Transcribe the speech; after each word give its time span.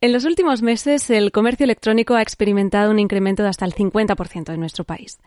En 0.00 0.12
los 0.12 0.24
últimos 0.24 0.62
meses, 0.62 1.10
el 1.10 1.32
comercio 1.32 1.64
electrónico 1.64 2.14
ha 2.14 2.22
experimentado 2.22 2.92
un 2.92 3.00
incremento 3.00 3.42
de 3.42 3.48
hasta 3.48 3.64
el 3.64 3.74
50% 3.74 4.54
en 4.54 4.60
nuestro 4.60 4.84
país. 4.84 5.18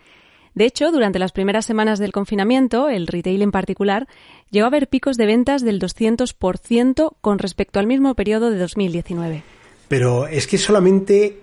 De 0.55 0.63
hecho, 0.63 0.93
durante 0.93 1.19
las 1.19 1.33
primeras 1.33 1.65
semanas 1.65 1.99
del 1.99 2.13
confinamiento, 2.13 2.87
el 2.87 3.07
retail 3.07 3.41
en 3.41 3.51
particular 3.51 4.07
llegó 4.49 4.67
a 4.67 4.69
ver 4.69 4.87
picos 4.87 5.17
de 5.17 5.25
ventas 5.25 5.61
del 5.61 5.77
200% 5.81 7.15
con 7.19 7.39
respecto 7.39 7.79
al 7.79 7.87
mismo 7.87 8.15
periodo 8.15 8.49
de 8.49 8.59
2019. 8.59 9.43
Pero 9.89 10.27
es 10.27 10.47
que 10.47 10.57
solamente 10.57 11.39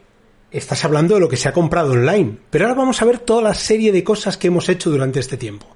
estás 0.50 0.86
hablando 0.86 1.16
de 1.16 1.20
lo 1.20 1.28
que 1.28 1.36
se 1.36 1.50
ha 1.50 1.52
comprado 1.52 1.92
online. 1.92 2.38
Pero 2.48 2.64
ahora 2.64 2.78
vamos 2.78 3.02
a 3.02 3.05
ver 3.05 3.19
toda 3.19 3.42
la 3.42 3.55
serie 3.55 3.92
de 3.92 4.05
cosas 4.05 4.38
que 4.38 4.47
hemos 4.47 4.70
hecho 4.70 4.88
durante 4.88 5.20
este 5.20 5.36
tiempo. 5.36 5.66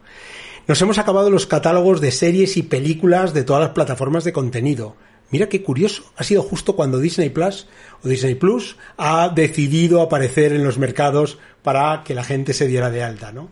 Nos 0.67 0.81
hemos 0.81 0.97
acabado 0.97 1.29
los 1.29 1.47
catálogos 1.47 2.01
de 2.01 2.13
series 2.13 2.57
y 2.57 2.63
películas 2.63 3.35
de 3.35 3.45
todas 3.45 3.63
las 3.63 3.73
plataformas 3.73 4.25
de 4.25 4.33
contenido. 4.33 4.97
Mira 5.33 5.49
qué 5.49 5.63
curioso, 5.63 6.13
ha 6.17 6.25
sido 6.25 6.43
justo 6.43 6.77
cuando 6.77 6.99
Disney 6.99 7.31
Plus 7.31 7.67
o 8.05 8.09
Disney 8.09 8.35
Plus 8.35 8.77
ha 8.99 9.31
decidido 9.31 10.03
aparecer 10.03 10.53
en 10.53 10.63
los 10.63 10.77
mercados 10.77 11.39
para 11.63 12.05
que 12.05 12.15
la 12.15 12.23
gente 12.23 12.53
se 12.53 12.69
diera 12.69 12.91
de 12.91 13.03
alta, 13.03 13.33
¿no? 13.33 13.49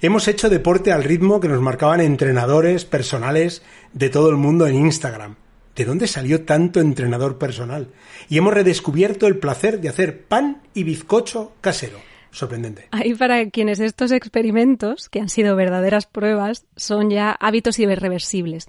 Hemos 0.00 0.26
hecho 0.26 0.48
deporte 0.48 0.90
al 0.90 1.04
ritmo 1.04 1.38
que 1.38 1.48
nos 1.48 1.60
marcaban 1.60 2.00
entrenadores 2.00 2.86
personales 2.86 3.62
de 3.92 4.08
todo 4.08 4.30
el 4.30 4.36
mundo 4.36 4.66
en 4.66 4.76
Instagram. 4.76 5.36
¿De 5.76 5.84
dónde 5.84 6.06
salió 6.06 6.46
tanto 6.46 6.80
entrenador 6.80 7.36
personal? 7.36 7.88
Y 8.30 8.38
hemos 8.38 8.54
redescubierto 8.54 9.26
el 9.26 9.36
placer 9.36 9.82
de 9.82 9.90
hacer 9.90 10.24
pan 10.24 10.62
y 10.72 10.82
bizcocho 10.82 11.52
casero. 11.60 11.98
Sorprendente. 12.30 12.88
Ahí 12.90 13.14
para 13.14 13.48
quienes 13.50 13.80
estos 13.80 14.12
experimentos, 14.12 15.08
que 15.10 15.20
han 15.20 15.28
sido 15.28 15.56
verdaderas 15.56 16.06
pruebas, 16.06 16.64
son 16.76 17.10
ya 17.10 17.32
hábitos 17.32 17.78
irreversibles. 17.78 18.66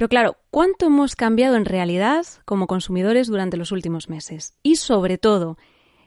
Pero 0.00 0.08
claro, 0.08 0.38
¿cuánto 0.50 0.86
hemos 0.86 1.14
cambiado 1.14 1.56
en 1.56 1.66
realidad 1.66 2.24
como 2.46 2.66
consumidores 2.66 3.26
durante 3.26 3.58
los 3.58 3.70
últimos 3.70 4.08
meses? 4.08 4.54
Y 4.62 4.76
sobre 4.76 5.18
todo, 5.18 5.58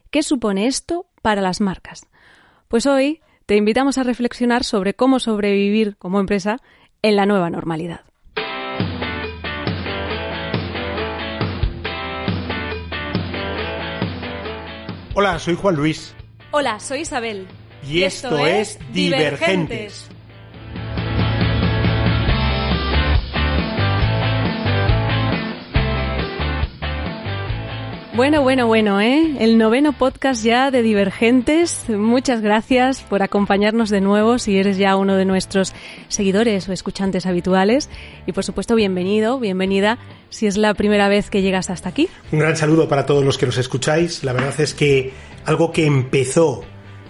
¿qué 0.10 0.24
supone 0.24 0.66
esto 0.66 1.06
para 1.22 1.42
las 1.42 1.62
marcas? 1.62 2.08
Pues 2.70 2.88
hoy 2.88 3.22
te 3.46 3.56
invitamos 3.56 4.00
a 4.00 4.04
reflexionar 4.04 4.64
sobre 4.64 4.96
cómo 4.96 5.20
sobrevivir 5.20 5.96
como 5.98 6.20
empresa 6.20 6.58
en 7.04 7.16
la 7.16 7.28
nueva 7.28 7.52
normalidad. 7.52 8.02
Hola, 15.14 15.38
soy 15.38 15.54
Juan 15.54 15.76
Luis. 15.76 16.16
Hola, 16.50 16.80
soy 16.80 17.02
Isabel. 17.02 17.46
Y, 17.88 18.02
esto, 18.02 18.40
es 18.40 18.80
Divergentes. 18.92 20.10
Bueno, 28.16 28.44
bueno, 28.44 28.68
bueno, 28.68 29.02
¿eh? 29.02 29.38
El 29.40 29.58
noveno 29.58 29.92
podcast 29.92 30.44
ya 30.44 30.70
de 30.70 30.84
Divergentes. 30.84 31.90
Muchas 31.90 32.42
gracias 32.42 33.02
por 33.02 33.24
acompañarnos 33.24 33.90
de 33.90 34.02
nuevo 34.02 34.38
si 34.38 34.56
eres 34.56 34.78
ya 34.78 34.96
uno 34.98 35.16
de 35.16 35.26
nuestros 35.26 35.74
seguidores 36.10 36.70
o 36.70 36.74
escuchantes 36.74 37.26
habituales. 37.26 37.90
Y 38.28 38.32
por 38.34 38.44
supuesto, 38.44 38.76
bienvenido, 38.76 39.40
bienvenida 39.40 39.98
si 40.30 40.46
es 40.46 40.58
la 40.58 40.76
primera 40.76 41.10
vez 41.10 41.32
que 41.32 41.42
llegas 41.42 41.72
hasta 41.72 41.90
aquí. 41.90 42.08
Un 42.32 42.38
gran 42.38 42.56
saludo 42.56 42.88
para 42.88 43.08
todos 43.08 43.26
los 43.26 43.40
que 43.40 43.48
nos 43.48 43.58
escucháis. 43.58 44.24
La 44.24 44.34
verdad 44.34 44.62
es 44.62 44.76
que 44.76 45.12
algo 45.46 45.72
que 45.72 45.88
empezó 45.88 46.64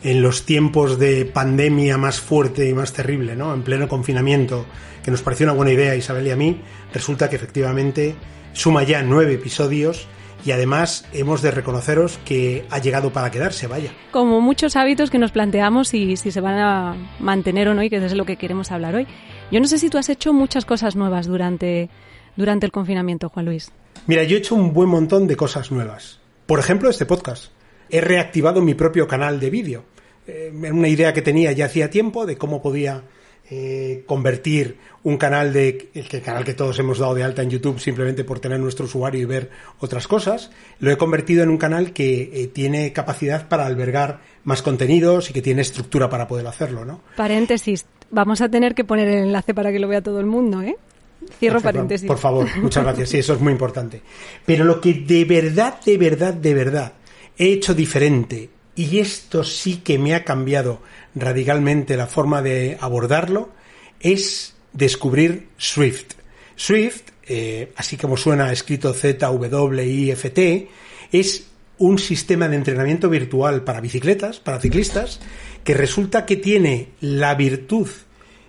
en 0.03 0.22
los 0.22 0.45
tiempos 0.45 1.00
de 1.00 1.25
pandemia 1.25 1.97
más 1.97 2.22
fuerte 2.22 2.69
y 2.69 2.73
más 2.73 2.94
terrible, 2.94 3.35
¿no? 3.35 3.53
En 3.53 3.63
pleno 3.63 3.89
confinamiento, 3.89 4.66
que 5.03 5.11
nos 5.11 5.22
pareció 5.22 5.47
una 5.47 5.53
buena 5.53 5.73
idea, 5.73 5.97
Isabel 5.97 6.27
y 6.27 6.31
a 6.31 6.38
mí, 6.38 6.61
resulta 6.94 7.29
que 7.29 7.35
efectivamente 7.35 8.16
suma 8.53 8.83
ya 8.83 9.01
nueve 9.01 9.33
episodios 9.33 10.07
y 10.45 10.51
además 10.51 11.05
hemos 11.13 11.41
de 11.41 11.51
reconoceros 11.51 12.19
que 12.25 12.65
ha 12.69 12.79
llegado 12.79 13.11
para 13.11 13.31
quedarse, 13.31 13.67
vaya. 13.67 13.91
Como 14.11 14.41
muchos 14.41 14.75
hábitos 14.75 15.09
que 15.09 15.17
nos 15.17 15.31
planteamos 15.31 15.93
y 15.93 16.17
si 16.17 16.31
se 16.31 16.41
van 16.41 16.59
a 16.59 16.95
mantener 17.19 17.67
o 17.67 17.73
no 17.73 17.83
y 17.83 17.89
que 17.89 17.97
es 17.97 18.11
de 18.11 18.17
lo 18.17 18.25
que 18.25 18.37
queremos 18.37 18.71
hablar 18.71 18.95
hoy. 18.95 19.07
Yo 19.51 19.59
no 19.59 19.67
sé 19.67 19.77
si 19.77 19.89
tú 19.89 19.97
has 19.97 20.09
hecho 20.09 20.33
muchas 20.33 20.65
cosas 20.65 20.95
nuevas 20.95 21.27
durante, 21.27 21.89
durante 22.35 22.65
el 22.65 22.71
confinamiento, 22.71 23.29
Juan 23.29 23.45
Luis. 23.45 23.71
Mira, 24.07 24.23
yo 24.23 24.35
he 24.35 24.39
hecho 24.39 24.55
un 24.55 24.73
buen 24.73 24.89
montón 24.89 25.27
de 25.27 25.35
cosas 25.35 25.71
nuevas. 25.71 26.19
Por 26.45 26.59
ejemplo, 26.59 26.89
este 26.89 27.05
podcast. 27.05 27.51
He 27.89 28.01
reactivado 28.01 28.61
mi 28.61 28.73
propio 28.73 29.07
canal 29.07 29.39
de 29.39 29.49
vídeo. 29.49 29.85
Eh, 30.27 30.51
una 30.53 30.87
idea 30.87 31.13
que 31.13 31.21
tenía 31.21 31.51
ya 31.51 31.65
hacía 31.65 31.89
tiempo 31.89 32.25
de 32.25 32.37
cómo 32.37 32.61
podía 32.61 33.03
eh, 33.49 34.03
convertir 34.05 34.77
un 35.03 35.17
canal 35.17 35.51
de 35.51 35.89
el 35.93 36.21
canal 36.21 36.45
que 36.45 36.53
todos 36.53 36.79
hemos 36.79 36.99
dado 36.99 37.13
de 37.13 37.23
alta 37.23 37.41
en 37.41 37.49
YouTube 37.49 37.79
simplemente 37.79 38.23
por 38.23 38.39
tener 38.39 38.59
nuestro 38.59 38.85
usuario 38.85 39.21
y 39.21 39.25
ver 39.25 39.49
otras 39.79 40.07
cosas, 40.07 40.49
lo 40.79 40.91
he 40.91 40.97
convertido 40.97 41.43
en 41.43 41.49
un 41.49 41.57
canal 41.57 41.91
que 41.91 42.31
eh, 42.33 42.47
tiene 42.47 42.93
capacidad 42.93 43.49
para 43.49 43.65
albergar 43.65 44.21
más 44.45 44.61
contenidos 44.61 45.29
y 45.29 45.33
que 45.33 45.41
tiene 45.41 45.61
estructura 45.61 46.09
para 46.09 46.27
poder 46.27 46.47
hacerlo, 46.47 46.85
¿no? 46.85 47.01
Paréntesis, 47.17 47.85
vamos 48.11 48.41
a 48.41 48.49
tener 48.49 48.75
que 48.75 48.85
poner 48.85 49.07
el 49.09 49.25
enlace 49.25 49.53
para 49.53 49.71
que 49.71 49.79
lo 49.79 49.87
vea 49.87 50.01
todo 50.01 50.19
el 50.19 50.25
mundo, 50.25 50.61
¿eh? 50.61 50.77
Cierro 51.39 51.61
paréntesis. 51.61 52.07
Por 52.07 52.17
favor, 52.17 52.47
muchas 52.61 52.83
gracias. 52.83 53.09
Sí, 53.09 53.17
eso 53.17 53.33
es 53.33 53.39
muy 53.39 53.51
importante. 53.51 54.01
Pero 54.45 54.65
lo 54.65 54.79
que 54.79 54.93
de 54.93 55.25
verdad, 55.25 55.79
de 55.81 55.97
verdad, 55.97 56.33
de 56.33 56.53
verdad 56.53 56.93
he 57.37 57.51
hecho 57.51 57.73
diferente 57.73 58.49
y 58.75 59.00
esto 59.00 59.44
sí 59.44 59.78
que 59.78 60.00
me 60.00 60.16
ha 60.16 60.23
cambiado 60.23 60.81
radicalmente 61.16 61.97
la 61.97 62.07
forma 62.07 62.41
de 62.41 62.78
abordarlo, 62.81 63.50
es 64.00 64.56
descubrir 64.73 65.47
Swift. 65.57 66.13
Swift, 66.56 67.03
eh, 67.28 67.72
así 67.75 67.97
como 67.97 68.17
suena 68.17 68.51
escrito 68.51 68.94
Z-W-I-F-T, 68.94 70.69
es 71.12 71.45
un 71.78 72.00
sistema 72.00 72.47
de 72.47 72.56
entrenamiento 72.56 73.09
virtual 73.09 73.63
para 73.63 73.81
bicicletas, 73.81 74.39
para 74.39 74.59
ciclistas, 74.59 75.19
que 75.63 75.73
resulta 75.73 76.25
que 76.25 76.35
tiene 76.35 76.89
la 77.00 77.35
virtud 77.35 77.88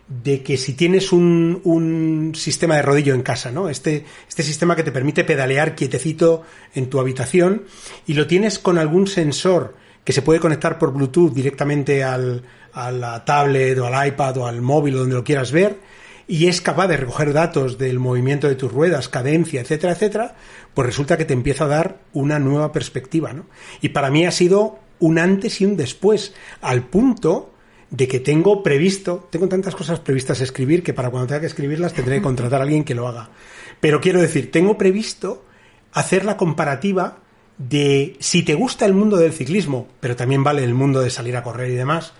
de 0.06 0.42
que 0.42 0.56
si 0.58 0.74
tienes 0.74 1.12
un, 1.12 1.60
un, 1.64 2.34
sistema 2.34 2.76
de 2.76 2.82
rodillo 2.82 3.14
en 3.14 3.22
casa, 3.22 3.50
¿no? 3.50 3.70
Este, 3.70 4.04
este 4.28 4.42
sistema 4.42 4.76
que 4.76 4.82
te 4.82 4.92
permite 4.92 5.24
pedalear 5.24 5.74
quietecito 5.74 6.42
en 6.74 6.90
tu 6.90 7.00
habitación 7.00 7.64
y 8.06 8.12
lo 8.12 8.26
tienes 8.26 8.58
con 8.58 8.76
algún 8.76 9.06
sensor 9.06 9.74
que 10.04 10.12
se 10.12 10.22
puede 10.22 10.40
conectar 10.40 10.78
por 10.78 10.92
Bluetooth 10.92 11.32
directamente 11.32 12.04
al, 12.04 12.44
a 12.72 12.92
la 12.92 13.24
tablet 13.24 13.78
o 13.78 13.86
al 13.86 14.06
iPad 14.06 14.36
o 14.38 14.46
al 14.46 14.60
móvil 14.60 14.96
o 14.96 14.98
donde 15.00 15.14
lo 15.14 15.24
quieras 15.24 15.50
ver 15.50 15.78
y 16.26 16.46
es 16.46 16.60
capaz 16.60 16.88
de 16.88 16.96
recoger 16.96 17.32
datos 17.32 17.78
del 17.78 17.98
movimiento 17.98 18.48
de 18.48 18.54
tus 18.54 18.72
ruedas, 18.72 19.08
cadencia, 19.08 19.60
etcétera, 19.60 19.92
etcétera, 19.92 20.36
pues 20.72 20.86
resulta 20.86 21.18
que 21.18 21.24
te 21.24 21.34
empieza 21.34 21.64
a 21.64 21.68
dar 21.68 21.98
una 22.12 22.38
nueva 22.38 22.72
perspectiva, 22.72 23.32
¿no? 23.32 23.46
Y 23.80 23.90
para 23.90 24.10
mí 24.10 24.24
ha 24.24 24.30
sido 24.30 24.78
un 25.00 25.18
antes 25.18 25.60
y 25.60 25.66
un 25.66 25.76
después, 25.76 26.34
al 26.62 26.84
punto 26.84 27.52
de 27.90 28.08
que 28.08 28.20
tengo 28.20 28.62
previsto, 28.62 29.28
tengo 29.30 29.48
tantas 29.48 29.74
cosas 29.74 30.00
previstas 30.00 30.40
a 30.40 30.44
escribir 30.44 30.82
que 30.82 30.94
para 30.94 31.10
cuando 31.10 31.26
tenga 31.26 31.40
que 31.40 31.46
escribirlas 31.46 31.92
tendré 31.92 32.16
que 32.16 32.22
contratar 32.22 32.60
a 32.60 32.64
alguien 32.64 32.84
que 32.84 32.94
lo 32.94 33.06
haga. 33.06 33.30
Pero 33.80 34.00
quiero 34.00 34.20
decir, 34.20 34.50
tengo 34.50 34.78
previsto 34.78 35.44
hacer 35.92 36.24
la 36.24 36.36
comparativa 36.36 37.18
de 37.58 38.16
si 38.20 38.42
te 38.42 38.54
gusta 38.54 38.86
el 38.86 38.94
mundo 38.94 39.16
del 39.16 39.32
ciclismo, 39.32 39.88
pero 40.00 40.16
también 40.16 40.42
vale 40.42 40.64
el 40.64 40.74
mundo 40.74 41.00
de 41.00 41.10
salir 41.10 41.36
a 41.36 41.42
correr 41.42 41.70
y 41.70 41.74
demás, 41.74 42.12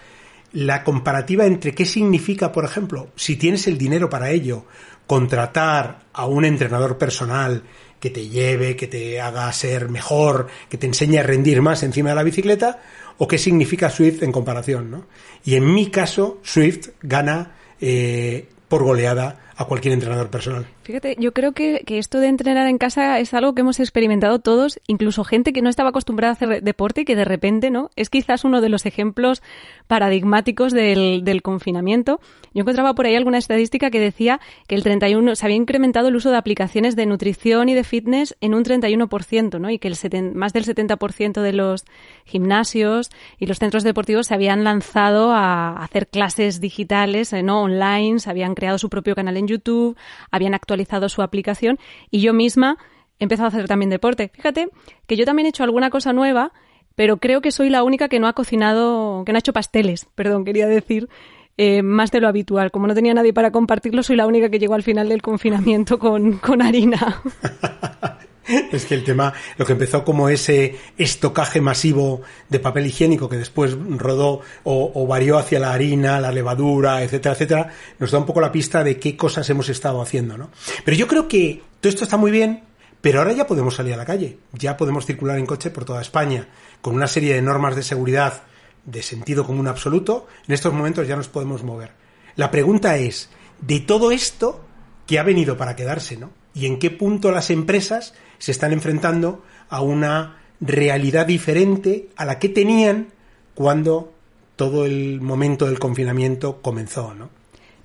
la 0.53 0.85
comparativa 0.85 1.47
entre 1.47 1.75
qué 1.75 1.85
significa, 1.85 2.53
por 2.53 2.65
ejemplo, 2.65 3.09
si 3.17 3.37
tienes 3.37 3.67
el 3.67 3.77
dinero 3.77 4.09
para 4.09 4.31
ello, 4.31 4.65
contratar 5.07 6.05
a 6.13 6.27
un 6.27 6.45
entrenador 6.45 6.97
personal 6.97 7.65
que 7.99 8.11
te 8.11 8.29
lleve, 8.29 8.77
que 8.77 8.87
te 8.87 9.21
haga 9.21 9.53
ser 9.53 9.89
mejor, 9.89 10.47
que 10.69 10.79
te 10.79 10.87
enseñe 10.87 11.19
a 11.19 11.23
rendir 11.23 11.61
más 11.63 11.83
encima 11.83 12.11
de 12.11 12.17
la 12.17 12.23
bicicleta, 12.23 12.83
o 13.19 13.27
qué 13.27 13.39
significa 13.39 13.91
Swift 13.91 14.23
en 14.23 14.33
comparación, 14.33 14.91
¿no? 14.91 15.07
Y 15.45 15.57
en 15.57 15.73
mi 15.73 15.91
caso, 15.91 16.39
Swift 16.43 16.91
gana 17.03 17.57
eh, 17.81 18.49
por 18.69 18.85
goleada 18.85 19.53
a 19.57 19.65
cualquier 19.65 19.95
entrenador 19.95 20.31
personal. 20.31 20.67
Fíjate, 20.83 21.17
yo 21.19 21.33
creo 21.33 21.53
que, 21.53 21.83
que, 21.87 21.99
esto 21.99 22.19
de 22.21 22.29
entrenar 22.29 22.69
en 22.69 22.79
casa 22.79 23.19
es 23.21 23.35
algo 23.35 23.55
que 23.55 23.61
hemos 23.61 23.81
experimentado 23.81 24.39
todos, 24.39 24.81
incluso 24.87 25.25
gente 25.25 25.53
que 25.53 25.63
no 25.63 25.71
estaba 25.71 25.91
acostumbrada 25.91 26.33
a 26.33 26.35
hacer 26.35 26.63
deporte 26.63 27.03
y 27.03 27.05
que 27.05 27.17
de 27.17 27.25
repente, 27.25 27.71
¿no? 27.71 27.91
Es 27.97 28.11
quizás 28.11 28.45
uno 28.45 28.61
de 28.61 28.69
los 28.69 28.85
ejemplos 28.87 29.43
paradigmáticos 29.87 30.73
del, 30.73 31.41
confinamiento. 31.43 32.21
Yo 32.55 32.63
encontraba 32.63 32.95
por 32.95 33.07
ahí 33.07 33.17
alguna 33.17 33.39
estadística 33.39 33.91
que 33.91 34.01
decía 34.01 34.41
que 34.67 34.75
el 34.75 34.83
31 34.83 35.35
se 35.35 35.47
había 35.47 35.57
incrementado 35.57 36.09
el 36.09 36.17
uso 36.17 36.31
de 36.31 36.37
aplicaciones 36.37 36.97
de 36.97 37.07
nutrición 37.07 37.69
y 37.69 37.75
de 37.75 37.85
fitness 37.85 38.37
en 38.41 38.55
un 38.55 38.65
31%, 38.65 39.61
¿no? 39.61 39.71
Y 39.71 39.79
que 39.79 39.89
el 39.89 39.97
más 40.35 40.53
del 40.53 40.65
70% 40.65 41.43
de 41.43 41.53
los 41.53 41.85
gimnasios 42.25 43.11
y 43.39 43.47
los 43.47 43.59
centros 43.59 43.83
deportivos 43.83 44.29
se 44.29 44.35
habían 44.35 44.65
lanzado 44.65 45.33
a 45.33 45.83
hacer 45.83 46.09
clases 46.09 46.61
digitales, 46.61 47.33
eh, 47.33 47.43
¿no? 47.43 47.63
Online, 47.63 48.19
se 48.19 48.31
habían 48.31 48.55
creado 48.55 48.79
su 48.79 48.89
propio 48.89 49.15
canal 49.15 49.37
YouTube, 49.47 49.97
habían 50.31 50.55
actualizado 50.55 51.09
su 51.09 51.23
aplicación 51.23 51.79
y 52.11 52.21
yo 52.21 52.33
misma 52.33 52.79
he 53.19 53.25
empezado 53.25 53.47
a 53.47 53.49
hacer 53.49 53.69
también 53.69 53.91
deporte. 53.91 54.31
Fíjate 54.35 54.69
que 55.07 55.17
yo 55.17 55.25
también 55.25 55.47
he 55.47 55.51
hecho 55.51 55.65
alguna 55.65 55.91
cosa 55.91 56.13
nueva, 56.13 56.53
pero 56.95 57.19
creo 57.19 57.41
que 57.41 57.51
soy 57.51 57.71
la 57.71 57.83
única 57.83 58.09
que 58.09 58.21
no 58.21 58.29
ha 58.29 58.33
cocinado, 58.33 59.25
que 59.25 59.33
no 59.33 59.37
ha 59.37 59.41
hecho 59.41 59.53
pasteles, 59.53 60.07
perdón, 60.15 60.45
quería 60.45 60.67
decir, 60.67 61.09
eh, 61.57 61.83
más 61.83 62.11
de 62.11 62.21
lo 62.21 62.29
habitual. 62.29 62.71
Como 62.71 62.87
no 62.87 62.95
tenía 62.95 63.15
nadie 63.15 63.33
para 63.33 63.51
compartirlo, 63.51 64.03
soy 64.03 64.17
la 64.17 64.27
única 64.27 64.49
que 64.49 64.59
llegó 64.59 64.75
al 64.75 64.83
final 64.83 65.09
del 65.09 65.23
confinamiento 65.23 65.99
con, 65.99 66.39
con 66.39 66.63
harina. 66.63 67.23
Es 68.47 68.85
que 68.85 68.95
el 68.95 69.05
tema, 69.05 69.33
lo 69.57 69.65
que 69.65 69.73
empezó 69.73 70.05
como 70.05 70.29
ese 70.29 70.79
estocaje 70.99 71.61
masivo 71.61 72.23
de 72.49 72.61
papel 72.61 72.87
higiénico 72.87 73.29
que 73.29 73.39
después 73.39 73.77
rodó 73.97 74.41
o, 74.65 75.07
varió 75.07 75.39
hacia 75.39 75.59
la 75.59 75.73
harina, 75.73 76.21
la 76.21 76.33
levadura, 76.33 77.03
etcétera, 77.03 77.35
etcétera, 77.35 77.73
nos 77.99 78.11
da 78.11 78.19
un 78.19 78.27
poco 78.27 78.41
la 78.41 78.53
pista 78.53 78.85
de 78.85 78.99
qué 78.99 79.17
cosas 79.17 79.49
hemos 79.49 79.69
estado 79.69 80.03
haciendo, 80.03 80.37
¿no? 80.37 80.51
Pero 80.85 80.97
yo 80.97 81.07
creo 81.07 81.27
que 81.29 81.63
todo 81.81 81.89
esto 81.89 82.05
está 82.05 82.17
muy 82.17 82.31
bien, 82.31 82.65
pero 83.01 83.21
ahora 83.21 83.33
ya 83.33 83.47
podemos 83.47 83.77
salir 83.77 83.95
a 83.95 83.99
la 83.99 84.05
calle, 84.05 84.39
ya 84.53 84.77
podemos 84.77 85.07
circular 85.07 85.39
en 85.39 85.47
coche 85.47 85.71
por 85.71 85.85
toda 85.85 86.03
España, 86.03 86.49
con 86.83 86.95
una 86.95 87.07
serie 87.07 87.35
de 87.35 87.43
normas 87.43 87.77
de 87.77 87.83
seguridad 87.83 88.43
de 88.85 89.03
sentido 89.03 89.47
común 89.47 89.69
absoluto, 89.69 90.27
en 90.47 90.55
estos 90.55 90.73
momentos 90.73 91.09
ya 91.09 91.17
nos 91.17 91.29
podemos 91.29 91.63
mover. 91.63 91.93
La 92.37 92.51
pregunta 92.51 92.97
es, 92.99 93.31
de 93.61 93.81
todo 93.81 94.11
esto 94.11 94.65
que 95.07 95.19
ha 95.19 95.23
venido 95.23 95.57
para 95.57 95.77
quedarse, 95.77 96.17
¿no? 96.17 96.31
Y 96.55 96.67
en 96.67 96.79
qué 96.79 96.91
punto 96.91 97.33
las 97.33 97.51
empresas 97.51 98.15
se 98.39 98.53
están 98.53 98.73
enfrentando 98.73 99.43
a 99.69 99.81
una 99.83 100.39
realidad 100.61 101.27
diferente 101.27 102.09
a 102.17 102.25
la 102.25 102.39
que 102.39 102.49
tenían 102.49 103.09
cuando 103.55 104.13
todo 104.57 104.87
el 104.87 105.21
momento 105.21 105.67
del 105.67 105.79
confinamiento 105.79 106.63
comenzó, 106.63 107.15
¿no? 107.15 107.29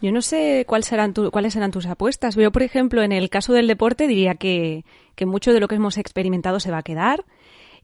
Yo 0.01 0.11
no 0.13 0.21
sé 0.21 0.63
cuáles 0.65 0.85
serán, 0.85 1.13
cuáles 1.13 1.53
serán 1.53 1.71
tus 1.71 1.85
apuestas. 1.85 2.35
Yo, 2.35 2.51
por 2.51 2.63
ejemplo, 2.63 3.03
en 3.03 3.11
el 3.11 3.29
caso 3.29 3.51
del 3.51 3.67
deporte 3.67 4.07
diría 4.07 4.35
que, 4.35 4.85
que 5.15 5.25
mucho 5.25 5.51
de 5.51 5.59
lo 5.59 5.67
que 5.67 5.75
hemos 5.75 5.97
experimentado 5.97 6.61
se 6.61 6.71
va 6.71 6.77
a 6.77 6.83
quedar. 6.83 7.25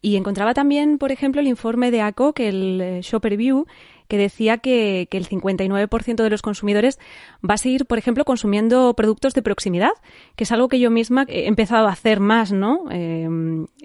Y 0.01 0.15
encontraba 0.15 0.53
también, 0.53 0.97
por 0.97 1.11
ejemplo, 1.11 1.41
el 1.41 1.47
informe 1.47 1.91
de 1.91 2.03
que 2.35 2.47
el 2.47 2.81
eh, 2.81 2.99
Shopper 3.01 3.35
View, 3.37 3.65
que 4.07 4.17
decía 4.17 4.57
que, 4.57 5.07
el 5.11 5.27
59% 5.27 6.23
de 6.23 6.29
los 6.29 6.41
consumidores 6.41 6.99
va 7.47 7.55
a 7.55 7.57
seguir, 7.57 7.85
por 7.85 7.97
ejemplo, 7.97 8.25
consumiendo 8.25 8.93
productos 8.95 9.33
de 9.33 9.41
proximidad, 9.41 9.91
que 10.35 10.43
es 10.43 10.51
algo 10.51 10.67
que 10.67 10.79
yo 10.79 10.91
misma 10.91 11.25
he 11.27 11.47
empezado 11.47 11.87
a 11.87 11.91
hacer 11.91 12.19
más, 12.19 12.51
¿no? 12.51 12.85
Eh, 12.91 13.27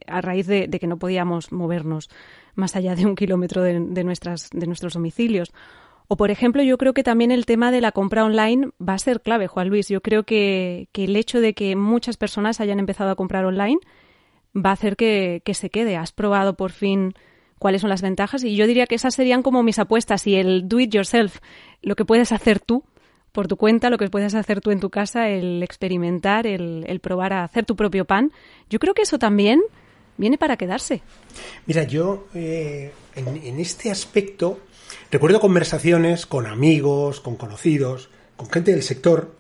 a 0.07 0.21
raíz 0.21 0.47
de, 0.47 0.69
que 0.69 0.87
no 0.87 0.99
podíamos 0.99 1.53
movernos 1.53 2.09
más 2.55 2.77
allá 2.77 2.97
de 2.97 3.07
un 3.07 3.15
kilómetro 3.15 3.63
de, 3.63 3.81
de 3.81 4.05
nuestros 4.05 4.93
domicilios. 4.93 5.53
O, 6.13 6.17
por 6.17 6.33
ejemplo, 6.33 6.61
yo 6.65 6.77
creo 6.77 6.93
que 6.93 7.05
también 7.05 7.31
el 7.31 7.47
tema 7.47 7.71
de 7.71 7.81
la 7.81 7.93
compra 7.93 8.25
online 8.25 8.71
va 8.81 8.95
a 8.95 8.99
ser 8.99 9.21
clave, 9.21 9.47
Juan 9.47 9.69
Luis. 9.69 9.89
Yo 9.89 10.01
creo 10.01 10.25
que, 10.25 10.89
que 10.91 11.05
el 11.05 11.15
hecho 11.15 11.41
de 11.41 11.55
que 11.55 11.77
muchas 11.77 12.17
personas 12.17 12.61
hayan 12.61 12.81
empezado 12.81 13.11
a 13.11 13.15
comprar 13.15 13.45
online 13.45 13.79
va 14.57 14.71
a 14.71 14.73
hacer 14.73 14.97
que, 14.97 15.41
que 15.45 15.55
se 15.55 15.71
quede. 15.71 15.97
Has 15.97 16.11
probado 16.11 16.57
por 16.57 16.73
fin 16.73 17.15
cuáles 17.61 17.83
son 17.83 17.91
las 17.91 18.01
ventajas 18.01 18.43
y 18.43 18.57
yo 18.57 18.67
diría 18.67 18.87
que 18.87 18.95
esas 18.95 19.15
serían 19.15 19.43
como 19.43 19.62
mis 19.62 19.79
apuestas 19.79 20.27
y 20.27 20.35
el 20.35 20.67
do 20.67 20.81
it 20.81 20.91
yourself, 20.91 21.41
lo 21.83 21.95
que 21.95 22.07
puedes 22.07 22.33
hacer 22.33 22.59
tú 22.59 22.83
por 23.33 23.49
tu 23.49 23.57
cuenta, 23.59 23.91
lo 23.91 23.99
que 23.99 24.09
puedes 24.09 24.35
hacer 24.35 24.62
tú 24.62 24.71
en 24.71 24.81
tu 24.81 24.89
casa, 24.89 25.29
el 25.29 25.62
experimentar, 25.62 26.47
el, 26.47 27.01
probar 27.01 27.35
a 27.35 27.45
hacer 27.45 27.67
tu 27.67 27.77
propio 27.77 28.07
pan. 28.07 28.33
Yo 28.71 28.79
creo 28.79 28.95
que 28.95 29.03
eso 29.03 29.19
también 29.19 29.61
viene 30.17 30.39
para 30.39 30.57
quedarse. 30.57 31.03
Mira, 31.67 31.85
yo 31.85 32.27
eh, 32.35 32.93
en, 33.15 33.29
en 33.29 33.61
este 33.61 33.91
aspecto 33.91 34.61
recuerdo 35.11 35.39
conversaciones 35.39 36.25
con 36.25 36.47
amigos, 36.47 37.21
con 37.21 37.37
conocidos, 37.37 38.09
con 38.37 38.51
gente 38.51 38.73
del 38.73 38.83
sector 38.83 39.35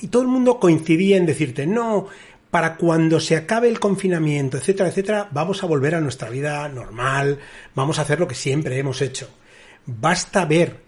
y 0.00 0.08
todo 0.08 0.22
el 0.22 0.28
mundo 0.28 0.58
coincidía 0.58 1.16
en 1.16 1.26
decirte, 1.26 1.66
no, 1.66 2.08
para 2.50 2.76
cuando 2.76 3.20
se 3.20 3.36
acabe 3.36 3.68
el 3.68 3.78
confinamiento, 3.78 4.56
etcétera, 4.56 4.88
etcétera, 4.88 5.28
vamos 5.30 5.62
a 5.62 5.66
volver 5.66 5.94
a 5.94 6.00
nuestra 6.00 6.30
vida 6.30 6.68
normal, 6.68 7.38
vamos 7.74 7.98
a 7.98 8.02
hacer 8.02 8.18
lo 8.18 8.26
que 8.26 8.34
siempre 8.34 8.78
hemos 8.78 9.00
hecho. 9.02 9.28
Basta 9.86 10.44
ver 10.44 10.78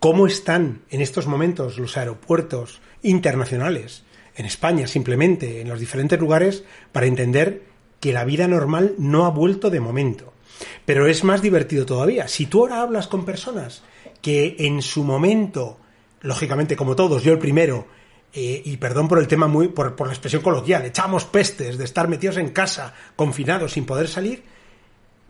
cómo 0.00 0.26
están 0.26 0.82
en 0.90 1.00
estos 1.00 1.26
momentos 1.26 1.78
los 1.78 1.96
aeropuertos 1.96 2.80
internacionales, 3.02 4.04
en 4.36 4.46
España 4.46 4.86
simplemente, 4.86 5.60
en 5.60 5.68
los 5.68 5.78
diferentes 5.78 6.18
lugares, 6.18 6.64
para 6.92 7.06
entender 7.06 7.62
que 8.00 8.12
la 8.12 8.24
vida 8.24 8.48
normal 8.48 8.94
no 8.98 9.26
ha 9.26 9.30
vuelto 9.30 9.70
de 9.70 9.80
momento. 9.80 10.32
Pero 10.84 11.06
es 11.06 11.24
más 11.24 11.42
divertido 11.42 11.86
todavía. 11.86 12.28
Si 12.28 12.46
tú 12.46 12.60
ahora 12.60 12.80
hablas 12.80 13.08
con 13.08 13.24
personas 13.24 13.82
que 14.20 14.56
en 14.58 14.82
su 14.82 15.04
momento, 15.04 15.78
lógicamente 16.20 16.76
como 16.76 16.96
todos, 16.96 17.22
yo 17.22 17.32
el 17.32 17.38
primero, 17.38 17.86
eh, 18.34 18.62
y 18.64 18.76
perdón 18.78 19.06
por 19.06 19.18
el 19.20 19.28
tema 19.28 19.46
muy, 19.46 19.68
por, 19.68 19.94
por 19.94 20.08
la 20.08 20.12
expresión 20.12 20.42
coloquial, 20.42 20.84
echamos 20.84 21.24
pestes 21.24 21.78
de 21.78 21.84
estar 21.84 22.08
metidos 22.08 22.36
en 22.36 22.50
casa, 22.50 22.92
confinados, 23.14 23.72
sin 23.72 23.86
poder 23.86 24.08
salir, 24.08 24.42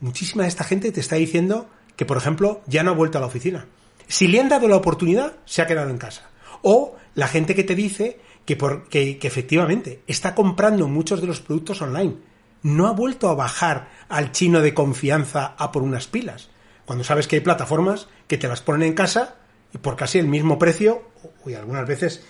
muchísima 0.01 0.45
de 0.45 0.49
esta 0.49 0.65
gente 0.65 0.91
te 0.91 1.01
está 1.01 1.17
diciendo 1.17 1.69
que, 1.97 2.06
por 2.06 2.17
ejemplo, 2.17 2.62
ya 2.67 2.83
no 2.83 2.93
ha 2.93 2.95
vuelto 2.95 3.19
a 3.19 3.21
la 3.21 3.27
oficina. 3.27 3.67
Si 4.09 4.27
le 4.27 4.41
han 4.41 4.49
dado 4.49 4.69
la 4.69 4.77
oportunidad, 4.77 5.37
se 5.45 5.61
ha 5.61 5.67
quedado 5.67 5.91
en 5.91 5.99
casa. 5.99 6.31
O 6.62 6.97
la 7.15 7.29
gente 7.29 7.55
que 7.55 7.65
te 7.65 7.75
dice 7.75 8.21
que, 8.47 8.56
por, 8.56 8.89
que, 8.89 9.19
que 9.19 9.27
efectivamente 9.27 10.01
está 10.06 10.35
comprando 10.35 10.89
muchos 10.89 11.21
de 11.21 11.27
los 11.27 11.41
productos 11.41 11.83
online. 11.83 12.17
No 12.62 12.87
ha 12.87 12.93
vuelto 12.93 13.29
a 13.29 13.35
bajar 13.35 13.91
al 14.09 14.33
chino 14.33 14.62
de 14.62 14.73
confianza 14.73 15.55
a 15.59 15.73
por 15.73 15.83
unas 15.83 16.06
pilas. 16.06 16.49
Cuando 16.87 17.05
sabes 17.05 17.29
que 17.29 17.37
hay 17.37 17.41
plataformas 17.41 18.09
que 18.27 18.39
te 18.39 18.49
las 18.49 18.62
ponen 18.62 18.89
en 18.89 18.95
casa 18.95 19.37
y 19.75 19.79
por 19.79 19.97
casi 19.97 20.19
el 20.19 20.29
mismo 20.29 20.59
precio, 20.59 21.03
y 21.47 21.55
algunas 21.55 21.87
veces 21.87 22.25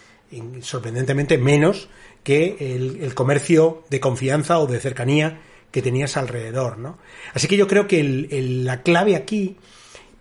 sorprendentemente 0.61 1.39
menos 1.39 1.89
que 2.23 2.57
el, 2.75 3.15
comercio 3.15 3.85
de 3.91 4.01
confianza 4.01 4.59
o 4.59 4.67
de 4.67 4.81
cercanía 4.81 5.41
que 5.71 5.83
tenías 5.83 6.17
alrededor, 6.17 6.79
¿no? 6.79 6.99
Así 7.35 7.49
que 7.49 7.57
yo 7.57 7.67
creo 7.67 7.87
que 7.87 8.03
la 8.65 8.83
clave 8.83 9.17
aquí, 9.17 9.57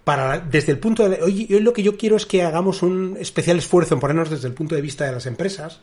para, 0.04 0.40
desde 0.40 0.72
el 0.72 0.80
punto 0.80 1.08
de, 1.08 1.22
hoy 1.22 1.48
lo 1.48 1.74
que 1.74 1.84
yo 1.84 1.98
quiero 1.98 2.16
es 2.18 2.26
que 2.26 2.44
hagamos 2.44 2.82
un 2.82 3.18
especial 3.20 3.58
esfuerzo 3.58 3.94
en 3.94 4.00
ponernos 4.00 4.30
desde 4.30 4.48
el 4.48 4.54
punto 4.54 4.76
de 4.76 4.82
vista 4.82 5.06
de 5.06 5.14
las 5.14 5.26
empresas, 5.26 5.82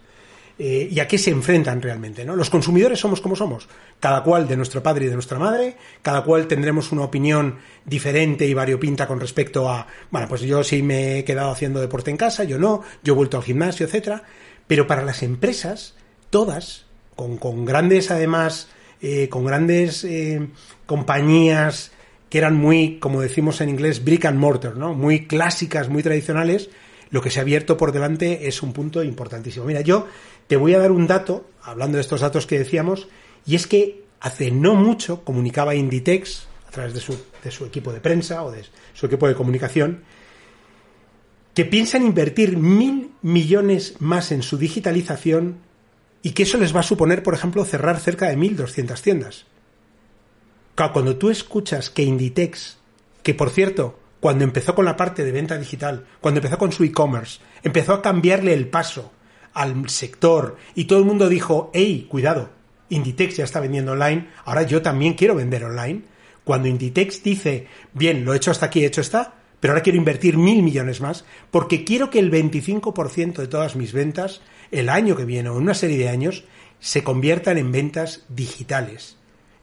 eh, 0.62 0.91
y 0.93 1.01
a 1.01 1.09
qué 1.09 1.17
se 1.17 1.31
enfrentan 1.31 1.81
realmente. 1.81 2.23
¿no? 2.23 2.37
Los 2.37 2.51
consumidores 2.51 3.01
somos 3.01 3.23
como 3.23 3.35
somos, 3.35 3.67
cada 3.99 4.23
cual 4.23 4.47
de 4.47 4.59
nuestro 4.59 4.83
padre 4.83 5.07
y 5.07 5.09
de 5.09 5.15
nuestra 5.15 5.39
madre, 5.39 5.79
cada 6.03 6.23
cual 6.23 6.47
tendremos 6.47 6.93
una 6.93 7.01
opinión 7.01 7.57
diferente 7.87 8.45
y 8.45 8.52
variopinta 8.52 9.07
con 9.09 9.21
respecto 9.21 9.71
a, 9.71 9.87
bueno, 10.11 10.29
pues 10.29 10.43
yo 10.43 10.62
sí 10.62 10.83
me 10.83 11.21
he 11.21 11.25
quedado 11.25 11.50
haciendo 11.50 11.81
deporte 11.81 12.11
en 12.11 12.19
casa, 12.19 12.45
yo 12.45 12.59
no, 12.59 12.83
yo 13.02 13.14
he 13.14 13.17
vuelto 13.17 13.38
al 13.38 13.43
gimnasio, 13.43 13.87
etcétera. 13.87 14.23
Pero 14.67 14.87
para 14.87 15.02
las 15.02 15.23
empresas, 15.23 15.95
todas, 16.29 16.85
con, 17.17 17.38
con 17.38 17.64
grandes 17.64 18.11
además, 18.11 18.69
eh, 19.00 19.31
con 19.31 19.47
grandes 19.47 20.05
eh, 20.05 20.47
compañías 20.85 21.90
que 22.29 22.37
eran 22.37 22.55
muy, 22.55 22.99
como 22.99 23.23
decimos 23.23 23.62
en 23.62 23.71
inglés, 23.71 24.05
brick 24.05 24.26
and 24.26 24.38
mortar, 24.38 24.76
¿no? 24.76 24.93
Muy 24.93 25.26
clásicas, 25.26 25.88
muy 25.88 26.02
tradicionales, 26.02 26.69
lo 27.11 27.21
que 27.21 27.31
se 27.31 27.40
ha 27.40 27.43
abierto 27.43 27.76
por 27.76 27.93
delante 27.93 28.47
es 28.49 28.62
un 28.62 28.73
punto 28.73 29.02
importantísimo. 29.02 29.64
Mira, 29.64 29.81
yo 29.81 30.07
te 30.47 30.57
voy 30.57 30.75
a 30.75 30.79
dar 30.79 30.93
un 30.93 31.07
dato, 31.07 31.49
hablando 31.62 31.97
de 31.97 32.02
estos 32.02 32.21
datos 32.21 32.47
que 32.47 32.59
decíamos, 32.59 33.09
y 33.47 33.57
es 33.57 33.67
que 33.67 34.05
hace 34.21 34.50
no 34.50 34.75
mucho 34.75 35.25
comunicaba 35.25 35.75
Inditex, 35.75 36.49
a 36.69 36.71
través 36.71 36.95
de 36.95 37.00
su, 37.50 37.64
equipo 37.64 37.93
de 37.93 38.00
prensa 38.00 38.45
o 38.45 38.52
de 38.52 38.64
su 38.95 39.07
equipo 39.07 39.26
de 39.26 39.35
comunicación, 39.35 40.05
que 41.55 41.64
piensan 41.64 42.05
invertir 42.05 42.57
mil 42.57 43.11
millones 43.23 43.97
más 43.99 44.31
en 44.31 44.43
su 44.43 44.57
digitalización 44.57 45.59
y 46.23 46.31
que 46.31 46.45
eso 46.45 46.59
les 46.59 46.75
va 46.75 46.81
a 46.81 46.85
suponer, 46.85 47.25
por 47.25 47.35
ejemplo, 47.35 47.64
cerrar 47.64 47.99
cerca 47.99 48.29
de 48.29 48.37
1.200 48.38 49.00
tiendas. 49.00 49.47
cuando 50.75 51.17
tú 51.17 51.29
escuchas 51.29 51.90
que 51.90 52.05
Inditex, 52.05 52.79
que 53.23 53.35
por 53.35 53.50
cierto, 53.50 54.00
cuando 54.21 54.45
empezó 54.45 54.75
con 54.75 54.85
la 54.85 54.97
parte 54.97 55.25
de 55.25 55.33
venta 55.33 55.57
digital, 55.57 56.07
cuando 56.21 56.39
empezó 56.39 56.59
con 56.59 56.73
su 56.73 56.85
e-commerce, 56.85 57.41
empezó 57.62 57.95
a 57.95 58.03
cambiarle 58.03 58.53
el 58.53 58.69
paso 58.69 59.12
al 59.55 59.89
sector 59.89 60.57
y 60.75 60.85
todo 60.85 60.99
el 60.99 61.07
mundo 61.07 61.29
dijo, 61.29 61.71
hey, 61.73 62.07
cuidado, 62.09 62.50
Inditex 62.91 63.39
ya 63.39 63.45
está 63.45 63.61
vendiendo 63.61 63.93
online, 63.93 64.29
ahora 64.45 64.62
yo 64.62 64.83
también 64.83 65.15
quiero 65.15 65.35
vender 65.35 65.65
online. 65.65 66.03
Cuando 66.45 66.69
Inditex 66.69 67.23
dice, 67.23 67.67
bien, 67.93 68.25
lo 68.25 68.35
he 68.35 68.37
hecho 68.37 68.50
hasta 68.50 68.67
aquí, 68.67 68.85
hecho 68.85 69.00
está, 69.00 69.35
pero 69.61 69.73
ahora 69.73 69.83
quiero 69.83 69.99
invertir 69.99 70.37
mil 70.37 70.62
millones 70.62 71.00
más 71.00 71.25
porque 71.50 71.85
quiero 71.85 72.11
que 72.11 72.19
el 72.19 72.31
25% 72.31 73.37
de 73.37 73.47
todas 73.47 73.77
mis 73.77 73.93
ventas 73.93 74.41
el 74.71 74.89
año 74.89 75.17
que 75.17 75.25
viene 75.25 75.49
o 75.49 75.57
en 75.57 75.62
una 75.62 75.75
serie 75.75 75.99
de 75.99 76.09
años 76.09 76.45
se 76.81 77.05
conviertan 77.05 77.59
en 77.59 77.71
ventas 77.71 78.25
digitales. 78.29 79.17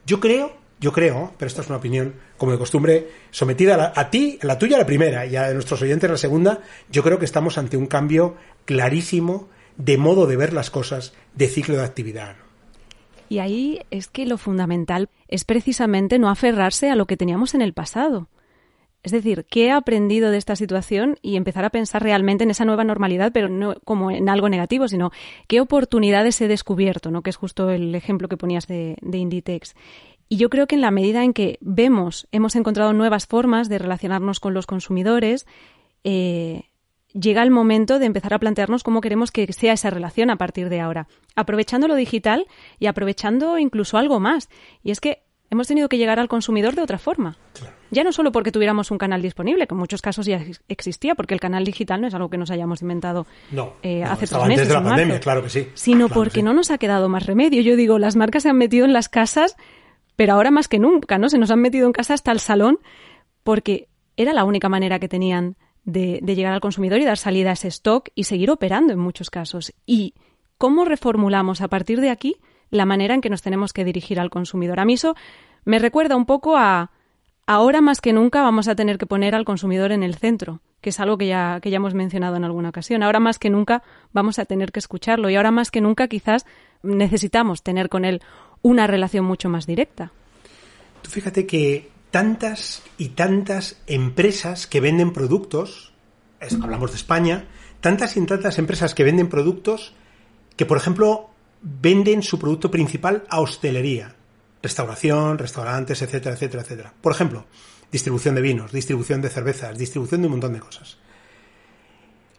Yo 0.06 0.20
creo, 0.20 0.56
yo 0.80 0.92
creo, 0.92 1.34
pero 1.38 1.48
esta 1.48 1.62
es 1.62 1.68
una 1.68 1.78
opinión, 1.78 2.16
como 2.38 2.52
de 2.52 2.58
costumbre, 2.58 3.10
sometida 3.32 3.94
a, 3.96 4.10
ti, 4.10 4.38
a 4.42 4.46
la 4.46 4.58
tuya 4.58 4.78
la 4.78 4.86
primera 4.86 5.26
y 5.26 5.36
a 5.36 5.54
nuestros 5.54 5.82
oyentes 5.82 6.10
la 6.10 6.18
segunda, 6.18 6.62
yo 6.90 7.04
creo 7.04 7.20
que 7.20 7.26
estamos 7.26 7.58
ante 7.58 7.78
un 7.78 7.88
cambio 7.88 8.36
clarísimo 8.66 9.50
de 9.78 9.98
modo 9.98 10.28
de 10.28 10.38
ver 10.38 10.54
las 10.54 10.70
cosas 10.70 11.14
de 11.36 11.48
ciclo 11.48 11.78
de 11.78 11.84
actividad. 11.84 12.36
Y 13.30 13.40
ahí 13.40 13.82
es 13.92 14.08
que 14.08 14.26
lo 14.26 14.38
fundamental 14.38 15.10
es 15.28 15.44
precisamente 15.44 16.20
no 16.20 16.30
aferrarse 16.30 16.90
a 16.90 16.96
lo 16.96 17.06
que 17.06 17.18
teníamos 17.18 17.56
en 17.56 17.62
el 17.62 17.74
pasado. 17.74 18.30
Es 19.04 19.12
decir, 19.12 19.46
¿qué 19.50 19.68
he 19.68 19.72
aprendido 19.72 20.32
de 20.32 20.38
esta 20.38 20.56
situación? 20.56 21.18
Y 21.22 21.38
empezar 21.38 21.64
a 21.64 21.70
pensar 21.70 22.04
realmente 22.04 22.44
en 22.44 22.52
esa 22.52 22.66
nueva 22.66 22.84
normalidad, 22.84 23.32
pero 23.32 23.48
no 23.48 23.76
como 23.86 24.12
en 24.12 24.28
algo 24.28 24.50
negativo, 24.50 24.88
sino 24.88 25.12
qué 25.48 25.62
oportunidades 25.62 26.42
he 26.42 26.48
descubierto, 26.48 27.12
¿no? 27.12 27.22
Que 27.22 27.30
es 27.30 27.38
justo 27.38 27.70
el 27.70 27.96
ejemplo 27.96 28.28
que 28.28 28.38
ponías 28.38 28.68
de, 28.68 28.98
Inditex. 29.02 29.76
Y 30.30 30.38
yo 30.38 30.50
creo 30.50 30.68
que 30.68 30.76
en 30.76 30.82
la 30.82 30.92
medida 30.92 31.24
en 31.24 31.34
que 31.34 31.58
vemos, 31.62 32.28
hemos 32.32 32.56
encontrado 32.56 32.94
nuevas 32.94 33.28
formas 33.28 33.70
de 33.70 33.80
relacionarnos 33.80 34.40
con 34.40 34.54
los 34.54 34.66
consumidores, 34.66 35.46
eh, 36.04 36.64
llega 37.14 37.44
el 37.44 37.52
momento 37.52 38.00
de 38.00 38.06
empezar 38.06 38.34
a 38.34 38.40
plantearnos 38.40 38.84
cómo 38.84 39.02
queremos 39.02 39.32
que 39.32 39.52
sea 39.54 39.74
esa 39.74 39.90
relación 39.90 40.30
a 40.30 40.36
partir 40.36 40.70
de 40.70 40.82
ahora, 40.82 41.08
aprovechando 41.36 41.88
lo 41.88 41.96
digital 41.96 42.46
y 42.80 42.88
aprovechando 42.88 43.58
incluso 43.58 43.98
algo 43.98 44.20
más. 44.20 44.50
Y 44.84 44.92
es 44.92 45.00
que 45.00 45.24
hemos 45.50 45.68
tenido 45.68 45.88
que 45.90 45.98
llegar 45.98 46.20
al 46.20 46.28
consumidor 46.28 46.76
de 46.76 46.82
otra 46.82 46.98
forma. 46.98 47.38
Ya 47.90 48.04
no 48.04 48.12
solo 48.12 48.34
porque 48.34 48.52
tuviéramos 48.52 48.92
un 48.92 48.98
canal 48.98 49.22
disponible, 49.22 49.66
que 49.66 49.74
en 49.74 49.80
muchos 49.80 50.02
casos 50.02 50.26
ya 50.26 50.44
existía, 50.68 51.16
porque 51.16 51.34
el 51.34 51.40
canal 51.40 51.64
digital 51.64 52.02
no 52.02 52.08
es 52.08 52.14
algo 52.14 52.30
que 52.30 52.38
nos 52.38 52.52
hayamos 52.52 52.82
inventado 52.82 53.26
eh, 53.82 54.04
hace 54.04 54.28
tres 54.28 54.42
meses. 54.46 54.60
Antes 54.60 54.68
de 54.68 54.74
la 54.74 54.84
pandemia, 54.84 55.20
claro 55.22 55.44
que 55.44 55.50
sí. 55.50 55.70
Sino 55.74 56.10
porque 56.10 56.44
no 56.44 56.54
nos 56.54 56.70
ha 56.70 56.78
quedado 56.78 57.08
más 57.08 57.26
remedio. 57.26 57.62
Yo 57.62 57.78
digo, 57.78 57.98
las 57.98 58.18
marcas 58.18 58.44
se 58.44 58.50
han 58.50 58.58
metido 58.58 58.86
en 58.86 58.92
las 58.92 59.08
casas, 59.08 59.56
pero 60.18 60.34
ahora 60.34 60.52
más 60.52 60.68
que 60.68 60.80
nunca, 60.80 61.18
¿no? 61.18 61.30
Se 61.30 61.38
nos 61.38 61.52
han 61.52 61.62
metido 61.62 61.86
en 61.86 61.94
casa 61.94 62.14
hasta 62.14 62.34
el 62.34 62.42
salón, 62.42 62.80
porque 63.44 63.88
era 64.18 64.34
la 64.34 64.44
única 64.44 64.68
manera 64.68 65.00
que 65.00 65.08
tenían 65.08 65.56
de, 65.86 66.20
llegar 66.26 66.54
al 66.54 66.60
consumidor 66.60 67.00
y 67.00 67.06
dar 67.06 67.18
salida 67.18 67.52
a 67.52 67.54
ese 67.54 67.70
stock 67.70 68.10
y 68.16 68.26
seguir 68.26 68.52
operando 68.52 68.92
en 68.92 69.00
muchos 69.00 69.30
casos. 69.30 69.74
¿Y 69.86 70.16
cómo 70.58 70.84
reformulamos 70.84 71.62
a 71.62 71.70
partir 71.70 72.02
de 72.02 72.10
aquí 72.10 72.36
la 72.72 72.86
manera 72.86 73.14
en 73.14 73.22
que 73.22 73.30
nos 73.30 73.44
tenemos 73.44 73.72
que 73.72 73.86
dirigir 73.86 74.20
al 74.20 74.32
consumidor? 74.32 74.80
A 74.80 74.86
mí 74.86 74.96
eso 74.96 75.16
me 75.64 75.80
recuerda 75.80 76.18
un 76.18 76.26
poco 76.26 76.58
a 76.58 76.92
ahora 77.46 77.80
más 77.80 78.02
que 78.02 78.12
nunca 78.12 78.42
vamos 78.42 78.68
a 78.68 78.76
tener 78.76 78.98
que 78.98 79.06
poner 79.06 79.36
al 79.36 79.46
consumidor 79.46 79.92
en 79.92 80.02
el 80.02 80.16
centro, 80.16 80.62
que 80.82 80.90
es 80.90 81.00
algo 81.00 81.18
que 81.18 81.28
ya, 81.28 81.60
que 81.62 81.70
ya 81.70 81.78
hemos 81.78 81.94
mencionado 81.94 82.36
en 82.36 82.44
alguna 82.44 82.70
ocasión. 82.70 83.04
Ahora 83.04 83.20
más 83.20 83.38
que 83.38 83.52
nunca 83.52 83.84
vamos 84.12 84.40
a 84.40 84.46
tener 84.46 84.72
que 84.72 84.80
escucharlo 84.80 85.30
y 85.30 85.36
ahora 85.36 85.52
más 85.52 85.70
que 85.70 85.80
nunca 85.80 86.08
quizás 86.08 86.46
necesitamos 86.82 87.64
tener 87.64 87.88
con 87.88 88.04
él 88.04 88.22
una 88.62 88.88
relación 88.88 89.26
mucho 89.26 89.50
más 89.50 89.66
directa. 89.66 90.12
Tú 91.02 91.10
fíjate 91.10 91.46
que 91.46 91.90
tantas 92.12 92.84
y 92.98 93.10
tantas 93.10 93.78
empresas 93.88 94.68
que 94.68 94.82
venden 94.82 95.14
productos, 95.14 95.94
hablamos 96.62 96.92
de 96.92 96.98
España, 96.98 97.46
tantas 97.82 98.18
y 98.18 98.26
tantas 98.26 98.58
empresas 98.60 98.94
que 98.94 99.04
venden 99.04 99.30
productos 99.30 99.94
que, 100.56 100.66
por 100.66 100.78
ejemplo, 100.78 101.30
venden 101.62 102.24
su 102.24 102.40
producto 102.40 102.72
principal 102.72 103.24
a 103.30 103.40
hostelería, 103.40 104.16
restauración, 104.62 105.38
restaurantes, 105.38 106.02
etcétera, 106.02 106.36
etcétera, 106.36 106.64
etcétera. 106.64 106.94
Por 107.00 107.12
ejemplo, 107.12 107.46
distribución 107.92 108.36
de 108.36 108.42
vinos, 108.42 108.72
distribución 108.72 109.22
de 109.22 109.30
cervezas, 109.30 109.78
distribución 109.78 110.22
de 110.22 110.28
un 110.28 110.32
montón 110.32 110.54
de 110.54 110.60
cosas. 110.60 110.98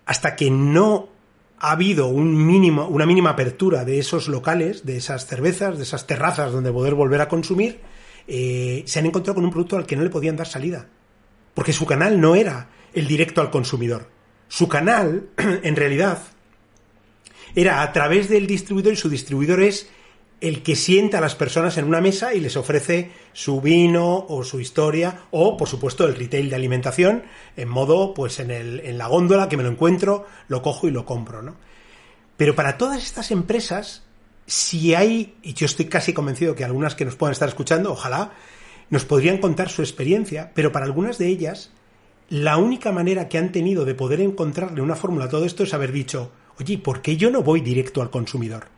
Hasta 0.07 0.37
que 0.37 0.51
no 0.51 1.09
ha 1.61 1.73
habido 1.73 2.09
un 2.09 2.47
mínimo, 2.47 2.87
una 2.87 3.07
mínima 3.07 3.31
apertura 3.31 3.85
de 3.85 3.99
esos 3.99 4.29
locales, 4.29 4.85
de 4.85 4.97
esas 4.97 5.27
cervezas, 5.27 5.77
de 5.77 5.83
esas 5.83 6.07
terrazas 6.07 6.53
donde 6.53 6.73
poder 6.73 6.95
volver 6.95 7.21
a 7.21 7.29
consumir, 7.29 7.81
eh, 8.27 8.83
se 8.87 8.99
han 8.99 9.07
encontrado 9.07 9.37
con 9.37 9.45
un 9.45 9.51
producto 9.51 9.77
al 9.77 9.87
que 9.87 9.97
no 9.97 10.03
le 10.03 10.11
podían 10.11 10.37
dar 10.37 10.47
salida. 10.47 10.89
Porque 11.55 11.73
su 11.73 11.87
canal 11.87 12.21
no 12.21 12.37
era 12.37 12.69
el 12.93 13.07
directo 13.07 13.41
al 13.41 13.51
consumidor. 13.51 14.09
Su 14.49 14.69
canal, 14.69 15.31
en 15.37 15.77
realidad, 15.77 16.23
era 17.55 17.83
a 17.83 17.93
través 17.93 18.29
del 18.29 18.47
distribuidor 18.47 18.93
y 18.93 18.97
su 18.97 19.09
distribuidor 19.09 19.63
es 19.63 19.91
el 20.41 20.63
que 20.63 20.77
sienta 20.77 21.19
a 21.19 21.21
las 21.21 21.35
personas 21.35 21.79
en 21.79 21.85
una 21.85 22.01
mesa 22.01 22.33
y 22.35 22.41
les 22.41 22.57
ofrece 22.57 23.11
su 23.33 23.61
vino 23.61 24.27
o 24.29 24.45
su 24.45 24.61
historia 24.61 25.23
o 25.31 25.57
por 25.57 25.69
supuesto 25.69 26.07
el 26.07 26.15
retail 26.15 26.49
de 26.49 26.57
alimentación 26.57 27.25
en 27.57 27.69
modo 27.69 28.15
pues 28.15 28.39
en, 28.39 28.51
el, 28.51 28.81
en 28.81 28.99
la 28.99 29.09
góndola 29.09 29.49
que 29.49 29.57
me 29.57 29.65
lo 29.65 29.71
encuentro, 29.71 30.27
lo 30.47 30.63
cojo 30.63 30.87
y 30.87 30.93
lo 30.93 31.05
compro, 31.05 31.43
¿no? 31.43 31.57
Pero 32.37 32.55
para 32.55 32.79
todas 32.79 33.03
estas 33.03 33.33
empresas 33.33 34.05
si 34.49 34.95
hay, 34.95 35.35
y 35.43 35.53
yo 35.53 35.67
estoy 35.67 35.87
casi 35.87 36.15
convencido 36.15 36.55
que 36.55 36.65
algunas 36.65 36.95
que 36.95 37.05
nos 37.05 37.17
puedan 37.17 37.33
estar 37.33 37.49
escuchando, 37.49 37.93
ojalá, 37.93 38.33
nos 38.89 39.05
podrían 39.05 39.39
contar 39.39 39.69
su 39.69 39.83
experiencia, 39.83 40.53
pero 40.55 40.73
para 40.73 40.87
algunas 40.87 41.19
de 41.19 41.29
ellas, 41.29 41.71
la 42.31 42.57
única 42.57 42.91
manera 42.91 43.29
que 43.29 43.37
han 43.37 43.53
tenido 43.53 43.85
de 43.85 43.95
poder 43.95 44.23
encontrarle 44.23 44.81
una 44.81 44.97
fórmula 44.97 45.27
a 45.27 45.29
todo 45.29 45.45
esto 45.45 45.65
es 45.65 45.75
haber 45.75 45.93
dicho, 45.93 46.33
oye, 46.59 46.79
¿por 46.79 47.03
qué 47.03 47.19
yo 47.19 47.31
no 47.31 47.43
voy 47.43 47.61
directo 47.61 48.01
al 48.01 48.09
consumidor? 48.09 48.69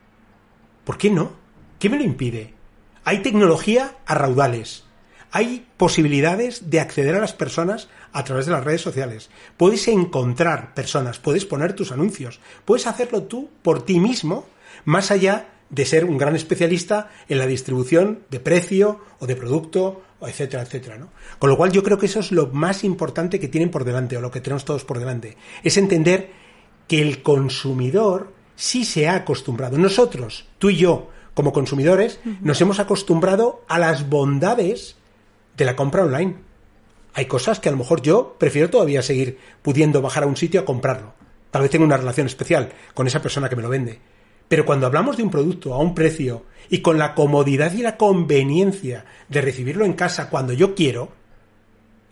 ¿Por 0.85 0.99
qué 0.99 1.09
no? 1.09 1.33
¿Qué 1.81 1.89
me 1.89 1.97
lo 1.97 2.05
impide? 2.05 2.53
Hay 3.05 3.23
tecnología 3.23 3.97
a 4.05 4.15
raudales. 4.15 4.85
Hay 5.31 5.67
posibilidades 5.79 6.69
de 6.69 6.79
acceder 6.79 7.15
a 7.15 7.21
las 7.21 7.33
personas 7.33 7.89
a 8.13 8.23
través 8.23 8.45
de 8.45 8.53
las 8.53 8.65
redes 8.65 8.83
sociales. 8.83 9.31
Puedes 9.57 9.89
encontrar 9.89 10.75
personas, 10.75 11.19
puedes 11.19 11.47
poner 11.47 11.73
tus 11.73 11.91
anuncios, 11.91 12.39
puedes 12.67 12.87
hacerlo 12.87 13.23
tú 13.23 13.49
por 13.63 13.83
ti 13.83 13.99
mismo, 13.99 14.45
más 14.85 15.11
allá 15.11 15.49
de 15.71 15.87
ser 15.87 16.05
un 16.05 16.19
gran 16.19 16.37
especialista 16.37 17.09
en 17.31 17.39
la 17.39 17.47
distribución 17.47 18.25
de 18.29 18.41
precio 18.41 19.01
o 19.19 19.27
de 19.27 19.37
producto, 19.37 20.03
etcétera, 20.21 20.65
etcétera, 20.65 20.99
¿no? 20.99 21.09
Con 21.39 21.49
lo 21.49 21.57
cual 21.57 21.73
yo 21.73 21.83
creo 21.83 21.97
que 21.97 22.07
eso 22.07 22.21
es 22.21 22.31
lo 22.31 22.49
más 22.49 22.85
importante 22.85 23.41
que 23.41 23.49
tienen 23.49 23.71
por 23.71 23.85
delante, 23.85 24.19
o 24.19 24.21
lo 24.21 24.31
que 24.31 24.43
tenemos 24.43 24.67
todos 24.67 24.85
por 24.85 24.99
delante. 24.99 25.39
Es 25.63 25.79
entender 25.79 26.31
que 26.87 27.01
el 27.01 27.23
consumidor 27.23 28.35
sí 28.55 28.85
se 28.85 29.09
ha 29.09 29.15
acostumbrado. 29.15 29.79
Nosotros, 29.79 30.47
tú 30.59 30.69
y 30.69 30.77
yo, 30.77 31.09
como 31.35 31.53
consumidores, 31.53 32.21
nos 32.41 32.61
hemos 32.61 32.81
acostumbrado 32.81 33.65
a 33.69 33.79
las 33.79 34.09
bondades 34.09 34.97
de 35.57 35.65
la 35.65 35.77
compra 35.77 36.05
online. 36.05 36.37
Hay 37.15 37.27
cosas 37.27 37.61
que 37.61 37.69
a 37.69 37.73
lo 37.73 37.79
mejor 37.79 38.03
yo 38.03 38.37
prefiero 38.39 38.71
todavía 38.71 39.03
seguir 39.03 39.39
pudiendo 39.63 40.03
bajar 40.03 40.25
a 40.25 40.27
un 40.27 40.37
sitio 40.37 40.61
a 40.61 40.65
comprarlo. 40.65 41.15
Tal 41.51 41.63
vez 41.63 41.71
tengo 41.71 41.85
una 41.85 41.97
relación 41.97 42.27
especial 42.27 42.73
con 42.95 43.07
esa 43.07 43.23
persona 43.23 43.49
que 43.49 43.57
me 43.57 43.63
lo 43.63 43.69
vende. 43.69 43.99
Pero 44.49 44.65
cuando 44.65 44.87
hablamos 44.87 45.17
de 45.17 45.23
un 45.23 45.31
producto 45.31 45.75
a 45.75 45.79
un 45.79 45.95
precio 45.95 46.45
y 46.69 46.81
con 46.81 46.99
la 46.99 47.15
comodidad 47.15 47.73
y 47.73 47.83
la 47.83 47.97
conveniencia 47.97 49.05
de 49.29 49.41
recibirlo 49.41 49.85
en 49.85 49.93
casa 49.93 50.29
cuando 50.31 50.53
yo 50.53 50.75
quiero, 50.75 51.13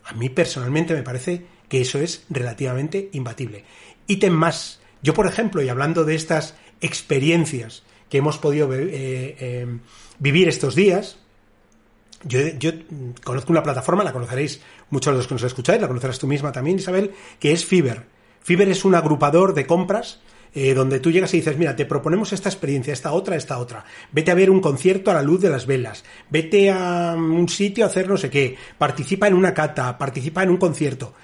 a 0.04 0.12
mí 0.14 0.28
personalmente 0.28 0.94
me 0.94 1.02
parece 1.02 1.46
que 1.68 1.80
eso 1.80 1.98
es 1.98 2.24
relativamente 2.30 3.10
imbatible. 3.12 3.64
Ítem 4.06 4.32
más. 4.32 4.80
Yo, 5.02 5.14
por 5.14 5.26
ejemplo, 5.26 5.62
y 5.62 5.68
hablando 5.68 6.04
de 6.04 6.14
estas 6.14 6.54
experiencias 6.80 7.82
que 8.08 8.18
hemos 8.18 8.38
podido 8.38 8.72
eh, 8.74 8.86
eh, 9.38 9.78
vivir 10.18 10.48
estos 10.48 10.74
días, 10.74 11.18
yo, 12.24 12.40
yo, 12.58 12.72
conozco 13.22 13.52
una 13.52 13.62
plataforma, 13.62 14.02
la 14.02 14.12
conoceréis 14.12 14.60
muchos 14.90 15.12
de 15.12 15.18
los 15.18 15.28
que 15.28 15.34
nos 15.34 15.42
escucháis, 15.44 15.80
la 15.80 15.88
conocerás 15.88 16.18
tú 16.18 16.26
misma 16.26 16.52
también, 16.52 16.78
Isabel, 16.78 17.12
que 17.38 17.52
es 17.52 17.64
Fiverr. 17.64 18.06
Fiverr 18.40 18.70
es 18.70 18.84
un 18.84 18.94
agrupador 18.94 19.54
de 19.54 19.66
compras 19.66 20.20
eh, 20.54 20.74
donde 20.74 21.00
tú 21.00 21.10
llegas 21.10 21.32
y 21.34 21.38
dices, 21.38 21.58
mira, 21.58 21.76
te 21.76 21.84
proponemos 21.84 22.32
esta 22.32 22.48
experiencia, 22.48 22.92
esta 22.92 23.12
otra, 23.12 23.36
esta 23.36 23.58
otra. 23.58 23.84
Vete 24.10 24.30
a 24.30 24.34
ver 24.34 24.50
un 24.50 24.60
concierto 24.60 25.10
a 25.10 25.14
la 25.14 25.22
luz 25.22 25.40
de 25.40 25.50
las 25.50 25.66
velas, 25.66 26.04
vete 26.30 26.70
a 26.70 27.14
un 27.16 27.48
sitio 27.48 27.84
a 27.84 27.88
hacer 27.88 28.08
no 28.08 28.16
sé 28.16 28.30
qué, 28.30 28.56
participa 28.78 29.28
en 29.28 29.34
una 29.34 29.54
cata, 29.54 29.98
participa 29.98 30.42
en 30.42 30.50
un 30.50 30.56
concierto. 30.56 31.14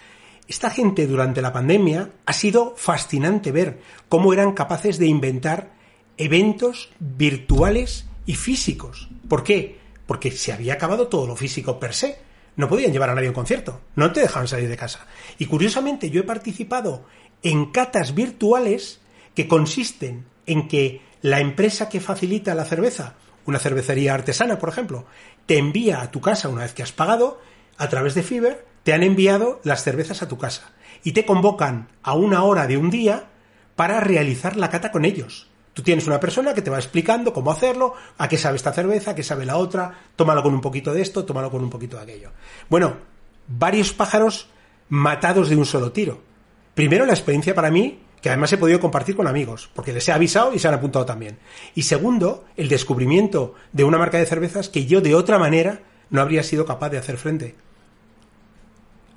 Esta 0.47 0.69
gente 0.69 1.07
durante 1.07 1.41
la 1.41 1.55
pandemia 1.55 2.11
ha 2.27 2.33
sido 2.35 2.75
fascinante 2.77 3.51
ver 3.51 3.81
cómo 4.11 4.35
eran 4.35 4.53
capaces 4.53 4.99
de 4.99 5.07
inventar 5.07 5.74
eventos 6.17 6.91
virtuales 6.99 8.07
y 8.27 8.35
físicos. 8.35 9.09
¿Por 9.29 9.43
qué? 9.43 9.79
Porque 10.07 10.31
se 10.31 10.53
había 10.53 10.75
acabado 10.75 11.09
todo 11.09 11.27
lo 11.27 11.37
físico 11.37 11.79
per 11.79 11.95
se. 11.95 12.19
No 12.57 12.69
podían 12.69 12.93
llevar 12.93 13.11
a 13.11 13.15
nadie 13.15 13.29
a 13.29 13.31
un 13.31 13.35
concierto, 13.35 13.81
no 13.97 14.13
te 14.13 14.21
dejaban 14.21 14.47
salir 14.47 14.69
de 14.69 14.77
casa. 14.77 15.07
Y 15.39 15.47
curiosamente 15.47 16.11
yo 16.11 16.21
he 16.21 16.25
participado 16.25 17.05
en 17.43 17.73
catas 17.73 18.15
virtuales 18.15 19.01
que 19.35 19.49
consisten 19.49 20.27
en 20.47 20.69
que 20.69 21.01
la 21.21 21.41
empresa 21.41 21.89
que 21.89 22.01
facilita 22.01 22.55
la 22.55 22.65
cerveza, 22.65 23.15
una 23.45 23.59
cervecería 23.59 24.15
artesana, 24.15 24.59
por 24.59 24.69
ejemplo, 24.69 25.07
te 25.47 25.59
envía 25.59 26.01
a 26.01 26.11
tu 26.11 26.21
casa 26.21 26.49
una 26.49 26.63
vez 26.63 26.75
que 26.75 26.83
has 26.83 26.93
pagado, 26.93 27.41
a 27.77 27.89
través 27.89 28.15
de 28.15 28.23
Fiverr, 28.23 28.65
te 28.85 28.93
han 28.93 29.03
enviado 29.03 29.61
las 29.65 29.83
cervezas 29.83 30.23
a 30.23 30.29
tu 30.29 30.39
casa 30.39 30.73
y 31.03 31.13
te 31.13 31.27
convocan 31.27 31.89
a 32.03 32.15
una 32.15 32.45
hora 32.45 32.67
de 32.67 32.77
un 32.77 32.91
día 32.91 33.31
para 33.75 34.01
realizar 34.01 34.57
la 34.57 34.71
cata 34.71 34.93
con 34.93 35.05
ellos. 35.05 35.49
Tú 35.75 35.83
tienes 35.83 36.07
una 36.07 36.21
persona 36.21 36.55
que 36.55 36.63
te 36.63 36.71
va 36.71 36.79
explicando 36.79 37.33
cómo 37.33 37.51
hacerlo, 37.51 37.95
a 38.17 38.29
qué 38.29 38.39
sabe 38.39 38.57
esta 38.57 38.73
cerveza, 38.73 39.11
a 39.11 39.15
qué 39.15 39.25
sabe 39.25 39.45
la 39.45 39.57
otra, 39.57 39.93
tómalo 40.15 40.43
con 40.43 40.55
un 40.55 40.61
poquito 40.61 40.95
de 40.95 41.03
esto, 41.03 41.25
tómalo 41.25 41.51
con 41.51 41.63
un 41.63 41.69
poquito 41.69 41.97
de 41.97 42.05
aquello. 42.05 42.31
Bueno, 42.71 42.97
varios 43.49 43.93
pájaros 43.93 44.49
matados 44.89 45.49
de 45.49 45.57
un 45.57 45.67
solo 45.67 45.91
tiro. 45.91 46.21
Primero, 46.77 47.05
la 47.05 47.13
experiencia 47.13 47.57
para 47.57 47.73
mí, 47.73 47.99
que 48.23 48.29
además 48.29 48.53
he 48.53 48.59
podido 48.59 48.79
compartir 48.79 49.17
con 49.17 49.27
amigos, 49.27 49.69
porque 49.75 49.93
les 49.93 50.09
he 50.09 50.13
avisado 50.13 50.55
y 50.55 50.61
se 50.61 50.69
han 50.69 50.75
apuntado 50.75 51.05
también. 51.05 51.39
Y 51.75 51.83
segundo, 51.83 52.45
el 52.57 52.69
descubrimiento 52.69 53.55
de 53.73 53.83
una 53.83 53.99
marca 53.99 54.19
de 54.19 54.27
cervezas 54.27 54.69
que 54.69 54.87
yo 54.87 55.01
de 55.01 55.17
otra 55.17 55.41
manera 55.41 55.81
no 56.09 56.21
habría 56.21 56.45
sido 56.45 56.65
capaz 56.65 56.91
de 56.91 56.99
hacer 56.99 57.17
frente. 57.17 57.57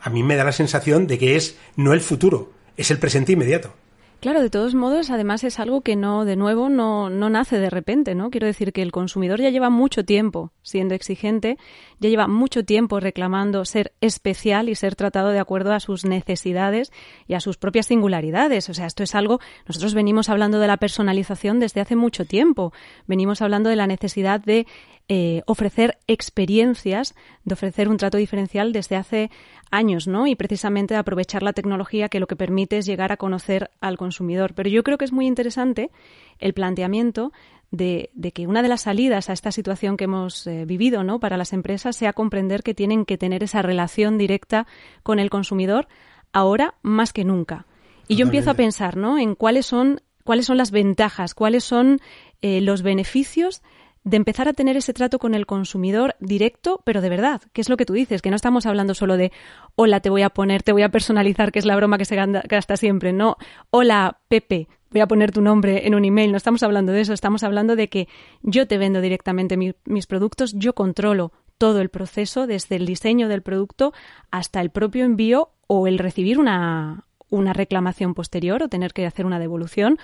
A 0.01 0.09
mí 0.09 0.23
me 0.23 0.35
da 0.35 0.43
la 0.43 0.51
sensación 0.51 1.05
de 1.05 1.19
que 1.19 1.35
es 1.35 1.57
no 1.75 1.93
el 1.93 2.01
futuro, 2.01 2.51
es 2.77 2.89
el 2.89 2.97
presente 2.97 3.33
inmediato. 3.33 3.73
Claro, 4.19 4.41
de 4.41 4.50
todos 4.50 4.74
modos, 4.74 5.12
además 5.12 5.43
es 5.43 5.59
algo 5.59 5.81
que 5.81 5.95
no, 5.95 6.25
de 6.25 6.36
nuevo, 6.36 6.69
no, 6.69 7.12
no 7.12 7.29
nace 7.29 7.59
de 7.59 7.69
repente, 7.69 8.15
¿no? 8.15 8.31
Quiero 8.31 8.47
decir 8.47 8.74
que 8.74 8.81
el 8.81 8.91
consumidor 8.91 9.39
ya 9.39 9.51
lleva 9.51 9.69
mucho 9.69 10.05
tiempo 10.05 10.51
siendo 10.63 10.95
exigente, 10.95 11.57
ya 12.00 12.10
lleva 12.10 12.27
mucho 12.27 12.63
tiempo 12.63 13.00
reclamando 13.00 13.66
ser 13.66 13.94
especial 14.01 14.70
y 14.70 14.75
ser 14.75 14.96
tratado 14.96 15.30
de 15.30 15.39
acuerdo 15.39 15.74
a 15.74 15.80
sus 15.80 16.06
necesidades 16.06 16.92
y 17.27 17.34
a 17.34 17.39
sus 17.39 17.58
propias 17.58 17.88
singularidades. 17.88 18.70
O 18.70 18.74
sea, 18.74 18.86
esto 18.86 19.04
es 19.04 19.16
algo, 19.16 19.39
nosotros 19.68 19.94
venimos 19.94 20.30
hablando 20.30 20.60
de 20.60 20.68
la 20.68 20.77
personalización 20.77 21.60
desde 21.60 21.82
hace 21.82 21.96
mucho 21.96 22.25
tiempo. 22.25 22.74
Venimos 23.08 23.42
hablando 23.42 23.70
de 23.70 23.75
la 23.75 23.88
necesidad 23.88 24.39
de 24.39 24.68
eh, 25.10 25.42
ofrecer 25.46 25.98
experiencias, 26.08 27.16
de 27.46 27.54
ofrecer 27.54 27.88
un 27.88 27.96
trato 27.96 28.18
diferencial 28.18 28.74
desde 28.74 28.98
hace 28.98 29.32
años, 29.72 30.06
¿no? 30.06 30.27
Y 30.27 30.36
precisamente 30.36 30.96
de 30.96 31.00
aprovechar 31.00 31.44
la 31.44 31.54
tecnología 31.54 32.10
que 32.10 32.20
lo 32.20 32.27
que 32.27 32.36
permite 32.36 32.77
es 32.77 32.86
llegar 32.86 33.13
a 33.13 33.18
conocer 33.18 33.70
al 33.80 33.98
consumidor. 33.98 34.54
Pero 34.54 34.70
yo 34.70 34.84
creo 34.84 34.98
que 34.98 35.06
es 35.06 35.13
muy 35.13 35.25
interesante 35.25 35.92
el 36.39 36.54
planteamiento 36.54 37.32
de, 37.71 38.12
que 38.33 38.47
una 38.47 38.62
de 38.62 38.69
las 38.69 38.81
salidas 38.81 39.29
a 39.29 39.33
esta 39.33 39.51
situación 39.51 39.97
que 39.97 40.05
hemos 40.05 40.47
eh, 40.47 40.65
vivido, 40.65 41.03
¿no? 41.03 41.19
Para 41.19 41.38
las 41.38 41.53
empresas 41.53 41.95
sea 41.95 42.13
comprender 42.13 42.63
que 42.63 42.74
tienen 42.74 43.05
que 43.05 43.17
tener 43.17 43.43
esa 43.43 43.62
relación 43.62 44.17
directa 44.17 44.67
con 45.03 45.19
el 45.19 45.29
consumidor 45.29 45.88
ahora 46.31 46.75
más 46.81 47.13
que 47.13 47.25
nunca. 47.25 47.65
Y 48.07 48.15
yo 48.15 48.25
empiezo 48.25 48.51
a 48.51 48.55
pensar, 48.55 48.95
¿no? 48.95 49.17
En 49.17 49.36
cuáles 49.36 49.65
son 49.65 50.01
cuáles 50.24 50.45
son 50.45 50.57
las 50.57 50.71
ventajas, 50.71 51.33
cuáles 51.33 51.63
son 51.63 52.00
eh, 52.41 52.59
los 52.59 52.81
beneficios 52.81 53.62
de 54.03 54.17
empezar 54.17 54.47
a 54.47 54.53
tener 54.53 54.77
ese 54.77 54.93
trato 54.93 55.19
con 55.19 55.33
el 55.33 55.45
consumidor 55.45 56.15
directo, 56.19 56.81
pero 56.86 57.01
de 57.01 57.09
verdad, 57.09 57.41
que 57.51 57.59
es 57.59 57.69
lo 57.69 57.75
que 57.75 57.86
tú 57.86 57.93
dices, 57.93 58.21
que 58.21 58.29
no 58.29 58.38
estamos 58.38 58.65
hablando 58.65 58.93
solo 58.93 59.17
de 59.17 59.33
hola, 59.75 60.00
te 60.00 60.09
voy 60.09 60.21
a 60.21 60.29
poner, 60.29 60.63
te 60.63 60.71
voy 60.71 60.83
a 60.83 60.89
personalizar, 60.89 61.51
que 61.51 61.59
es 61.59 61.65
la 61.65 61.75
broma 61.75 61.97
que 61.97 62.05
se 62.05 62.15
gasta 62.15 62.77
siempre, 62.77 63.12
no, 63.12 63.36
hola, 63.69 64.19
Pepe, 64.29 64.69
voy 64.91 65.01
a 65.01 65.08
poner 65.08 65.32
tu 65.32 65.41
nombre 65.41 65.88
en 65.88 65.96
un 65.96 66.06
email, 66.06 66.32
no 66.32 66.38
estamos 66.38 66.63
hablando 66.63 66.91
de 66.91 67.01
eso, 67.01 67.13
estamos 67.13 67.44
hablando 67.44 67.75
de 67.75 67.89
que 67.89 68.08
yo 68.41 68.67
te 68.67 68.77
vendo 68.77 69.01
directamente 69.01 69.58
mis 69.58 70.08
productos, 70.08 70.53
yo 70.53 70.74
controlo 70.74 71.32
todo 71.58 71.82
el 71.82 71.89
proceso, 71.89 72.48
desde 72.48 72.75
el 72.75 72.86
diseño 72.86 73.27
del 73.27 73.41
producto 73.41 73.94
hasta 74.32 74.62
el 74.62 74.70
propio 74.70 75.06
envío 75.06 75.50
o 75.67 75.88
el 75.88 75.98
recibir 75.98 76.39
una, 76.39 77.06
una 77.29 77.53
reclamación 77.53 78.13
posterior 78.13 78.63
o 78.63 78.70
tener 78.70 78.94
que 78.94 79.06
hacer 79.06 79.25
una 79.25 79.39
devolución 79.39 79.98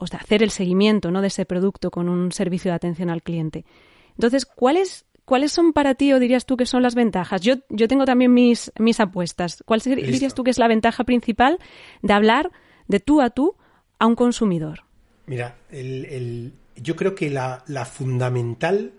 o 0.00 0.06
sea, 0.06 0.20
hacer 0.20 0.42
el 0.42 0.50
seguimiento 0.50 1.10
¿no? 1.10 1.20
de 1.20 1.28
ese 1.28 1.44
producto 1.44 1.90
con 1.90 2.08
un 2.08 2.32
servicio 2.32 2.70
de 2.70 2.76
atención 2.76 3.10
al 3.10 3.22
cliente. 3.22 3.66
Entonces, 4.12 4.46
¿cuáles, 4.46 5.04
¿cuáles 5.26 5.52
son 5.52 5.74
para 5.74 5.94
ti 5.94 6.12
o 6.14 6.18
dirías 6.18 6.46
tú 6.46 6.56
que 6.56 6.64
son 6.64 6.82
las 6.82 6.94
ventajas? 6.94 7.42
Yo, 7.42 7.56
yo 7.68 7.86
tengo 7.86 8.06
también 8.06 8.32
mis, 8.32 8.72
mis 8.78 8.98
apuestas. 8.98 9.62
¿Cuál 9.66 9.80
dirías 9.80 10.34
tú 10.34 10.42
que 10.42 10.50
es 10.50 10.58
la 10.58 10.68
ventaja 10.68 11.04
principal 11.04 11.58
de 12.00 12.14
hablar 12.14 12.50
de 12.88 12.98
tú 12.98 13.20
a 13.20 13.28
tú 13.28 13.56
a 14.00 14.06
un 14.06 14.16
consumidor? 14.16 14.80
Mira, 15.26 15.58
el, 15.70 16.52
yo 16.74 16.96
creo 16.96 17.14
que 17.14 17.30
la, 17.30 17.62
la, 17.68 17.84
fundamental 17.84 18.92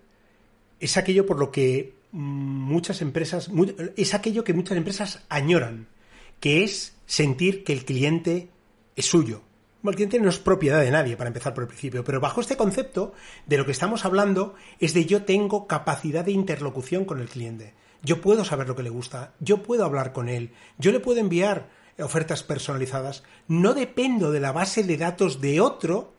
es 0.79 0.95
aquello 0.95 1.25
por 1.25 1.37
lo 1.37 1.51
que 1.51 1.95
muchas 2.13 3.01
empresas, 3.01 3.49
es 3.97 4.13
aquello 4.13 4.45
que 4.45 4.53
muchas 4.53 4.77
empresas 4.77 5.25
añoran, 5.27 5.87
que 6.39 6.63
es 6.63 6.95
sentir 7.05 7.65
que 7.65 7.73
el 7.73 7.83
cliente 7.83 8.47
es 8.95 9.07
suyo, 9.07 9.41
el 9.89 9.95
cliente 9.95 10.19
no 10.19 10.29
es 10.29 10.37
propiedad 10.37 10.81
de 10.81 10.91
nadie, 10.91 11.17
para 11.17 11.29
empezar 11.29 11.53
por 11.53 11.63
el 11.63 11.67
principio, 11.67 12.03
pero 12.03 12.19
bajo 12.19 12.41
este 12.41 12.55
concepto, 12.55 13.13
de 13.47 13.57
lo 13.57 13.65
que 13.65 13.71
estamos 13.71 14.05
hablando 14.05 14.53
es 14.79 14.93
de 14.93 15.05
yo 15.05 15.23
tengo 15.23 15.67
capacidad 15.67 16.23
de 16.23 16.31
interlocución 16.31 17.05
con 17.05 17.19
el 17.19 17.27
cliente. 17.27 17.73
Yo 18.03 18.21
puedo 18.21 18.45
saber 18.45 18.67
lo 18.67 18.75
que 18.75 18.83
le 18.83 18.89
gusta, 18.89 19.33
yo 19.39 19.63
puedo 19.63 19.83
hablar 19.83 20.13
con 20.13 20.29
él, 20.29 20.51
yo 20.77 20.91
le 20.91 20.99
puedo 20.99 21.19
enviar 21.19 21.69
ofertas 22.01 22.43
personalizadas, 22.43 23.23
no 23.47 23.73
dependo 23.73 24.31
de 24.31 24.39
la 24.39 24.51
base 24.51 24.83
de 24.83 24.97
datos 24.97 25.41
de 25.41 25.61
otro, 25.61 26.13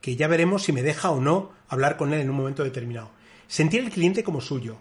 que 0.00 0.16
ya 0.16 0.28
veremos 0.28 0.62
si 0.64 0.72
me 0.72 0.82
deja 0.82 1.10
o 1.10 1.20
no 1.20 1.52
hablar 1.68 1.96
con 1.96 2.12
él 2.12 2.20
en 2.20 2.30
un 2.30 2.36
momento 2.36 2.64
determinado. 2.64 3.10
Sentir 3.46 3.80
el 3.84 3.90
cliente 3.90 4.24
como 4.24 4.40
suyo, 4.40 4.78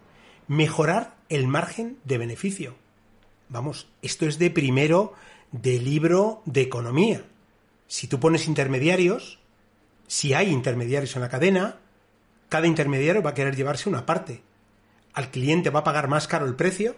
mejorar 0.47 1.15
el 1.29 1.47
margen 1.47 1.97
de 2.03 2.17
beneficio. 2.17 2.75
Vamos, 3.49 3.87
esto 4.01 4.25
es 4.25 4.39
de 4.39 4.51
primero 4.51 5.13
de 5.51 5.79
libro 5.79 6.41
de 6.45 6.61
economía 6.61 7.23
si 7.87 8.07
tú 8.07 8.19
pones 8.19 8.47
intermediarios, 8.47 9.39
si 10.07 10.33
hay 10.33 10.49
intermediarios 10.49 11.15
en 11.15 11.21
la 11.21 11.29
cadena, 11.29 11.77
cada 12.49 12.67
intermediario 12.67 13.23
va 13.23 13.31
a 13.31 13.33
querer 13.33 13.55
llevarse 13.55 13.89
una 13.89 14.05
parte. 14.05 14.41
Al 15.13 15.31
cliente 15.31 15.69
va 15.69 15.79
a 15.79 15.85
pagar 15.85 16.07
más 16.07 16.27
caro 16.27 16.45
el 16.45 16.55
precio 16.55 16.95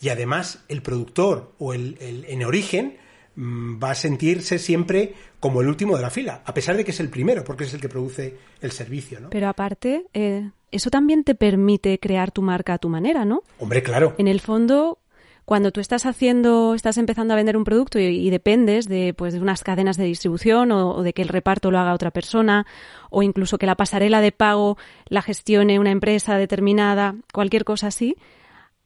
y 0.00 0.08
además 0.10 0.64
el 0.68 0.82
productor 0.82 1.52
o 1.58 1.72
el, 1.72 1.96
en 2.00 2.44
origen 2.44 2.96
mm, 3.34 3.82
va 3.82 3.92
a 3.92 3.94
sentirse 3.94 4.58
siempre 4.58 5.14
como 5.40 5.60
el 5.60 5.68
último 5.68 5.96
de 5.96 6.02
la 6.02 6.10
fila, 6.10 6.42
a 6.44 6.54
pesar 6.54 6.76
de 6.76 6.84
que 6.84 6.90
es 6.90 7.00
el 7.00 7.08
primero, 7.08 7.44
porque 7.44 7.64
es 7.64 7.74
el 7.74 7.80
que 7.80 7.88
produce 7.88 8.36
el 8.60 8.72
servicio, 8.72 9.20
¿no? 9.20 9.30
Pero 9.30 9.48
aparte, 9.48 10.06
eh, 10.12 10.50
eso 10.70 10.90
también 10.90 11.24
te 11.24 11.34
permite 11.34 11.98
crear 11.98 12.30
tu 12.30 12.42
marca 12.42 12.74
a 12.74 12.78
tu 12.78 12.88
manera, 12.88 13.24
¿no? 13.24 13.42
Hombre, 13.58 13.82
claro. 13.82 14.14
En 14.18 14.28
el 14.28 14.40
fondo, 14.40 14.98
cuando 15.46 15.70
tú 15.70 15.80
estás 15.80 16.06
haciendo, 16.06 16.74
estás 16.74 16.98
empezando 16.98 17.32
a 17.32 17.36
vender 17.36 17.56
un 17.56 17.62
producto 17.64 18.00
y, 18.00 18.28
dependes 18.30 18.88
de, 18.88 19.14
pues, 19.14 19.32
de 19.32 19.40
unas 19.40 19.62
cadenas 19.62 19.96
de 19.96 20.04
distribución 20.04 20.72
o, 20.72 21.02
de 21.02 21.12
que 21.12 21.22
el 21.22 21.28
reparto 21.28 21.70
lo 21.70 21.78
haga 21.78 21.94
otra 21.94 22.10
persona 22.10 22.66
o 23.10 23.22
incluso 23.22 23.56
que 23.56 23.66
la 23.66 23.76
pasarela 23.76 24.20
de 24.20 24.32
pago 24.32 24.76
la 25.08 25.22
gestione 25.22 25.78
una 25.78 25.92
empresa 25.92 26.36
determinada, 26.36 27.14
cualquier 27.32 27.64
cosa 27.64 27.86
así, 27.86 28.16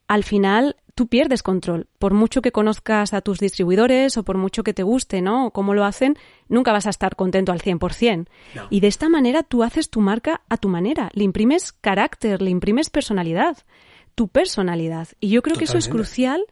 al 0.06 0.22
final 0.22 0.76
tú 1.00 1.06
pierdes 1.06 1.42
control. 1.42 1.86
Por 1.98 2.12
mucho 2.12 2.42
que 2.42 2.52
conozcas 2.52 3.14
a 3.14 3.22
tus 3.22 3.38
distribuidores 3.38 4.18
o 4.18 4.22
por 4.22 4.36
mucho 4.36 4.62
que 4.62 4.74
te 4.74 4.82
guste, 4.82 5.22
¿no? 5.22 5.46
O 5.46 5.50
cómo 5.50 5.72
lo 5.72 5.86
hacen, 5.86 6.18
nunca 6.46 6.72
vas 6.72 6.86
a 6.86 6.90
estar 6.90 7.16
contento 7.16 7.52
al 7.52 7.62
100%. 7.62 8.26
Y 8.68 8.80
de 8.80 8.88
esta 8.88 9.08
manera 9.08 9.42
tú 9.42 9.62
haces 9.62 9.88
tu 9.88 10.02
marca 10.02 10.42
a 10.50 10.58
tu 10.58 10.68
manera. 10.68 11.08
Le 11.14 11.24
imprimes 11.24 11.72
carácter, 11.72 12.42
le 12.42 12.50
imprimes 12.50 12.90
personalidad 12.90 13.56
tu 14.14 14.28
personalidad. 14.28 15.08
Y 15.20 15.30
yo 15.30 15.40
creo 15.40 15.56
que 15.56 15.64
eso 15.64 15.78
es 15.78 15.88
crucial 15.88 16.44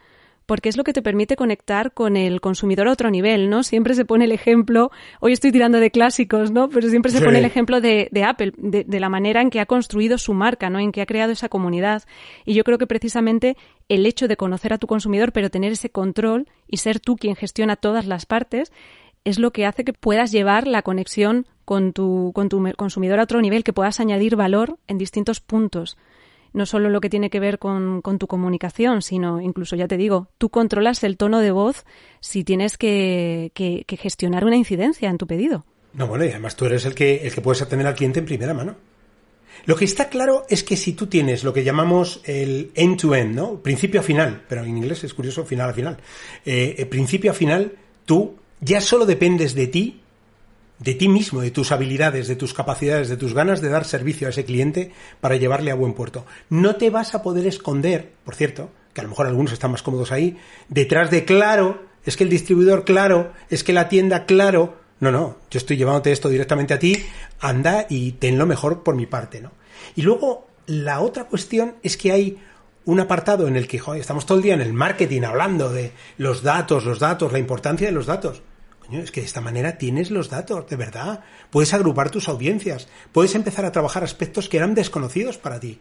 porque 0.49 0.71
es 0.71 0.79
lo 0.79 0.83
que 0.83 0.95
te 0.95 1.03
permite 1.03 1.37
conectar 1.37 1.93
con 1.93 2.17
el 2.17 2.41
consumidor 2.41 2.89
a 2.89 2.93
otro 2.93 3.11
nivel, 3.11 3.51
¿no? 3.51 3.63
Siempre 3.63 3.93
se 3.93 4.07
pone 4.07 4.25
el 4.25 4.33
ejemplo, 4.33 4.91
hoy 5.21 5.35
estoy 5.35 5.53
tirando 5.53 5.79
de 5.79 5.91
clásicos, 5.91 6.51
¿no? 6.51 6.71
Pero 6.71 6.89
siempre 6.89 7.13
se 7.13 7.21
pone 7.21 7.39
el 7.39 7.45
ejemplo 7.45 7.83
de, 7.83 8.09
Apple, 8.27 8.55
de, 8.57 8.83
de, 8.83 8.99
la 8.99 9.11
manera 9.11 9.43
en 9.43 9.51
que 9.51 9.61
ha 9.61 9.67
construido 9.67 10.17
su 10.17 10.33
marca, 10.33 10.71
¿no? 10.71 10.79
En 10.79 10.91
que 10.91 11.03
ha 11.03 11.07
creado 11.07 11.33
esa 11.33 11.51
comunidad. 11.51 12.05
Y 12.47 12.55
yo 12.55 12.65
creo 12.65 12.79
que 12.79 12.87
precisamente 12.87 13.59
el 13.91 14.07
hecho 14.07 14.27
de 14.27 14.39
conocer 14.39 14.73
a 14.73 14.79
tu 14.79 14.87
consumidor, 14.87 15.33
pero 15.33 15.51
tener 15.51 15.73
ese 15.73 15.91
control 15.91 16.49
y 16.67 16.79
ser 16.79 16.99
tú 16.99 17.17
quien 17.17 17.37
gestiona 17.37 17.77
todas 17.77 18.07
las 18.07 18.25
partes, 18.25 18.73
es 19.25 19.39
lo 19.39 19.51
que 19.51 19.67
hace 19.67 19.85
que 19.85 19.93
puedas 19.93 20.33
llevar 20.33 20.67
la 20.67 20.81
conexión 20.81 21.45
con 21.67 21.93
tu, 21.93 22.33
con 22.35 22.49
tu 22.49 22.73
consumidor 22.75 23.21
a 23.21 23.25
otro 23.25 23.43
nivel, 23.43 23.65
que 23.65 23.75
puedas 23.75 24.01
añadir 24.01 24.35
valor 24.35 24.79
en 24.87 24.97
distintos 24.97 25.41
puntos 25.41 25.99
no 26.53 26.67
solo 26.67 26.89
lo 26.91 27.01
que 27.01 27.11
tiene 27.11 27.31
que 27.31 27.41
ver 27.41 27.59
con, 27.59 28.03
tu 28.19 28.27
comunicación, 28.27 29.03
sino 29.03 29.41
incluso, 29.41 29.77
ya 29.77 29.89
te 29.89 29.97
digo, 29.97 30.29
tú 30.39 30.49
controlas 30.51 31.03
el 31.05 31.17
tono 31.17 31.41
de 31.41 31.51
voz 31.51 31.85
si 32.21 32.45
tienes 32.45 32.77
que, 32.77 33.53
gestionar 34.01 34.45
una 34.45 34.57
incidencia 34.57 35.11
en 35.11 35.19
tu 35.19 35.27
pedido. 35.27 35.65
No, 35.95 36.07
bueno, 36.07 36.25
y 36.25 36.29
además 36.29 36.57
tú 36.57 36.67
eres 36.67 36.85
el 36.85 36.95
que, 36.95 37.27
el 37.27 37.33
que 37.33 37.41
puedes 37.41 37.63
atender 37.63 37.87
al 37.87 37.95
cliente 37.95 38.21
en 38.21 38.27
primera 38.27 38.55
mano. 38.55 38.77
Lo 39.65 39.77
que 39.77 39.85
está 39.85 40.09
claro 40.09 40.45
es 40.49 40.63
que 40.63 40.77
si 40.77 40.93
tú 40.93 41.07
tienes 41.07 41.43
lo 41.45 41.53
que 41.53 41.65
llamamos 41.65 42.21
el 42.25 42.71
end-to-end, 42.75 43.35
¿no? 43.35 43.61
Principio 43.61 44.01
a 44.01 44.03
final, 44.03 44.45
pero 44.49 44.63
en 44.63 44.77
inglés 44.77 45.05
es 45.05 45.15
curioso, 45.15 45.45
final 45.45 45.71
a 45.71 45.75
final. 45.75 45.99
Eh, 46.45 46.87
principio 46.89 47.33
a 47.33 47.35
final, 47.35 47.73
tú 48.05 48.37
ya 48.61 48.81
solo 48.81 49.07
dependes 49.07 49.55
de 49.55 49.67
ti 49.67 50.01
de 50.79 50.95
ti 50.95 51.09
mismo, 51.09 51.41
de 51.41 51.51
tus 51.51 51.73
habilidades, 51.73 52.29
de 52.29 52.37
tus 52.37 52.55
capacidades, 52.55 53.09
de 53.09 53.17
tus 53.17 53.35
ganas 53.35 53.61
de 53.61 53.69
dar 53.69 53.85
servicio 53.85 54.27
a 54.27 54.31
ese 54.31 54.45
cliente 54.45 54.93
para 55.21 55.37
llevarle 55.37 55.71
a 55.71 55.75
buen 55.75 55.95
puerto. 55.95 56.25
No 56.51 56.77
te 56.77 56.91
vas 56.91 57.15
a 57.15 57.23
poder 57.23 57.47
esconder, 57.47 58.13
por 58.25 58.35
cierto, 58.35 58.71
que 58.93 59.01
a 59.01 59.05
lo 59.05 59.11
mejor 59.11 59.27
algunos 59.27 59.53
están 59.53 59.73
más 59.73 59.83
cómodos 59.83 60.13
ahí, 60.13 60.37
detrás 60.69 61.11
de 61.11 61.25
claro, 61.25 61.83
es 62.05 62.17
que 62.17 62.25
el 62.25 62.31
distribuidor 62.31 62.85
claro, 62.85 63.33
es 63.51 63.65
que 63.65 63.73
la 63.73 63.89
tienda 63.89 64.25
claro. 64.25 64.77
No, 65.01 65.13
no, 65.13 65.37
yo 65.51 65.59
estoy 65.59 65.77
llevándote 65.77 66.11
esto 66.11 66.29
directamente 66.29 66.75
a 66.75 66.79
ti, 66.79 66.97
anda 67.41 67.87
y 67.89 68.13
ten 68.13 68.39
lo 68.39 68.47
mejor 68.47 68.83
por 68.83 68.97
mi 68.97 69.07
parte, 69.07 69.41
¿no? 69.41 69.53
Y 69.95 70.03
luego, 70.03 70.49
la 70.67 71.01
otra 71.01 71.25
cuestión 71.25 71.77
es 71.83 71.97
que 71.97 72.13
hay 72.13 72.39
un 72.85 73.01
apartado 73.01 73.47
en 73.47 73.57
el 73.57 73.69
que 73.69 73.81
estamos 73.97 74.27
todo 74.27 74.39
el 74.39 74.45
día 74.45 74.55
en 74.55 74.61
el 74.61 74.73
marketing 74.73 75.23
hablando 75.23 75.71
de 75.71 75.93
los 76.17 76.43
datos, 76.43 76.85
los 76.85 76.99
datos, 76.99 77.33
la 77.33 77.39
importancia 77.39 77.87
de 77.87 77.93
los 77.93 78.07
datos 78.07 78.43
es 78.91 79.11
que 79.11 79.21
de 79.21 79.27
esta 79.27 79.41
manera 79.41 79.77
tienes 79.77 80.11
los 80.11 80.31
datos, 80.31 80.69
de 80.69 80.77
verdad. 80.77 81.25
Puedes 81.51 81.75
agrupar 81.75 82.11
tus 82.11 82.29
audiencias, 82.29 82.89
puedes 83.13 83.35
empezar 83.35 83.65
a 83.65 83.73
trabajar 83.73 84.03
aspectos 84.03 84.49
que 84.49 84.57
eran 84.57 84.75
desconocidos 84.75 85.37
para 85.37 85.61
ti. 85.61 85.81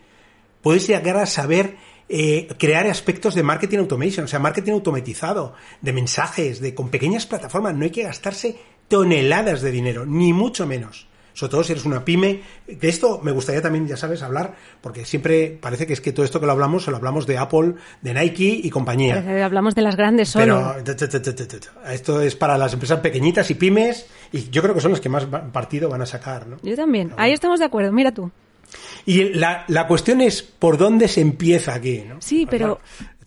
Puedes 0.61 0.87
llegar 0.87 1.17
a 1.17 1.25
saber 1.25 1.77
eh, 2.09 2.47
crear 2.57 2.87
aspectos 2.87 3.35
de 3.35 3.43
marketing 3.43 3.79
automation, 3.79 4.25
o 4.25 4.27
sea, 4.27 4.39
marketing 4.39 4.73
automatizado, 4.73 5.53
de 5.81 5.93
mensajes, 5.93 6.59
de 6.59 6.73
con 6.73 6.89
pequeñas 6.89 7.25
plataformas. 7.25 7.75
No 7.75 7.83
hay 7.83 7.91
que 7.91 8.03
gastarse 8.03 8.59
toneladas 8.87 9.61
de 9.61 9.71
dinero, 9.71 10.05
ni 10.05 10.33
mucho 10.33 10.65
menos. 10.65 11.06
Sobre 11.37 11.51
todo 11.51 11.63
si 11.63 11.73
eres 11.73 11.85
una 11.85 12.03
pyme. 12.03 12.41
De 12.65 12.89
esto 12.89 13.21
me 13.21 13.31
gustaría 13.31 13.61
también, 13.61 13.85
ya 13.87 13.95
sabes, 13.95 14.23
hablar, 14.23 14.55
porque 14.81 15.05
siempre 15.05 15.55
parece 15.61 15.85
que 15.85 15.93
es 15.93 16.01
que 16.01 16.11
todo 16.11 16.25
esto 16.25 16.39
que 16.39 16.47
lo 16.47 16.51
hablamos, 16.51 16.85
se 16.85 16.89
lo 16.89 16.97
hablamos 16.97 17.27
de 17.27 17.37
Apple, 17.37 17.75
de 18.01 18.13
Nike 18.15 18.61
y 18.63 18.67
compañía. 18.71 19.45
hablamos 19.45 19.75
de 19.75 19.83
las 19.83 19.95
grandes 19.95 20.29
solo. 20.29 20.73
Pero 20.83 21.75
esto 21.91 22.21
es 22.21 22.35
para 22.35 22.57
las 22.57 22.73
empresas 22.73 23.01
pequeñitas 23.01 23.51
y 23.51 23.53
pymes, 23.53 24.07
y 24.31 24.49
yo 24.49 24.63
creo 24.63 24.73
que 24.73 24.81
son 24.81 24.89
las 24.89 24.99
que 24.99 25.09
más 25.09 25.27
partido 25.27 25.89
van 25.89 26.01
a 26.01 26.07
sacar, 26.07 26.47
¿no? 26.47 26.57
Yo 26.63 26.75
también. 26.75 27.13
Ahí 27.17 27.33
estamos 27.33 27.59
de 27.59 27.65
acuerdo, 27.65 27.91
mira 27.91 28.11
tú. 28.11 28.31
Y 29.05 29.25
la, 29.35 29.63
la 29.67 29.85
cuestión 29.85 30.21
es 30.21 30.41
por 30.41 30.79
dónde 30.79 31.07
se 31.07 31.21
empieza 31.21 31.75
aquí, 31.75 32.03
¿no? 32.09 32.15
Sí, 32.19 32.47
pero 32.49 32.79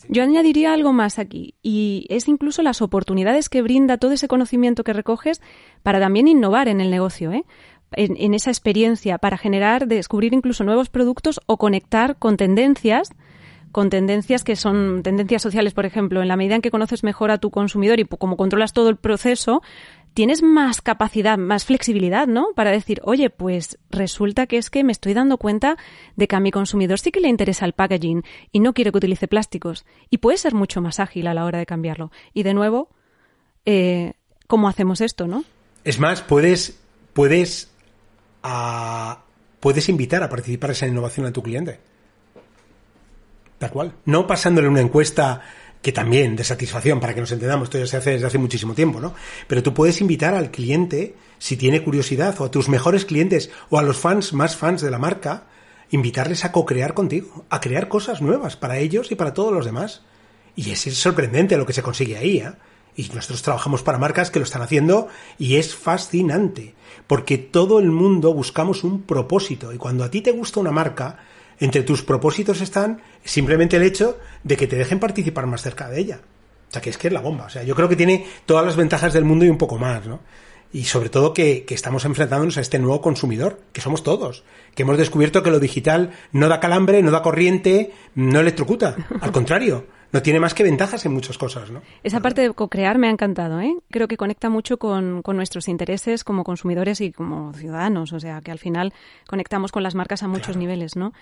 yo 0.08 0.24
añadiría 0.24 0.72
algo 0.72 0.92
más 0.92 1.20
aquí, 1.20 1.54
y 1.62 2.06
es 2.08 2.26
incluso 2.26 2.62
las 2.62 2.82
oportunidades 2.82 3.48
que 3.48 3.62
brinda 3.62 3.98
todo 3.98 4.10
ese 4.10 4.26
conocimiento 4.26 4.82
que 4.82 4.92
recoges 4.92 5.40
para 5.84 6.00
también 6.00 6.26
innovar 6.26 6.66
en 6.66 6.80
el 6.80 6.90
negocio, 6.90 7.30
¿eh? 7.30 7.44
En, 7.92 8.34
esa 8.34 8.50
experiencia 8.50 9.18
para 9.18 9.38
generar, 9.38 9.86
descubrir 9.86 10.32
incluso 10.32 10.64
nuevos 10.64 10.88
productos 10.88 11.40
o 11.46 11.56
conectar 11.56 12.16
con 12.16 12.36
tendencias 12.36 13.10
con 13.72 13.88
tendencias 13.88 14.42
que 14.42 14.56
son 14.56 15.04
tendencias 15.04 15.42
sociales, 15.42 15.74
por 15.74 15.86
ejemplo, 15.86 16.22
en 16.22 16.26
la 16.26 16.36
medida 16.36 16.56
en 16.56 16.60
que 16.60 16.72
conoces 16.72 17.04
mejor 17.04 17.30
a 17.30 17.38
tu 17.38 17.50
consumidor 17.50 18.00
y 18.00 18.04
como 18.04 18.36
controlas 18.36 18.72
todo 18.72 18.88
el 18.88 18.96
proceso, 18.96 19.62
tienes 20.14 20.42
más 20.42 20.82
capacidad, 20.82 21.38
más 21.38 21.64
flexibilidad, 21.64 22.26
¿no? 22.26 22.48
Para 22.56 22.72
decir, 22.72 23.00
oye, 23.04 23.30
pues 23.30 23.78
resulta 23.90 24.46
que 24.46 24.58
es 24.58 24.70
que 24.70 24.82
me 24.82 24.92
estoy 24.92 25.14
dando 25.14 25.38
cuenta 25.38 25.76
de 26.16 26.26
que 26.26 26.36
a 26.36 26.40
mi 26.40 26.50
consumidor 26.50 26.98
sí 26.98 27.12
que 27.12 27.20
le 27.20 27.28
interesa 27.28 27.64
el 27.64 27.72
packaging 27.72 28.24
y 28.50 28.60
no 28.60 28.72
quiere 28.72 28.90
que 28.90 28.98
utilice 28.98 29.28
plásticos. 29.28 29.84
Y 30.10 30.18
puede 30.18 30.38
ser 30.38 30.54
mucho 30.54 30.80
más 30.80 30.98
ágil 30.98 31.26
a 31.26 31.34
la 31.34 31.44
hora 31.44 31.58
de 31.58 31.66
cambiarlo. 31.66 32.10
Y 32.34 32.42
de 32.42 32.54
nuevo, 32.54 32.88
eh, 33.66 34.14
¿cómo 34.46 34.68
hacemos 34.68 35.00
esto, 35.00 35.28
no? 35.28 35.44
Es 35.84 35.98
más, 36.00 36.22
puedes, 36.22 36.80
puedes 37.12 37.69
puedes 39.60 39.88
invitar 39.88 40.22
a 40.22 40.28
participar 40.28 40.70
esa 40.70 40.86
innovación 40.86 41.26
a 41.26 41.32
tu 41.32 41.42
cliente. 41.42 41.80
Tal 43.58 43.70
cual. 43.70 43.92
No 44.06 44.26
pasándole 44.26 44.68
una 44.68 44.80
encuesta 44.80 45.42
que 45.82 45.92
también 45.92 46.36
de 46.36 46.44
satisfacción, 46.44 47.00
para 47.00 47.14
que 47.14 47.20
nos 47.20 47.32
entendamos, 47.32 47.66
esto 47.66 47.78
ya 47.78 47.86
se 47.86 47.96
hace 47.96 48.10
desde 48.12 48.26
hace 48.26 48.38
muchísimo 48.38 48.74
tiempo, 48.74 49.00
¿no? 49.00 49.14
Pero 49.46 49.62
tú 49.62 49.72
puedes 49.72 50.00
invitar 50.00 50.34
al 50.34 50.50
cliente, 50.50 51.14
si 51.38 51.56
tiene 51.56 51.82
curiosidad, 51.82 52.38
o 52.40 52.44
a 52.44 52.50
tus 52.50 52.68
mejores 52.68 53.04
clientes, 53.04 53.50
o 53.70 53.78
a 53.78 53.82
los 53.82 53.98
fans 53.98 54.32
más 54.32 54.56
fans 54.56 54.82
de 54.82 54.90
la 54.90 54.98
marca, 54.98 55.44
invitarles 55.90 56.44
a 56.44 56.52
co-crear 56.52 56.94
contigo, 56.94 57.46
a 57.48 57.60
crear 57.60 57.88
cosas 57.88 58.20
nuevas 58.20 58.56
para 58.56 58.78
ellos 58.78 59.10
y 59.10 59.14
para 59.14 59.34
todos 59.34 59.52
los 59.52 59.64
demás. 59.64 60.02
Y 60.54 60.70
es 60.70 60.80
sorprendente 60.80 61.56
lo 61.56 61.66
que 61.66 61.72
se 61.72 61.82
consigue 61.82 62.16
ahí, 62.18 62.38
¿eh? 62.38 62.52
Y 63.00 63.10
nosotros 63.14 63.40
trabajamos 63.40 63.82
para 63.82 63.96
marcas 63.96 64.30
que 64.30 64.38
lo 64.38 64.44
están 64.44 64.60
haciendo 64.60 65.08
y 65.38 65.56
es 65.56 65.74
fascinante, 65.74 66.74
porque 67.06 67.38
todo 67.38 67.78
el 67.78 67.90
mundo 67.90 68.34
buscamos 68.34 68.84
un 68.84 69.02
propósito 69.02 69.72
y 69.72 69.78
cuando 69.78 70.04
a 70.04 70.10
ti 70.10 70.20
te 70.20 70.32
gusta 70.32 70.60
una 70.60 70.70
marca, 70.70 71.18
entre 71.60 71.82
tus 71.82 72.02
propósitos 72.02 72.60
están 72.60 73.00
simplemente 73.24 73.78
el 73.78 73.84
hecho 73.84 74.18
de 74.44 74.58
que 74.58 74.66
te 74.66 74.76
dejen 74.76 75.00
participar 75.00 75.46
más 75.46 75.62
cerca 75.62 75.88
de 75.88 75.98
ella. 75.98 76.20
O 76.68 76.72
sea, 76.72 76.82
que 76.82 76.90
es 76.90 76.98
que 76.98 77.06
es 77.06 77.14
la 77.14 77.22
bomba. 77.22 77.46
O 77.46 77.48
sea, 77.48 77.62
yo 77.62 77.74
creo 77.74 77.88
que 77.88 77.96
tiene 77.96 78.26
todas 78.44 78.66
las 78.66 78.76
ventajas 78.76 79.14
del 79.14 79.24
mundo 79.24 79.46
y 79.46 79.48
un 79.48 79.58
poco 79.58 79.78
más, 79.78 80.06
¿no? 80.06 80.20
Y 80.70 80.84
sobre 80.84 81.08
todo 81.08 81.32
que, 81.32 81.64
que, 81.64 81.74
estamos 81.74 82.04
enfrentándonos 82.04 82.58
a 82.58 82.60
este 82.60 82.78
nuevo 82.78 83.00
consumidor, 83.00 83.60
que 83.72 83.80
somos 83.80 84.02
todos, 84.02 84.44
que 84.74 84.82
hemos 84.82 84.98
descubierto 84.98 85.42
que 85.42 85.50
lo 85.50 85.58
digital 85.58 86.12
no 86.32 86.48
da 86.48 86.60
calambre, 86.60 87.02
no 87.02 87.10
da 87.10 87.22
corriente, 87.22 87.92
no 88.14 88.40
electrocuta. 88.40 88.94
Al 89.20 89.32
contrario, 89.32 89.86
no 90.12 90.22
tiene 90.22 90.40
más 90.40 90.54
que 90.54 90.62
ventajas 90.62 91.04
en 91.06 91.12
muchas 91.12 91.38
cosas, 91.38 91.70
¿no? 91.70 91.82
Esa 92.02 92.20
parte 92.20 92.42
de 92.42 92.52
co-crear 92.52 92.98
me 92.98 93.08
ha 93.08 93.10
encantado, 93.10 93.60
¿eh? 93.60 93.76
Creo 93.90 94.08
que 94.08 94.16
conecta 94.16 94.48
mucho 94.48 94.78
con, 94.78 95.22
nuestros 95.24 95.68
intereses 95.68 96.24
como 96.24 96.44
consumidores 96.44 97.00
y 97.00 97.12
como 97.12 97.52
ciudadanos, 97.52 98.12
o 98.12 98.20
sea, 98.20 98.40
que 98.40 98.50
al 98.50 98.58
final 98.58 98.92
conectamos 99.28 99.72
con 99.72 99.82
las 99.82 99.94
marcas 99.94 100.22
a 100.22 100.28
muchos 100.28 100.56
niveles, 100.56 100.96
¿no? 100.96 101.12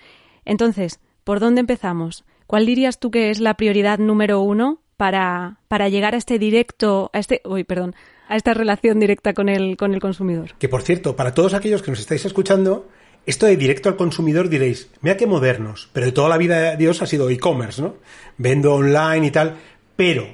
Entonces, 0.45 0.99
¿por 1.23 1.39
dónde 1.39 1.61
empezamos? 1.61 2.25
¿Cuál 2.47 2.65
dirías 2.65 2.99
tú 2.99 3.11
que 3.11 3.29
es 3.29 3.39
la 3.39 3.53
prioridad 3.53 3.99
número 3.99 4.41
uno 4.41 4.81
para, 4.97 5.59
para 5.67 5.89
llegar 5.89 6.15
a 6.15 6.17
este 6.17 6.39
directo, 6.39 7.11
a 7.13 7.19
este, 7.19 7.41
uy, 7.45 7.63
perdón, 7.63 7.95
a 8.27 8.35
esta 8.35 8.53
relación 8.53 8.99
directa 8.99 9.33
con 9.33 9.49
el, 9.49 9.77
con 9.77 9.93
el 9.93 9.99
consumidor? 9.99 10.55
Que 10.57 10.67
por 10.67 10.81
cierto, 10.81 11.15
para 11.15 11.33
todos 11.33 11.53
aquellos 11.53 11.83
que 11.83 11.91
nos 11.91 11.99
estáis 11.99 12.25
escuchando, 12.25 12.87
esto 13.25 13.45
de 13.45 13.57
directo 13.57 13.89
al 13.89 13.95
consumidor 13.95 14.49
diréis, 14.49 14.89
mira 15.01 15.17
qué 15.17 15.27
modernos, 15.27 15.89
pero 15.93 16.07
de 16.07 16.11
toda 16.11 16.29
la 16.29 16.37
vida 16.37 16.71
de 16.71 16.77
Dios 16.77 17.01
ha 17.01 17.05
sido 17.05 17.29
e-commerce, 17.29 17.81
¿no? 17.81 17.97
Vendo 18.37 18.73
online 18.73 19.27
y 19.27 19.31
tal, 19.31 19.57
pero, 19.95 20.27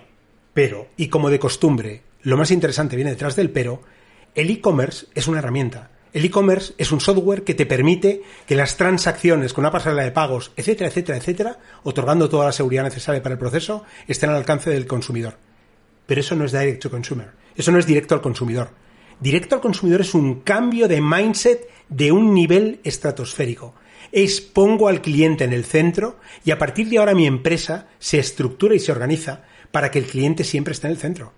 pero, 0.54 0.88
y 0.96 1.10
como 1.10 1.30
de 1.30 1.40
costumbre, 1.40 2.04
lo 2.22 2.38
más 2.38 2.52
interesante 2.52 2.96
viene 2.96 3.12
detrás 3.12 3.36
del 3.36 3.50
pero, 3.50 3.82
el 4.34 4.50
e-commerce 4.50 5.08
es 5.14 5.28
una 5.28 5.40
herramienta. 5.40 5.92
El 6.14 6.24
e-commerce 6.24 6.74
es 6.78 6.94
un 6.94 7.02
software 7.02 7.44
que 7.44 7.56
te 7.56 7.66
permite 7.66 8.22
que 8.48 8.56
las 8.56 8.78
transacciones 8.78 9.52
con 9.52 9.64
una 9.64 9.72
pasarela 9.72 10.04
de 10.04 10.12
pagos, 10.12 10.54
etcétera, 10.56 10.88
etcétera, 10.88 11.18
etcétera, 11.18 11.60
otorgando 11.84 12.30
toda 12.30 12.46
la 12.46 12.52
seguridad 12.54 12.84
necesaria 12.84 13.22
para 13.22 13.34
el 13.34 13.40
proceso, 13.40 13.84
estén 14.08 14.30
al 14.30 14.38
alcance 14.38 14.70
del 14.70 14.88
consumidor. 14.88 15.38
Pero 16.06 16.22
eso 16.22 16.36
no 16.36 16.46
es 16.46 16.54
direct 16.54 16.82
to 16.82 16.90
consumer. 16.90 17.32
Eso 17.56 17.72
no 17.72 17.80
es 17.80 17.86
directo 17.86 18.16
al 18.16 18.22
consumidor. 18.22 18.70
Directo 19.20 19.56
al 19.56 19.62
consumidor 19.62 20.02
es 20.02 20.14
un 20.14 20.42
cambio 20.42 20.88
de 20.88 21.02
mindset 21.02 21.70
de 21.90 22.12
un 22.12 22.34
nivel 22.34 22.80
estratosférico. 22.84 23.74
Es 24.12 24.42
pongo 24.42 24.88
al 24.88 25.02
cliente 25.02 25.44
en 25.44 25.54
el 25.54 25.66
centro 25.66 26.18
y 26.44 26.52
a 26.52 26.58
partir 26.58 26.90
de 26.90 26.98
ahora 26.98 27.16
mi 27.16 27.26
empresa 27.26 27.88
se 28.00 28.20
estructura 28.20 28.76
y 28.76 28.80
se 28.80 28.92
organiza 28.92 29.44
para 29.72 29.92
que 29.92 30.00
el 30.00 30.06
cliente 30.06 30.44
siempre 30.44 30.74
esté 30.74 30.88
en 30.88 30.92
el 30.92 31.00
centro. 31.00 31.34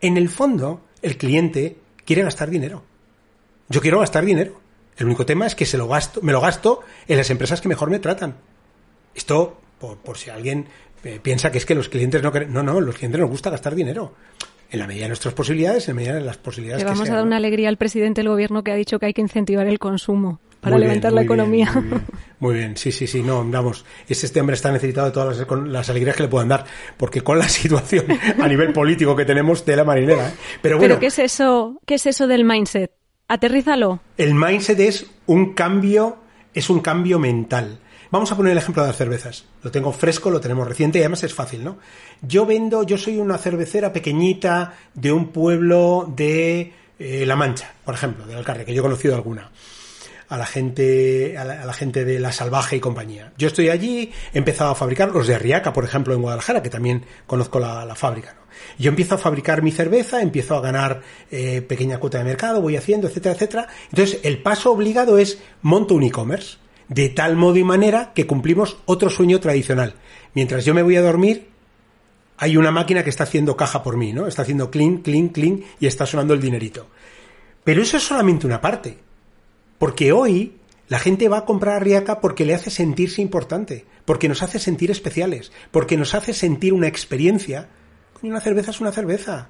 En 0.00 0.16
el 0.16 0.28
fondo, 0.28 0.84
el 1.00 1.16
cliente 1.16 1.76
quiere 2.04 2.22
gastar 2.22 2.50
dinero. 2.50 2.84
Yo 3.68 3.80
quiero 3.80 4.00
gastar 4.00 4.24
dinero. 4.24 4.60
El 4.96 5.06
único 5.06 5.24
tema 5.26 5.46
es 5.46 5.54
que 5.54 5.66
se 5.66 5.78
lo 5.78 5.88
gasto, 5.88 6.20
me 6.22 6.32
lo 6.32 6.40
gasto 6.40 6.80
en 7.08 7.16
las 7.16 7.30
empresas 7.30 7.60
que 7.60 7.68
mejor 7.68 7.90
me 7.90 7.98
tratan. 7.98 8.36
Esto, 9.14 9.58
por, 9.78 10.18
si 10.18 10.30
alguien 10.30 10.66
eh, 11.04 11.18
piensa 11.22 11.50
que 11.50 11.58
es 11.58 11.66
que 11.66 11.74
los 11.74 11.88
clientes 11.88 12.22
no 12.22 12.30
No, 12.30 12.62
no, 12.62 12.80
los 12.80 12.96
clientes 12.96 13.20
nos 13.20 13.30
gusta 13.30 13.50
gastar 13.50 13.74
dinero 13.74 14.14
en 14.72 14.78
la 14.78 14.86
medida 14.86 15.02
de 15.02 15.08
nuestras 15.08 15.34
posibilidades, 15.34 15.86
en 15.88 15.94
la 15.94 16.00
medida 16.00 16.14
de 16.14 16.22
las 16.22 16.38
posibilidades 16.38 16.82
Le 16.82 16.90
vamos 16.90 17.08
a 17.10 17.16
dar 17.16 17.24
una 17.24 17.36
alegría 17.36 17.68
al 17.68 17.76
presidente 17.76 18.22
del 18.22 18.28
gobierno 18.28 18.64
que 18.64 18.72
ha 18.72 18.74
dicho 18.74 18.98
que 18.98 19.06
hay 19.06 19.12
que 19.12 19.20
incentivar 19.20 19.66
el 19.66 19.78
consumo 19.78 20.40
para 20.60 20.78
levantar 20.78 21.12
la 21.12 21.22
economía. 21.22 21.70
muy, 22.38 22.54
bien. 22.54 22.76
sí, 22.76 22.90
sí, 22.90 23.06
sí, 23.06 23.22
no, 23.22 23.44
vamos, 23.44 23.84
este 24.08 24.40
hombre 24.40 24.54
está 24.54 24.70
necesitado 24.72 25.08
de 25.08 25.12
todas 25.12 25.46
las, 25.66 25.90
alegrías 25.90 26.16
que 26.16 26.22
le 26.22 26.28
puedan 26.28 26.48
dar, 26.48 26.64
porque 26.96 27.20
con 27.20 27.38
la 27.38 27.48
situación 27.48 28.06
a 28.40 28.48
nivel 28.48 28.72
político 28.72 29.14
que 29.14 29.24
tenemos 29.24 29.64
de 29.66 29.76
la 29.76 29.84
marinera. 29.84 30.28
¿eh? 30.28 30.32
Pero 30.62 30.78
bueno. 30.78 30.94
¿Pero 30.94 31.00
qué 31.00 31.06
es 31.06 31.18
eso, 31.18 31.80
qué 31.84 31.96
es 31.96 32.06
eso 32.06 32.26
del 32.26 32.44
mindset? 32.44 32.92
Aterrízalo. 33.28 34.00
El 34.16 34.34
mindset 34.34 34.80
es 34.80 35.06
un 35.26 35.52
cambio, 35.52 36.18
es 36.54 36.70
un 36.70 36.80
cambio 36.80 37.18
mental. 37.18 37.78
Vamos 38.12 38.30
a 38.30 38.36
poner 38.36 38.52
el 38.52 38.58
ejemplo 38.58 38.82
de 38.82 38.88
las 38.88 38.98
cervezas. 38.98 39.46
Lo 39.62 39.70
tengo 39.70 39.90
fresco, 39.90 40.30
lo 40.30 40.38
tenemos 40.38 40.68
reciente 40.68 40.98
y 40.98 41.00
además 41.00 41.24
es 41.24 41.32
fácil, 41.32 41.64
¿no? 41.64 41.78
Yo 42.20 42.44
vendo, 42.44 42.82
yo 42.82 42.98
soy 42.98 43.16
una 43.16 43.38
cervecera 43.38 43.90
pequeñita 43.90 44.74
de 44.92 45.12
un 45.12 45.28
pueblo 45.28 46.12
de 46.14 46.74
eh, 46.98 47.24
La 47.24 47.36
Mancha, 47.36 47.72
por 47.82 47.94
ejemplo, 47.94 48.26
de 48.26 48.34
Alcarre, 48.34 48.66
que 48.66 48.74
yo 48.74 48.80
he 48.80 48.84
conocido 48.84 49.14
alguna 49.14 49.50
a 50.28 50.36
la 50.36 50.44
gente 50.44 51.38
a 51.38 51.44
la, 51.44 51.72
gente 51.72 52.04
de 52.04 52.20
la 52.20 52.32
salvaje 52.32 52.76
y 52.76 52.80
compañía. 52.80 53.32
Yo 53.38 53.48
estoy 53.48 53.70
allí, 53.70 54.12
he 54.34 54.38
empezado 54.38 54.72
a 54.72 54.74
fabricar 54.74 55.10
los 55.10 55.26
de 55.26 55.34
Arriaca, 55.34 55.72
por 55.72 55.84
ejemplo, 55.84 56.12
en 56.12 56.20
Guadalajara, 56.20 56.62
que 56.62 56.68
también 56.68 57.06
conozco 57.26 57.60
la, 57.60 57.94
fábrica. 57.94 58.34
¿no? 58.34 58.42
Yo 58.78 58.90
empiezo 58.90 59.14
a 59.14 59.18
fabricar 59.18 59.62
mi 59.62 59.72
cerveza, 59.72 60.20
empiezo 60.20 60.54
a 60.54 60.60
ganar 60.60 61.00
eh, 61.30 61.62
pequeña 61.62 61.98
cuota 61.98 62.18
de 62.18 62.24
mercado, 62.24 62.60
voy 62.60 62.76
haciendo, 62.76 63.08
etcétera, 63.08 63.34
etcétera. 63.34 63.68
Entonces, 63.90 64.20
el 64.22 64.42
paso 64.42 64.70
obligado 64.70 65.16
es 65.16 65.38
monto 65.62 65.94
un 65.94 66.02
e-commerce 66.02 66.61
de 66.92 67.08
tal 67.08 67.36
modo 67.36 67.56
y 67.56 67.64
manera 67.64 68.12
que 68.14 68.26
cumplimos 68.26 68.76
otro 68.84 69.08
sueño 69.08 69.40
tradicional. 69.40 69.94
Mientras 70.34 70.64
yo 70.66 70.74
me 70.74 70.82
voy 70.82 70.96
a 70.96 71.02
dormir, 71.02 71.48
hay 72.36 72.56
una 72.58 72.70
máquina 72.70 73.02
que 73.02 73.10
está 73.10 73.24
haciendo 73.24 73.56
caja 73.56 73.82
por 73.82 73.96
mí, 73.96 74.12
¿no? 74.12 74.26
Está 74.26 74.42
haciendo 74.42 74.70
clean, 74.70 74.98
clean, 74.98 75.28
clean 75.28 75.62
y 75.80 75.86
está 75.86 76.04
sonando 76.04 76.34
el 76.34 76.40
dinerito. 76.40 76.88
Pero 77.64 77.80
eso 77.80 77.96
es 77.96 78.02
solamente 78.02 78.46
una 78.46 78.60
parte. 78.60 78.98
Porque 79.78 80.12
hoy 80.12 80.56
la 80.88 80.98
gente 80.98 81.28
va 81.28 81.38
a 81.38 81.44
comprar 81.46 81.76
a 81.76 81.80
Riaca 81.80 82.20
porque 82.20 82.44
le 82.44 82.54
hace 82.54 82.70
sentirse 82.70 83.22
importante, 83.22 83.86
porque 84.04 84.28
nos 84.28 84.42
hace 84.42 84.58
sentir 84.58 84.90
especiales, 84.90 85.50
porque 85.70 85.96
nos 85.96 86.14
hace 86.14 86.34
sentir 86.34 86.74
una 86.74 86.88
experiencia. 86.88 87.68
Una 88.20 88.40
cerveza 88.40 88.72
es 88.72 88.80
una 88.80 88.92
cerveza. 88.92 89.48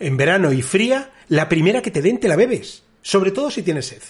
En 0.00 0.16
verano 0.16 0.52
y 0.52 0.62
fría, 0.62 1.12
la 1.28 1.48
primera 1.48 1.82
que 1.82 1.92
te 1.92 2.02
den 2.02 2.18
te 2.18 2.26
la 2.26 2.36
bebes, 2.36 2.82
sobre 3.00 3.30
todo 3.30 3.50
si 3.50 3.62
tienes 3.62 3.86
sed. 3.86 4.02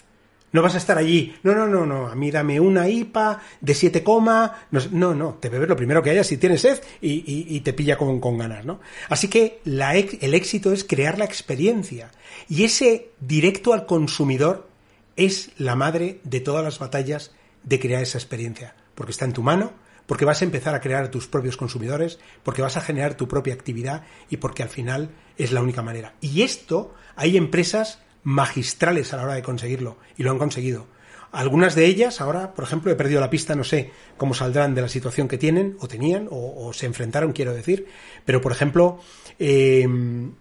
No 0.55 0.63
vas 0.63 0.77
a 0.77 0.79
estar 0.79 0.97
allí, 0.97 1.35
no, 1.43 1.53
no, 1.53 1.67
no, 1.67 1.85
no, 1.85 2.07
a 2.07 2.15
mí 2.15 2.31
dame 2.31 2.61
una 2.61 2.89
IPA 2.89 3.41
de 3.61 3.75
7 3.75 4.05
coma, 4.05 4.69
no, 4.71 5.13
no, 5.13 5.35
te 5.35 5.49
bebes 5.49 5.69
lo 5.69 5.75
primero 5.75 6.01
que 6.01 6.11
haya 6.11 6.23
si 6.23 6.37
tienes 6.37 6.61
sed 6.61 6.81
y, 7.01 7.59
te 7.63 7.73
pilla 7.73 7.99
con, 7.99 8.21
con, 8.21 8.39
ganas, 8.39 8.65
¿no? 8.65 8.79
Así 9.09 9.27
que 9.27 9.61
el 9.65 10.33
éxito 10.33 10.73
es 10.73 10.85
crear 10.85 11.19
la 11.19 11.25
experiencia. 11.25 12.13
Y 12.49 12.63
ese 12.63 13.11
directo 13.19 13.73
al 13.73 13.85
consumidor 13.85 14.69
es 15.17 15.51
la 15.59 15.75
madre 15.75 16.21
de 16.23 16.39
todas 16.39 16.63
las 16.63 16.79
batallas 16.79 17.33
de 17.65 17.81
crear 17.81 18.05
esa 18.05 18.19
experiencia, 18.19 18.77
porque 18.95 19.11
está 19.11 19.25
en 19.25 19.33
tu 19.33 19.43
mano, 19.43 19.73
porque 20.07 20.25
vas 20.25 20.41
a 20.41 20.45
empezar 20.45 20.77
a 20.77 20.81
crear 20.81 21.11
tus 21.11 21.27
propios 21.27 21.57
consumidores, 21.57 22.21
porque 22.45 22.63
vas 22.63 22.77
a 22.77 22.81
generar 22.81 23.17
tu 23.17 23.27
propia 23.27 23.55
actividad 23.55 24.05
y 24.31 24.37
porque 24.37 24.63
al 24.63 24.69
final 24.69 25.11
es 25.37 25.51
la 25.51 25.63
única 25.63 25.83
manera. 25.83 26.15
Y 26.21 26.43
esto 26.43 26.95
hay 27.17 27.37
empresas 27.37 27.99
magistrales 28.25 29.13
a 29.13 29.19
la 29.19 29.25
hora 29.25 29.35
de 29.35 29.43
conseguirlo 29.43 29.99
y 30.17 30.23
lo 30.23 30.31
han 30.31 30.39
conseguido. 30.39 30.87
Algunas 31.35 31.75
de 31.75 31.87
ellas, 31.87 32.21
ahora, 32.21 32.55
por 32.55 32.65
ejemplo, 32.65 32.93
he 32.93 32.95
perdido 32.95 33.21
la 33.21 33.29
pista, 33.29 33.57
no 33.57 33.65
sé 33.65 33.91
cómo 34.17 34.35
saldrán 34.35 34.75
de 34.75 34.83
la 34.83 34.89
situación 34.89 35.27
que 35.27 35.37
tienen, 35.37 35.77
o 35.81 35.89
tenían, 35.89 36.29
o, 36.31 36.73
se 36.73 36.87
enfrentaron, 36.87 37.33
quiero 37.33 37.53
decir. 37.53 37.87
Pero, 38.25 38.41
por 38.41 38.53
ejemplo, 38.53 39.01
eh, 39.41 39.85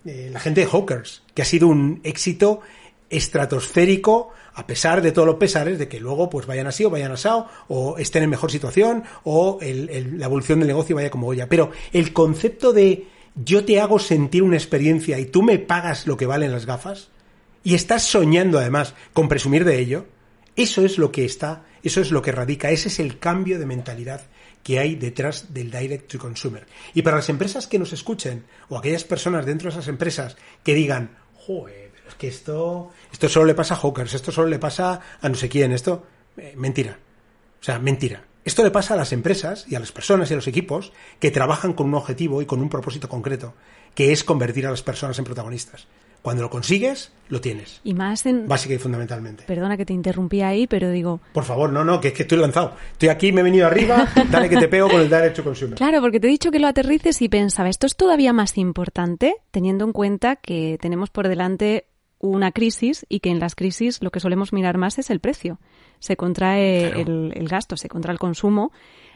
eh, 0.05 0.29
la 0.31 0.39
gente 0.39 0.61
de 0.61 0.67
Hawkers, 0.67 1.23
que 1.33 1.41
ha 1.41 1.45
sido 1.45 1.67
un 1.67 1.99
éxito 2.03 2.61
estratosférico, 3.09 4.33
a 4.53 4.67
pesar 4.67 5.01
de 5.01 5.11
todos 5.11 5.25
los 5.25 5.37
pesares 5.37 5.79
de 5.79 5.87
que 5.87 5.99
luego 5.99 6.29
pues 6.29 6.45
vayan 6.45 6.67
así 6.67 6.85
o 6.85 6.91
vayan 6.91 7.11
asado, 7.11 7.47
o 7.69 7.97
estén 7.97 8.21
en 8.21 8.29
mejor 8.29 8.51
situación, 8.51 9.03
o 9.23 9.57
la 9.61 10.25
evolución 10.25 10.59
del 10.59 10.67
negocio 10.67 10.95
vaya 10.95 11.09
como 11.09 11.27
vaya. 11.27 11.49
Pero 11.49 11.71
el 11.91 12.13
concepto 12.13 12.71
de 12.71 13.07
yo 13.35 13.65
te 13.65 13.79
hago 13.79 13.97
sentir 13.97 14.43
una 14.43 14.57
experiencia 14.57 15.17
y 15.19 15.25
tú 15.25 15.41
me 15.41 15.57
pagas 15.57 16.05
lo 16.05 16.17
que 16.17 16.27
valen 16.27 16.51
las 16.51 16.67
gafas, 16.67 17.09
y 17.63 17.75
estás 17.75 18.03
soñando 18.03 18.59
además 18.59 18.93
con 19.13 19.29
presumir 19.29 19.65
de 19.65 19.79
ello, 19.79 20.05
eso 20.55 20.83
es 20.85 20.97
lo 20.97 21.11
que 21.11 21.25
está, 21.25 21.65
eso 21.81 22.01
es 22.01 22.11
lo 22.11 22.21
que 22.21 22.31
radica, 22.31 22.71
ese 22.71 22.89
es 22.89 22.99
el 22.99 23.19
cambio 23.19 23.57
de 23.57 23.65
mentalidad 23.65 24.21
que 24.61 24.79
hay 24.79 24.95
detrás 24.95 25.53
del 25.53 25.71
direct 25.71 26.11
to 26.11 26.19
consumer. 26.19 26.65
Y 26.93 27.01
para 27.01 27.17
las 27.17 27.29
empresas 27.29 27.67
que 27.67 27.79
nos 27.79 27.91
escuchen, 27.91 28.45
o 28.69 28.77
aquellas 28.77 29.03
personas 29.03 29.45
dentro 29.45 29.69
de 29.69 29.77
esas 29.77 29.87
empresas 29.87 30.37
que 30.63 30.73
digan, 30.73 31.17
joder, 31.33 31.91
pero 31.93 32.09
es 32.09 32.15
que 32.15 32.27
esto, 32.27 32.91
esto 33.11 33.29
solo 33.29 33.45
le 33.45 33.55
pasa 33.55 33.73
a 33.73 33.77
Hawkers, 33.77 34.13
esto 34.13 34.31
solo 34.31 34.47
le 34.47 34.59
pasa 34.59 35.01
a 35.21 35.29
no 35.29 35.35
sé 35.35 35.49
quién, 35.49 35.73
esto, 35.73 36.05
eh, 36.37 36.53
mentira. 36.55 36.97
O 37.59 37.63
sea, 37.63 37.79
mentira. 37.79 38.23
Esto 38.45 38.63
le 38.63 38.71
pasa 38.71 38.93
a 38.93 38.97
las 38.97 39.13
empresas 39.13 39.65
y 39.69 39.75
a 39.75 39.79
las 39.79 39.91
personas 39.91 40.29
y 40.29 40.33
a 40.33 40.35
los 40.35 40.47
equipos 40.47 40.91
que 41.19 41.31
trabajan 41.31 41.73
con 41.73 41.87
un 41.87 41.95
objetivo 41.95 42.41
y 42.41 42.45
con 42.45 42.61
un 42.61 42.69
propósito 42.69 43.07
concreto, 43.07 43.53
que 43.95 44.11
es 44.11 44.23
convertir 44.23 44.67
a 44.67 44.71
las 44.71 44.81
personas 44.81 45.17
en 45.19 45.25
protagonistas. 45.25 45.87
Cuando 46.23 46.41
lo 46.41 46.49
consigues, 46.49 47.11
lo 47.27 47.41
tienes. 47.41 47.81
Y 47.83 47.93
más 47.93 48.25
en... 48.25 48.47
Básica 48.47 48.73
y 48.73 48.77
fundamentalmente. 48.77 49.43
Perdona 49.43 49.75
que 49.75 49.85
te 49.85 49.91
interrumpí 49.91 50.41
ahí, 50.41 50.67
pero 50.67 50.89
digo... 50.89 51.19
Por 51.33 51.43
favor, 51.43 51.69
no, 51.69 51.83
no, 51.83 51.99
que 51.99 52.09
es 52.09 52.13
que 52.13 52.21
estoy 52.21 52.37
lanzado. 52.37 52.75
Estoy 52.93 53.09
aquí, 53.09 53.33
me 53.33 53.41
he 53.41 53.43
venido 53.43 53.67
arriba, 53.67 54.07
dale 54.31 54.47
que 54.47 54.55
te 54.55 54.69
pego 54.69 54.89
con 54.89 55.01
el 55.01 55.09
derecho 55.09 55.43
consumer. 55.43 55.75
Claro, 55.75 55.99
porque 55.99 56.21
te 56.21 56.27
he 56.27 56.31
dicho 56.31 56.49
que 56.49 56.59
lo 56.59 56.67
aterrices 56.67 57.21
y 57.21 57.27
pensaba, 57.27 57.67
esto 57.67 57.87
es 57.87 57.97
todavía 57.97 58.31
más 58.31 58.57
importante 58.57 59.35
teniendo 59.51 59.83
en 59.83 59.91
cuenta 59.91 60.37
que 60.37 60.77
tenemos 60.79 61.09
por 61.09 61.27
delante 61.27 61.87
una 62.23 62.51
crisis 62.51 63.05
y 63.09 63.19
que 63.19 63.29
en 63.29 63.39
las 63.39 63.55
crisis 63.55 64.01
lo 64.01 64.11
que 64.11 64.19
solemos 64.19 64.53
mirar 64.53 64.77
más 64.77 64.97
es 64.97 65.09
el 65.09 65.19
precio. 65.19 65.59
Se 65.99 66.17
contrae 66.17 67.01
el, 67.01 67.33
el 67.35 67.47
gasto, 67.47 67.77
se 67.77 67.89
contrae 67.89 68.13
el 68.13 68.19
consumo 68.19 68.71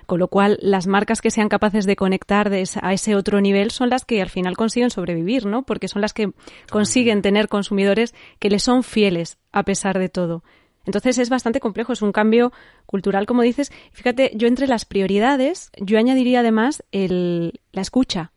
con 0.07 0.19
lo 0.19 0.29
cual, 0.29 0.57
las 0.61 0.87
marcas 0.87 1.19
que 1.19 1.31
sean 1.31 1.49
capaces 1.49 1.85
de 1.85 1.97
conectar 1.97 2.49
a 2.49 2.93
ese 2.93 3.15
otro 3.15 3.41
nivel 3.41 3.71
son 3.71 3.89
las 3.89 4.05
que 4.05 4.21
al 4.21 4.29
final 4.29 4.55
consiguen 4.55 4.89
sobrevivir, 4.89 5.45
¿no? 5.45 5.63
Porque 5.63 5.89
son 5.89 6.01
las 6.01 6.13
que 6.13 6.31
consiguen 6.71 7.21
tener 7.21 7.49
consumidores 7.49 8.15
que 8.39 8.49
les 8.49 8.63
son 8.63 8.83
fieles 8.83 9.37
a 9.51 9.63
pesar 9.63 9.99
de 9.99 10.07
todo. 10.07 10.45
Entonces 10.85 11.17
es 11.17 11.29
bastante 11.29 11.59
complejo, 11.59 11.91
es 11.91 12.01
un 12.01 12.13
cambio 12.13 12.53
cultural, 12.85 13.25
como 13.25 13.41
dices. 13.41 13.73
Fíjate, 13.91 14.31
yo 14.33 14.47
entre 14.47 14.67
las 14.67 14.85
prioridades, 14.85 15.71
yo 15.75 15.99
añadiría 15.99 16.39
además 16.39 16.85
el, 16.93 17.59
la 17.73 17.81
escucha, 17.81 18.31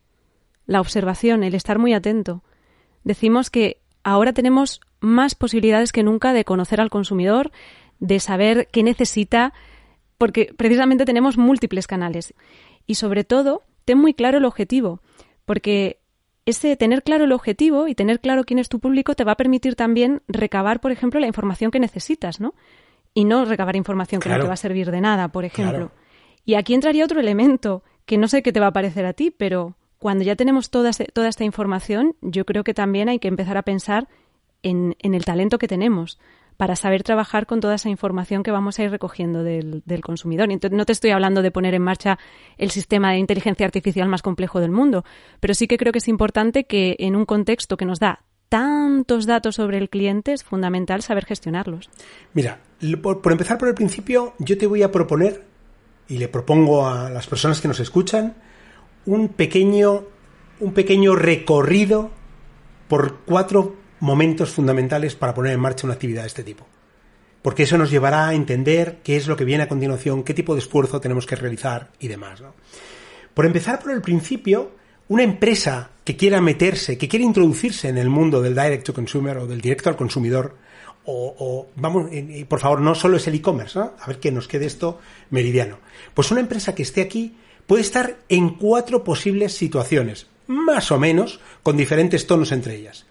la 0.65 0.81
observación, 0.81 1.41
el 1.41 1.55
estar 1.55 1.79
muy 1.79 1.93
atento. 1.93 2.43
Decimos 3.05 3.49
que 3.49 3.80
ahora 4.03 4.33
tenemos 4.33 4.81
más 4.99 5.35
posibilidades 5.35 5.91
que 5.91 6.03
nunca 6.03 6.33
de 6.33 6.45
conocer 6.45 6.79
al 6.79 6.89
consumidor, 6.89 7.51
de 7.99 8.19
saber 8.19 8.67
qué 8.71 8.83
necesita, 8.83 9.53
porque 10.17 10.53
precisamente 10.55 11.05
tenemos 11.05 11.37
múltiples 11.37 11.87
canales. 11.87 12.33
Y 12.85 12.95
sobre 12.95 13.23
todo, 13.23 13.63
ten 13.85 13.97
muy 13.97 14.13
claro 14.13 14.37
el 14.37 14.45
objetivo, 14.45 15.01
porque 15.45 15.99
ese 16.45 16.75
tener 16.75 17.03
claro 17.03 17.25
el 17.25 17.31
objetivo 17.31 17.87
y 17.87 17.95
tener 17.95 18.19
claro 18.19 18.43
quién 18.43 18.59
es 18.59 18.69
tu 18.69 18.79
público 18.79 19.15
te 19.15 19.23
va 19.23 19.33
a 19.33 19.37
permitir 19.37 19.75
también 19.75 20.21
recabar, 20.27 20.81
por 20.81 20.91
ejemplo, 20.91 21.19
la 21.19 21.27
información 21.27 21.71
que 21.71 21.79
necesitas, 21.79 22.39
¿no? 22.39 22.53
Y 23.13 23.25
no 23.25 23.45
recabar 23.45 23.75
información 23.75 24.21
que 24.21 24.29
no 24.29 24.39
te 24.39 24.47
va 24.47 24.53
a 24.53 24.57
servir 24.57 24.89
de 24.89 25.01
nada, 25.01 25.27
por 25.29 25.45
ejemplo. 25.45 25.91
Y 26.45 26.55
aquí 26.55 26.73
entraría 26.73 27.05
otro 27.05 27.19
elemento 27.19 27.83
que 28.05 28.17
no 28.17 28.27
sé 28.27 28.41
qué 28.41 28.51
te 28.51 28.59
va 28.59 28.67
a 28.67 28.73
parecer 28.73 29.05
a 29.05 29.13
ti, 29.13 29.31
pero 29.31 29.75
cuando 30.01 30.23
ya 30.23 30.35
tenemos 30.35 30.71
toda, 30.71 30.89
toda 31.13 31.29
esta 31.29 31.43
información, 31.43 32.15
yo 32.21 32.43
creo 32.43 32.63
que 32.63 32.73
también 32.73 33.07
hay 33.07 33.19
que 33.19 33.27
empezar 33.27 33.55
a 33.55 33.61
pensar 33.61 34.07
en, 34.63 34.95
en 34.97 35.13
el 35.13 35.25
talento 35.25 35.59
que 35.59 35.67
tenemos 35.67 36.17
para 36.57 36.75
saber 36.75 37.03
trabajar 37.03 37.45
con 37.45 37.59
toda 37.59 37.75
esa 37.75 37.89
información 37.89 38.41
que 38.41 38.49
vamos 38.49 38.79
a 38.79 38.83
ir 38.83 38.89
recogiendo 38.89 39.43
del, 39.43 39.83
consumidor. 40.01 40.51
Entonces, 40.51 40.75
no 40.75 40.87
te 40.87 40.93
estoy 40.93 41.11
hablando 41.11 41.43
de 41.43 41.51
poner 41.51 41.75
en 41.75 41.83
marcha 41.83 42.17
el 42.57 42.71
sistema 42.71 43.11
de 43.11 43.19
inteligencia 43.19 43.63
artificial 43.63 44.09
más 44.09 44.23
complejo 44.23 44.59
del 44.59 44.71
mundo, 44.71 45.05
pero 45.39 45.53
sí 45.53 45.67
que 45.67 45.77
creo 45.77 45.91
que 45.91 45.99
es 45.99 46.07
importante 46.07 46.63
que 46.63 46.95
en 46.97 47.15
un 47.15 47.25
contexto 47.25 47.77
que 47.77 47.85
nos 47.85 47.99
da 47.99 48.23
tantos 48.49 49.27
datos 49.27 49.53
sobre 49.53 49.77
el 49.77 49.87
cliente 49.87 50.33
es 50.33 50.43
fundamental 50.43 51.03
saber 51.03 51.25
gestionarlos. 51.25 51.91
Mira, 52.33 52.59
por, 53.03 53.21
por 53.21 53.31
empezar 53.33 53.59
por 53.59 53.67
el 53.67 53.75
principio, 53.75 54.33
yo 54.39 54.57
te 54.57 54.65
voy 54.65 54.81
a 54.81 54.91
proponer, 54.91 55.43
y 56.07 56.17
le 56.17 56.27
propongo 56.27 56.87
a 56.87 57.11
las 57.11 57.27
personas 57.27 57.61
que 57.61 57.67
nos 57.67 57.79
escuchan, 57.79 58.33
un 59.05 59.29
pequeño, 59.29 60.03
un 60.59 60.73
pequeño 60.73 61.15
recorrido 61.15 62.11
por 62.87 63.19
cuatro 63.25 63.75
momentos 63.99 64.51
fundamentales 64.51 65.15
para 65.15 65.33
poner 65.33 65.53
en 65.53 65.59
marcha 65.59 65.87
una 65.87 65.93
actividad 65.93 66.21
de 66.21 66.27
este 66.27 66.43
tipo. 66.43 66.67
Porque 67.41 67.63
eso 67.63 67.77
nos 67.77 67.89
llevará 67.89 68.27
a 68.27 68.33
entender 68.33 68.99
qué 69.03 69.15
es 69.15 69.27
lo 69.27 69.35
que 69.35 69.45
viene 69.45 69.63
a 69.63 69.67
continuación, 69.67 70.23
qué 70.23 70.33
tipo 70.33 70.53
de 70.53 70.59
esfuerzo 70.59 71.01
tenemos 71.01 71.25
que 71.25 71.35
realizar 71.35 71.91
y 71.99 72.07
demás. 72.07 72.43
Por 73.33 73.45
empezar 73.45 73.79
por 73.79 73.91
el 73.91 74.01
principio, 74.01 74.71
una 75.07 75.23
empresa 75.23 75.91
que 76.03 76.15
quiera 76.15 76.41
meterse, 76.41 76.97
que 76.97 77.07
quiera 77.07 77.25
introducirse 77.25 77.89
en 77.89 77.97
el 77.97 78.09
mundo 78.09 78.41
del 78.41 78.55
direct 78.55 78.85
to 78.85 78.93
consumer 78.93 79.37
o 79.37 79.47
del 79.47 79.61
directo 79.61 79.89
al 79.89 79.95
consumidor, 79.95 80.55
o, 81.03 81.67
vamos, 81.75 82.09
y 82.11 82.43
por 82.45 82.59
favor, 82.59 82.79
no 82.79 82.93
solo 82.93 83.17
es 83.17 83.27
el 83.27 83.35
e-commerce, 83.35 83.79
a 83.79 84.05
ver 84.07 84.19
que 84.19 84.31
nos 84.31 84.47
quede 84.47 84.67
esto 84.67 84.99
meridiano. 85.31 85.79
Pues 86.13 86.29
una 86.31 86.41
empresa 86.41 86.75
que 86.75 86.83
esté 86.83 87.01
aquí 87.01 87.35
puede 87.67 87.81
estar 87.81 88.17
en 88.29 88.49
cuatro 88.55 89.03
posibles 89.03 89.53
situaciones, 89.53 90.27
más 90.47 90.91
o 90.91 90.99
menos, 90.99 91.39
con 91.63 91.77
diferentes 91.77 92.27
tonos 92.27 92.51
entre 92.51 92.75
ellas 92.75 93.05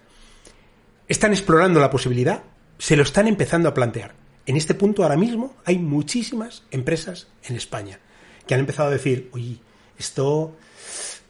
están 1.11 1.33
explorando 1.33 1.81
la 1.81 1.91
posibilidad, 1.91 2.45
se 2.79 2.97
lo 2.97 3.03
están 3.03 3.27
empezando 3.27 3.69
a 3.69 3.75
plantear. 3.75 4.15
En 4.47 4.57
este 4.57 4.75
punto 4.75 5.03
ahora 5.03 5.17
mismo 5.17 5.57
hay 5.65 5.77
muchísimas 5.77 6.63
empresas 6.71 7.27
en 7.43 7.57
España 7.57 7.99
que 8.47 8.55
han 8.55 8.61
empezado 8.61 8.89
a 8.89 8.93
decir, 8.93 9.29
oye, 9.33 9.59
esto 9.99 10.55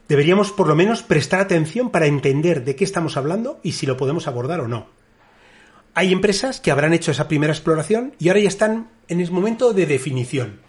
deberíamos 0.06 0.52
por 0.52 0.68
lo 0.68 0.76
menos 0.76 1.02
prestar 1.02 1.40
atención 1.40 1.88
para 1.88 2.04
entender 2.04 2.62
de 2.62 2.76
qué 2.76 2.84
estamos 2.84 3.16
hablando 3.16 3.58
y 3.62 3.72
si 3.72 3.86
lo 3.86 3.96
podemos 3.96 4.28
abordar 4.28 4.60
o 4.60 4.68
no. 4.68 4.88
Hay 5.94 6.12
empresas 6.12 6.60
que 6.60 6.70
habrán 6.70 6.92
hecho 6.92 7.12
esa 7.12 7.26
primera 7.26 7.54
exploración 7.54 8.14
y 8.18 8.28
ahora 8.28 8.40
ya 8.40 8.48
están 8.48 8.90
en 9.08 9.20
el 9.22 9.30
momento 9.30 9.72
de 9.72 9.86
definición. 9.86 10.60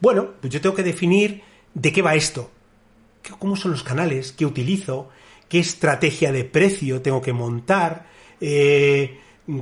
Bueno, 0.00 0.30
pues 0.40 0.50
yo 0.50 0.62
tengo 0.62 0.74
que 0.74 0.82
definir 0.82 1.42
de 1.74 1.92
qué 1.92 2.02
va 2.02 2.14
esto, 2.14 2.50
cómo 3.38 3.56
son 3.56 3.72
los 3.72 3.82
canales, 3.82 4.32
qué 4.32 4.46
utilizo, 4.46 5.08
qué 5.48 5.58
estrategia 5.58 6.32
de 6.32 6.44
precio 6.44 7.02
tengo 7.02 7.20
que 7.20 7.32
montar, 7.32 8.06
eh, 8.40 9.18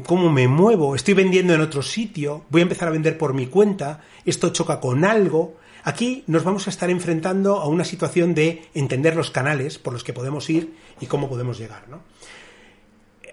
cómo 0.06 0.30
me 0.30 0.48
muevo, 0.48 0.94
estoy 0.94 1.14
vendiendo 1.14 1.54
en 1.54 1.60
otro 1.60 1.82
sitio, 1.82 2.44
voy 2.50 2.60
a 2.60 2.62
empezar 2.62 2.88
a 2.88 2.92
vender 2.92 3.18
por 3.18 3.34
mi 3.34 3.46
cuenta, 3.46 4.00
esto 4.24 4.50
choca 4.50 4.80
con 4.80 5.04
algo. 5.04 5.56
Aquí 5.84 6.22
nos 6.28 6.44
vamos 6.44 6.68
a 6.68 6.70
estar 6.70 6.90
enfrentando 6.90 7.56
a 7.56 7.66
una 7.66 7.84
situación 7.84 8.34
de 8.34 8.62
entender 8.72 9.16
los 9.16 9.30
canales 9.30 9.78
por 9.78 9.92
los 9.92 10.04
que 10.04 10.12
podemos 10.12 10.48
ir 10.48 10.76
y 11.00 11.06
cómo 11.06 11.28
podemos 11.28 11.58
llegar. 11.58 11.86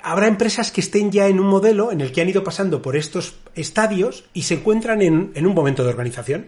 Habrá 0.01 0.27
empresas 0.27 0.71
que 0.71 0.81
estén 0.81 1.11
ya 1.11 1.27
en 1.27 1.39
un 1.39 1.45
modelo 1.45 1.91
en 1.91 2.01
el 2.01 2.11
que 2.11 2.21
han 2.21 2.29
ido 2.29 2.43
pasando 2.43 2.81
por 2.81 2.95
estos 2.95 3.35
estadios 3.53 4.25
y 4.33 4.43
se 4.43 4.55
encuentran 4.55 5.01
en, 5.03 5.45
un 5.45 5.53
momento 5.53 5.83
de 5.83 5.89
organización. 5.89 6.47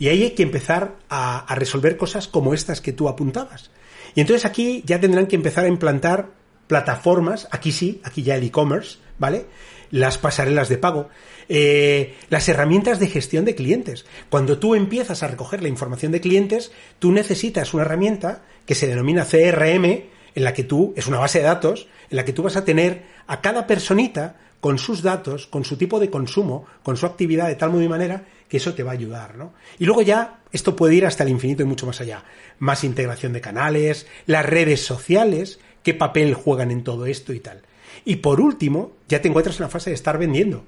Y 0.00 0.08
ahí 0.08 0.24
hay 0.24 0.30
que 0.30 0.42
empezar 0.42 0.96
a 1.08 1.54
resolver 1.54 1.96
cosas 1.96 2.26
como 2.26 2.54
estas 2.54 2.80
que 2.80 2.92
tú 2.92 3.08
apuntabas. 3.08 3.70
Y 4.14 4.20
entonces 4.20 4.44
aquí 4.44 4.82
ya 4.86 5.00
tendrán 5.00 5.26
que 5.26 5.36
empezar 5.36 5.64
a 5.64 5.68
implantar 5.68 6.30
plataformas, 6.66 7.48
aquí 7.50 7.72
sí, 7.72 8.00
aquí 8.04 8.22
ya 8.22 8.36
el 8.36 8.44
e-commerce, 8.44 8.98
¿vale? 9.18 9.46
Las 9.90 10.18
pasarelas 10.18 10.68
de 10.68 10.78
pago, 10.78 11.08
eh, 11.48 12.14
las 12.28 12.48
herramientas 12.48 13.00
de 13.00 13.08
gestión 13.08 13.44
de 13.44 13.56
clientes. 13.56 14.06
Cuando 14.28 14.58
tú 14.58 14.74
empiezas 14.74 15.22
a 15.22 15.28
recoger 15.28 15.62
la 15.62 15.68
información 15.68 16.12
de 16.12 16.20
clientes, 16.20 16.70
tú 17.00 17.10
necesitas 17.10 17.74
una 17.74 17.82
herramienta 17.82 18.42
que 18.66 18.76
se 18.76 18.86
denomina 18.86 19.24
CRM, 19.24 19.84
en 20.32 20.44
la 20.44 20.54
que 20.54 20.62
tú, 20.62 20.94
es 20.96 21.08
una 21.08 21.18
base 21.18 21.40
de 21.40 21.46
datos, 21.46 21.88
en 22.08 22.16
la 22.16 22.24
que 22.24 22.32
tú 22.32 22.44
vas 22.44 22.56
a 22.56 22.64
tener 22.64 23.02
a 23.26 23.40
cada 23.40 23.66
personita 23.66 24.36
con 24.60 24.78
sus 24.78 25.02
datos, 25.02 25.48
con 25.48 25.64
su 25.64 25.76
tipo 25.76 25.98
de 25.98 26.10
consumo, 26.10 26.66
con 26.84 26.96
su 26.96 27.06
actividad 27.06 27.48
de 27.48 27.56
tal 27.56 27.70
modo 27.70 27.82
y 27.82 27.88
manera 27.88 28.26
que 28.50 28.56
eso 28.56 28.74
te 28.74 28.82
va 28.82 28.90
a 28.90 28.94
ayudar, 28.94 29.38
¿no? 29.38 29.54
Y 29.78 29.86
luego 29.86 30.02
ya 30.02 30.40
esto 30.50 30.74
puede 30.74 30.96
ir 30.96 31.06
hasta 31.06 31.22
el 31.22 31.30
infinito 31.30 31.62
y 31.62 31.66
mucho 31.66 31.86
más 31.86 32.00
allá. 32.00 32.24
Más 32.58 32.82
integración 32.82 33.32
de 33.32 33.40
canales, 33.40 34.08
las 34.26 34.44
redes 34.44 34.84
sociales, 34.84 35.60
qué 35.84 35.94
papel 35.94 36.34
juegan 36.34 36.72
en 36.72 36.82
todo 36.82 37.06
esto 37.06 37.32
y 37.32 37.38
tal. 37.38 37.62
Y 38.04 38.16
por 38.16 38.40
último, 38.40 38.96
ya 39.08 39.22
te 39.22 39.28
encuentras 39.28 39.60
en 39.60 39.62
la 39.62 39.70
fase 39.70 39.90
de 39.90 39.94
estar 39.94 40.18
vendiendo. 40.18 40.64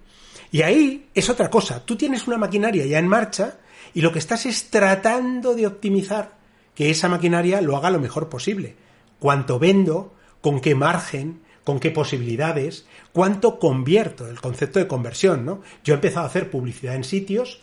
Y 0.52 0.62
ahí 0.62 1.08
es 1.12 1.28
otra 1.28 1.50
cosa. 1.50 1.84
Tú 1.84 1.96
tienes 1.96 2.28
una 2.28 2.38
maquinaria 2.38 2.86
ya 2.86 2.98
en 2.98 3.08
marcha 3.08 3.58
Y 3.94 4.00
lo 4.00 4.12
que 4.12 4.20
estás 4.20 4.46
es 4.46 4.70
tratando 4.70 5.54
de 5.54 5.66
optimizar 5.66 6.38
que 6.76 6.88
esa 6.88 7.08
maquinaria 7.08 7.60
lo 7.60 7.76
haga 7.76 7.90
lo 7.90 7.98
mejor 7.98 8.28
posible. 8.28 8.76
Cuánto 9.18 9.58
vendo, 9.58 10.14
con 10.40 10.60
qué 10.60 10.76
margen, 10.76 11.40
con 11.64 11.80
qué 11.80 11.90
posibilidades, 11.90 12.86
cuánto 13.12 13.58
convierto, 13.58 14.28
el 14.28 14.40
concepto 14.40 14.78
de 14.78 14.86
conversión, 14.86 15.44
¿no? 15.44 15.62
Yo 15.84 15.94
he 15.94 15.96
empezado 15.96 16.26
a 16.26 16.28
hacer 16.28 16.50
publicidad 16.50 16.94
en 16.94 17.04
sitios, 17.04 17.60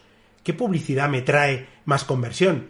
¿qué 0.49 0.55
publicidad 0.55 1.07
me 1.09 1.21
trae 1.21 1.67
más 1.85 2.03
conversión? 2.03 2.69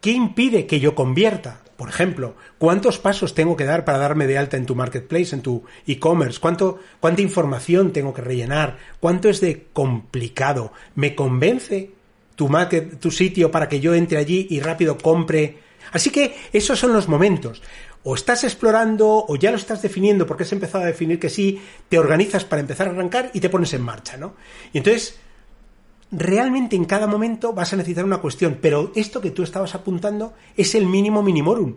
¿Qué 0.00 0.12
impide 0.12 0.64
que 0.64 0.80
yo 0.80 0.94
convierta? 0.94 1.60
Por 1.76 1.90
ejemplo, 1.90 2.36
¿cuántos 2.56 2.98
pasos 2.98 3.34
tengo 3.34 3.54
que 3.54 3.66
dar 3.66 3.84
para 3.84 3.98
darme 3.98 4.26
de 4.26 4.38
alta 4.38 4.56
en 4.56 4.64
tu 4.64 4.74
marketplace, 4.74 5.34
en 5.34 5.42
tu 5.42 5.62
e-commerce? 5.86 6.40
¿Cuánto, 6.40 6.80
¿Cuánta 7.00 7.20
información 7.20 7.92
tengo 7.92 8.14
que 8.14 8.22
rellenar? 8.22 8.78
¿Cuánto 8.98 9.28
es 9.28 9.42
de 9.42 9.66
complicado? 9.74 10.72
¿Me 10.94 11.14
convence 11.14 11.90
tu, 12.34 12.48
market, 12.48 12.98
tu 12.98 13.10
sitio 13.10 13.50
para 13.50 13.68
que 13.68 13.80
yo 13.80 13.92
entre 13.92 14.16
allí 14.16 14.46
y 14.48 14.60
rápido 14.60 14.96
compre? 14.96 15.58
Así 15.92 16.08
que 16.08 16.34
esos 16.54 16.78
son 16.78 16.94
los 16.94 17.08
momentos. 17.08 17.62
O 18.04 18.14
estás 18.14 18.42
explorando 18.44 19.26
o 19.28 19.36
ya 19.36 19.50
lo 19.50 19.58
estás 19.58 19.82
definiendo 19.82 20.26
porque 20.26 20.44
has 20.44 20.52
empezado 20.52 20.84
a 20.84 20.86
definir 20.86 21.18
que 21.18 21.28
sí, 21.28 21.60
te 21.90 21.98
organizas 21.98 22.46
para 22.46 22.60
empezar 22.60 22.88
a 22.88 22.92
arrancar 22.92 23.30
y 23.34 23.40
te 23.40 23.50
pones 23.50 23.74
en 23.74 23.82
marcha, 23.82 24.16
¿no? 24.16 24.34
Y 24.72 24.78
entonces, 24.78 25.20
realmente 26.12 26.76
en 26.76 26.84
cada 26.84 27.06
momento 27.06 27.54
vas 27.54 27.72
a 27.72 27.76
necesitar 27.76 28.04
una 28.04 28.18
cuestión, 28.18 28.58
pero 28.60 28.92
esto 28.94 29.20
que 29.20 29.30
tú 29.30 29.42
estabas 29.42 29.74
apuntando 29.74 30.34
es 30.56 30.74
el 30.74 30.86
mínimo 30.86 31.22
minimorum. 31.22 31.76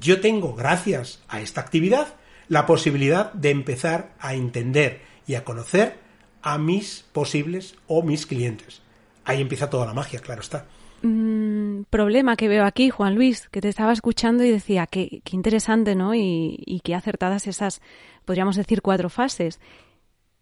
Yo 0.00 0.20
tengo, 0.20 0.54
gracias 0.54 1.22
a 1.28 1.40
esta 1.40 1.60
actividad, 1.60 2.14
la 2.48 2.66
posibilidad 2.66 3.32
de 3.34 3.50
empezar 3.50 4.14
a 4.18 4.34
entender 4.34 5.02
y 5.26 5.34
a 5.34 5.44
conocer 5.44 5.98
a 6.42 6.58
mis 6.58 7.04
posibles 7.12 7.76
o 7.86 8.02
mis 8.02 8.26
clientes. 8.26 8.82
Ahí 9.24 9.40
empieza 9.40 9.70
toda 9.70 9.86
la 9.86 9.94
magia, 9.94 10.20
claro 10.20 10.40
está. 10.40 10.66
Mm, 11.02 11.82
problema 11.90 12.36
que 12.36 12.48
veo 12.48 12.64
aquí, 12.64 12.88
Juan 12.88 13.14
Luis, 13.14 13.48
que 13.50 13.60
te 13.60 13.68
estaba 13.68 13.92
escuchando 13.92 14.44
y 14.44 14.50
decía 14.50 14.86
que, 14.86 15.22
interesante, 15.30 15.94
¿no? 15.94 16.14
Y, 16.14 16.56
y 16.64 16.80
qué 16.80 16.94
acertadas 16.94 17.46
esas, 17.46 17.82
podríamos 18.24 18.56
decir, 18.56 18.80
cuatro 18.80 19.10
fases. 19.10 19.60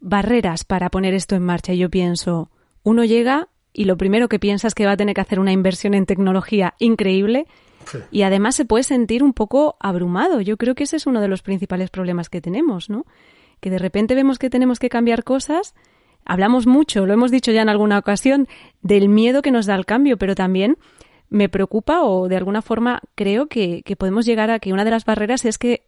Barreras 0.01 0.65
para 0.65 0.91
poner 0.91 1.15
esto 1.15 1.35
en 1.35 1.43
marcha. 1.43 1.73
Y 1.73 1.79
yo 1.79 1.91
pienso, 1.91 2.51
uno 2.83 3.05
llega 3.05 3.49
y 3.73 3.85
lo 3.85 3.97
primero 3.97 4.29
que 4.29 4.39
piensa 4.39 4.69
es 4.69 4.75
que 4.75 4.87
va 4.87 4.93
a 4.93 4.97
tener 4.97 5.15
que 5.15 5.21
hacer 5.21 5.41
una 5.41 5.53
inversión 5.53 5.95
en 5.95 6.07
tecnología 6.07 6.75
increíble 6.79 7.47
y 8.11 8.23
además 8.23 8.55
se 8.55 8.65
puede 8.65 8.85
sentir 8.85 9.23
un 9.23 9.33
poco 9.33 9.77
abrumado. 9.81 10.41
Yo 10.41 10.57
creo 10.57 10.75
que 10.75 10.85
ese 10.85 10.97
es 10.97 11.07
uno 11.07 11.21
de 11.21 11.29
los 11.29 11.43
principales 11.43 11.91
problemas 11.91 12.29
que 12.29 12.41
tenemos, 12.41 12.91
¿no? 12.91 13.07
Que 13.61 13.71
de 13.71 13.79
repente 13.79 14.15
vemos 14.15 14.39
que 14.39 14.51
tenemos 14.51 14.79
que 14.79 14.89
cambiar 14.89 15.25
cosas 15.25 15.75
Hablamos 16.25 16.67
mucho, 16.67 17.05
lo 17.07 17.13
hemos 17.13 17.31
dicho 17.31 17.51
ya 17.51 17.63
en 17.63 17.69
alguna 17.69 17.99
ocasión, 17.99 18.47
del 18.81 19.09
miedo 19.09 19.43
que 19.43 19.51
nos 19.51 19.67
da 19.67 19.75
el 19.75 19.87
cambio, 19.87 20.17
pero 20.17 20.35
también 20.35 20.79
me 21.29 21.49
preocupa 21.49 22.03
o 22.03 22.29
de 22.29 22.37
alguna 22.37 22.63
forma 22.63 23.01
creo 23.15 23.49
que, 23.49 23.83
podemos 23.99 24.25
llegar 24.27 24.51
a 24.51 24.59
que 24.59 24.73
una 24.73 24.85
de 24.85 24.91
las 24.91 25.05
barreras 25.05 25.45
es 25.45 25.59
que 25.59 25.87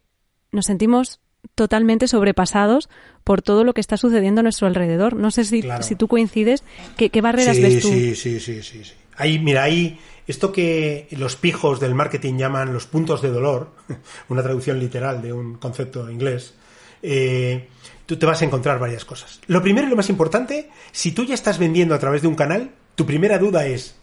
nos 0.51 0.65
sentimos 0.65 1.21
totalmente 1.53 2.07
sobrepasados 2.07 2.89
por 3.23 3.41
todo 3.41 3.63
lo 3.63 3.73
que 3.73 3.81
está 3.81 3.97
sucediendo 3.97 4.39
a 4.39 4.43
nuestro 4.43 4.67
alrededor. 4.67 5.15
No 5.15 5.31
sé 5.31 5.45
si, 5.45 5.63
si 5.81 5.95
tú 5.95 6.07
coincides. 6.07 6.63
¿Qué, 6.97 7.09
qué 7.09 7.21
barreras 7.21 7.59
ves 7.59 7.81
tú? 7.81 7.89
Sí, 7.89 8.15
sí, 8.15 8.39
sí, 8.39 8.63
sí, 8.63 8.83
sí. 8.83 8.93
Ahí, 9.17 9.39
mira, 9.39 9.63
ahí 9.63 9.99
esto 10.27 10.51
que 10.51 11.07
los 11.11 11.35
pijos 11.35 11.79
del 11.79 11.93
marketing 11.93 12.37
llaman 12.37 12.73
los 12.73 12.87
puntos 12.87 13.21
de 13.21 13.29
dolor, 13.29 13.69
una 14.29 14.41
traducción 14.41 14.79
literal 14.79 15.21
de 15.21 15.33
un 15.33 15.55
concepto 15.55 16.09
inglés, 16.09 16.53
eh, 17.01 17.67
tú 18.05 18.17
te 18.17 18.25
vas 18.25 18.41
a 18.41 18.45
encontrar 18.45 18.79
varias 18.79 19.05
cosas. 19.05 19.39
Lo 19.47 19.61
primero 19.61 19.87
y 19.87 19.89
lo 19.89 19.95
más 19.95 20.09
importante, 20.09 20.69
si 20.91 21.11
tú 21.11 21.25
ya 21.25 21.35
estás 21.35 21.59
vendiendo 21.59 21.93
a 21.93 21.99
través 21.99 22.21
de 22.21 22.27
un 22.27 22.35
canal, 22.35 22.71
tu 22.95 23.05
primera 23.05 23.37
duda 23.37 23.67
es, 23.67 23.95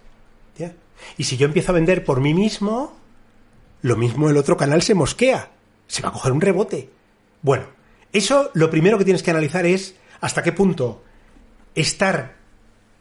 ¿ya? 0.56 0.72
Y 1.18 1.24
si 1.24 1.36
yo 1.36 1.46
empiezo 1.46 1.72
a 1.72 1.74
vender 1.74 2.04
por 2.04 2.20
mí 2.20 2.32
mismo, 2.34 2.96
lo 3.80 3.96
mismo 3.96 4.30
el 4.30 4.36
otro 4.36 4.56
canal 4.56 4.82
se 4.82 4.94
mosquea, 4.94 5.50
se 5.88 6.02
va 6.02 6.10
a 6.10 6.12
coger 6.12 6.32
un 6.32 6.40
rebote. 6.40 6.90
Bueno, 7.42 7.66
eso 8.12 8.50
lo 8.54 8.70
primero 8.70 8.98
que 8.98 9.04
tienes 9.04 9.22
que 9.22 9.30
analizar 9.30 9.66
es 9.66 9.96
hasta 10.20 10.42
qué 10.42 10.52
punto 10.52 11.02
estar 11.74 12.36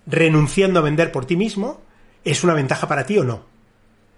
renunciando 0.05 0.79
a 0.79 0.83
vender 0.83 1.11
por 1.11 1.25
ti 1.25 1.35
mismo 1.35 1.81
es 2.23 2.43
una 2.43 2.53
ventaja 2.53 2.87
para 2.87 3.05
ti 3.05 3.17
o 3.17 3.23
no. 3.23 3.45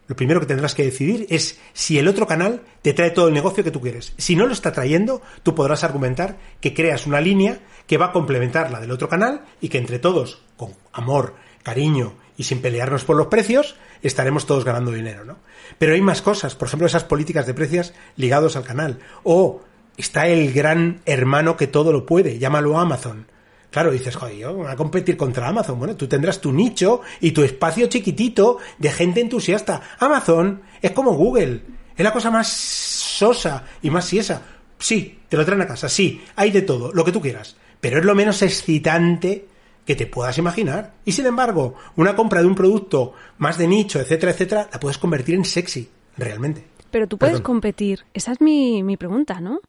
Lo 0.08 0.16
primero 0.16 0.40
que 0.42 0.46
tendrás 0.46 0.76
que 0.76 0.84
decidir 0.84 1.26
es 1.30 1.60
si 1.72 1.98
el 1.98 2.08
otro 2.08 2.28
canal 2.28 2.62
te 2.82 2.94
trae 2.94 3.12
todo 3.12 3.30
el 3.30 3.34
negocio 3.34 3.64
que 3.64 3.72
tú 3.72 3.80
quieres. 3.80 4.14
Si 4.18 4.36
no 4.36 4.46
lo 4.46 4.54
está 4.54 4.74
trayendo, 4.74 5.22
tú 5.44 5.56
podrás 5.56 5.84
argumentar 5.84 6.38
que 6.60 6.74
creas 6.74 7.08
una 7.08 7.22
línea 7.22 7.60
que 7.88 7.98
va 7.98 8.08
a 8.08 8.12
complementar 8.12 8.70
la 8.70 8.82
del 8.82 8.92
otro 8.92 9.08
canal 9.08 9.46
y 9.62 9.70
que 9.70 9.78
entre 9.78 10.00
todos, 10.00 10.42
con 10.58 10.72
amor, 10.92 11.36
cariño 11.64 12.16
y 12.38 12.44
sin 12.44 12.62
pelearnos 12.62 13.06
por 13.06 13.16
los 13.16 13.28
precios, 13.28 13.76
estaremos 14.02 14.46
todos 14.46 14.66
ganando 14.66 14.92
dinero, 14.92 15.24
¿no? 15.24 15.38
Pero 15.78 15.94
hay 15.94 16.02
más 16.02 16.22
cosas, 16.22 16.56
por 16.56 16.68
ejemplo, 16.68 16.88
esas 16.88 17.06
políticas 17.06 17.46
de 17.46 17.54
precios 17.54 17.94
ligados 18.18 18.58
al 18.58 18.66
canal. 18.66 19.00
O 19.24 19.62
está 19.98 20.28
el 20.28 20.54
gran 20.54 21.02
hermano 21.06 21.58
que 21.58 21.68
todo 21.68 21.92
lo 21.92 22.06
puede, 22.06 22.40
llámalo 22.40 22.80
Amazon. 22.80 23.28
Claro, 23.74 23.90
dices, 23.92 24.16
joder, 24.16 24.36
yo 24.36 24.54
voy 24.54 24.68
a 24.68 24.76
competir 24.76 25.18
contra 25.18 25.48
Amazon. 25.48 25.80
Bueno, 25.80 25.96
tú 25.96 26.08
tendrás 26.08 26.40
tu 26.40 26.52
nicho 26.52 27.02
y 27.20 27.32
tu 27.32 27.42
espacio 27.42 27.88
chiquitito 27.88 28.60
de 28.78 28.92
gente 28.92 29.20
entusiasta. 29.20 29.82
Amazon 29.98 30.62
es 30.80 30.92
como 30.92 31.14
Google. 31.14 31.64
Es 31.98 32.04
la 32.04 32.14
cosa 32.14 32.30
más 32.30 32.48
sosa 32.50 33.64
y 33.82 33.90
más 33.90 34.06
siesa. 34.06 34.44
Sí, 34.78 35.22
te 35.28 35.38
lo 35.38 35.46
traen 35.46 35.62
a 35.62 35.68
casa, 35.68 35.90
sí, 35.90 36.22
hay 36.36 36.52
de 36.52 36.62
todo, 36.62 36.92
lo 36.94 37.04
que 37.04 37.12
tú 37.12 37.22
quieras. 37.22 37.56
Pero 37.82 37.98
es 37.98 38.06
lo 38.06 38.14
menos 38.14 38.42
excitante 38.44 39.48
que 39.86 39.96
te 39.96 40.06
puedas 40.06 40.38
imaginar. 40.38 40.94
Y 41.06 41.14
sin 41.14 41.26
embargo, 41.26 41.76
una 41.96 42.16
compra 42.16 42.42
de 42.42 42.48
un 42.48 42.56
producto 42.56 43.14
más 43.38 43.58
de 43.58 43.68
nicho, 43.68 44.00
etcétera, 44.00 44.34
etcétera, 44.34 44.70
la 44.72 44.80
puedes 44.80 44.98
convertir 44.98 45.36
en 45.36 45.46
sexy, 45.46 45.90
realmente. 46.16 46.66
Pero 46.92 47.08
tú 47.08 47.18
puedes 47.18 47.42
competir. 47.42 48.06
Esa 48.14 48.34
es 48.34 48.42
mi, 48.42 48.84
mi 48.84 48.98
pregunta, 48.98 49.42
¿no? 49.42 49.62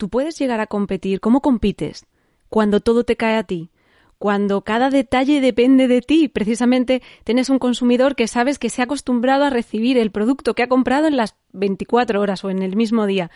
Tú 0.00 0.08
puedes 0.08 0.36
llegar 0.38 0.58
a 0.58 0.66
competir. 0.66 1.20
¿Cómo 1.20 1.42
compites? 1.42 2.06
cuando 2.50 2.80
todo 2.80 3.04
te 3.04 3.16
cae 3.16 3.36
a 3.36 3.44
ti, 3.44 3.70
cuando 4.18 4.60
cada 4.60 4.90
detalle 4.90 5.40
depende 5.40 5.88
de 5.88 6.02
ti. 6.02 6.28
Precisamente 6.28 7.00
tienes 7.24 7.48
un 7.48 7.58
consumidor 7.58 8.16
que 8.16 8.28
sabes 8.28 8.58
que 8.58 8.68
se 8.68 8.82
ha 8.82 8.84
acostumbrado 8.84 9.44
a 9.44 9.50
recibir 9.50 9.96
el 9.96 10.10
producto 10.10 10.52
que 10.52 10.64
ha 10.64 10.68
comprado 10.68 11.06
en 11.06 11.16
las 11.16 11.36
24 11.52 12.20
horas 12.20 12.44
o 12.44 12.50
en 12.50 12.60
el 12.60 12.76
mismo 12.76 13.06
día. 13.06 13.30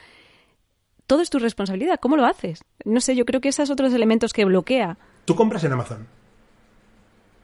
Todo 1.07 1.22
es 1.22 1.31
tu 1.31 1.38
responsabilidad. 1.38 1.98
¿Cómo 2.00 2.16
lo 2.16 2.27
haces? 2.27 2.64
No 2.85 3.00
sé, 3.00 3.16
yo 3.16 3.24
creo 3.24 3.40
que 3.40 3.48
esos 3.48 3.70
otros 3.70 3.94
elementos 3.94 4.33
que 4.33 4.44
bloquea. 4.44 4.98
¿Tú 5.24 5.35
compras 5.35 5.64
en 5.64 5.72
Amazon? 5.72 6.07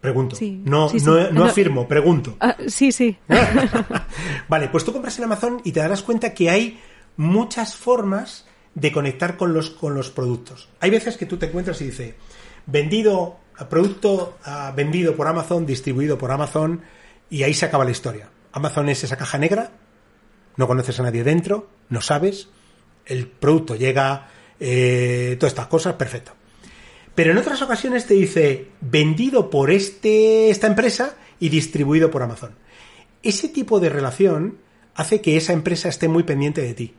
Pregunto. 0.00 0.36
no, 0.64 0.88
no, 1.32 1.44
afirmo, 1.44 1.86
pregunto. 1.86 2.36
Ah, 2.40 2.56
sí, 2.66 2.90
sí. 2.90 3.18
vale, 4.48 4.68
pues 4.68 4.84
tú 4.84 4.92
compras 4.92 5.18
en 5.18 5.24
Amazon 5.24 5.60
y 5.62 5.72
te 5.72 5.80
darás 5.80 6.02
cuenta 6.02 6.32
que 6.32 6.48
hay 6.48 6.80
muchas 7.16 7.76
formas 7.76 8.46
de 8.74 8.92
conectar 8.92 9.36
con 9.36 9.52
los, 9.52 9.70
con 9.70 9.94
los 9.94 10.10
productos. 10.10 10.68
Hay 10.80 10.90
veces 10.90 11.16
que 11.16 11.26
tú 11.26 11.36
te 11.36 11.46
encuentras 11.46 11.80
y 11.80 11.86
dice, 11.86 12.14
vendido, 12.66 13.38
producto 13.68 14.38
vendido 14.74 15.16
por 15.16 15.26
Amazon, 15.26 15.66
distribuido 15.66 16.18
por 16.18 16.30
Amazon, 16.30 16.82
y 17.28 17.42
ahí 17.42 17.54
se 17.54 17.66
acaba 17.66 17.84
la 17.84 17.90
historia. 17.90 18.30
Amazon 18.52 18.88
es 18.88 19.04
esa 19.04 19.16
caja 19.16 19.38
negra, 19.38 19.72
no 20.56 20.66
conoces 20.66 20.98
a 21.00 21.02
nadie 21.02 21.24
dentro, 21.24 21.68
no 21.88 22.00
sabes, 22.00 22.48
el 23.06 23.26
producto 23.26 23.76
llega, 23.76 24.28
eh, 24.58 25.36
todas 25.38 25.52
estas 25.52 25.66
cosas, 25.66 25.94
perfecto. 25.94 26.32
Pero 27.14 27.32
en 27.32 27.38
otras 27.38 27.60
ocasiones 27.62 28.06
te 28.06 28.14
dice 28.14 28.68
vendido 28.80 29.50
por 29.50 29.70
este, 29.70 30.50
esta 30.50 30.66
empresa 30.66 31.16
y 31.38 31.48
distribuido 31.48 32.10
por 32.10 32.22
Amazon. 32.22 32.54
Ese 33.22 33.48
tipo 33.48 33.80
de 33.80 33.88
relación 33.88 34.58
hace 34.94 35.20
que 35.20 35.36
esa 35.36 35.52
empresa 35.52 35.88
esté 35.88 36.08
muy 36.08 36.22
pendiente 36.22 36.62
de 36.62 36.74
ti 36.74 36.94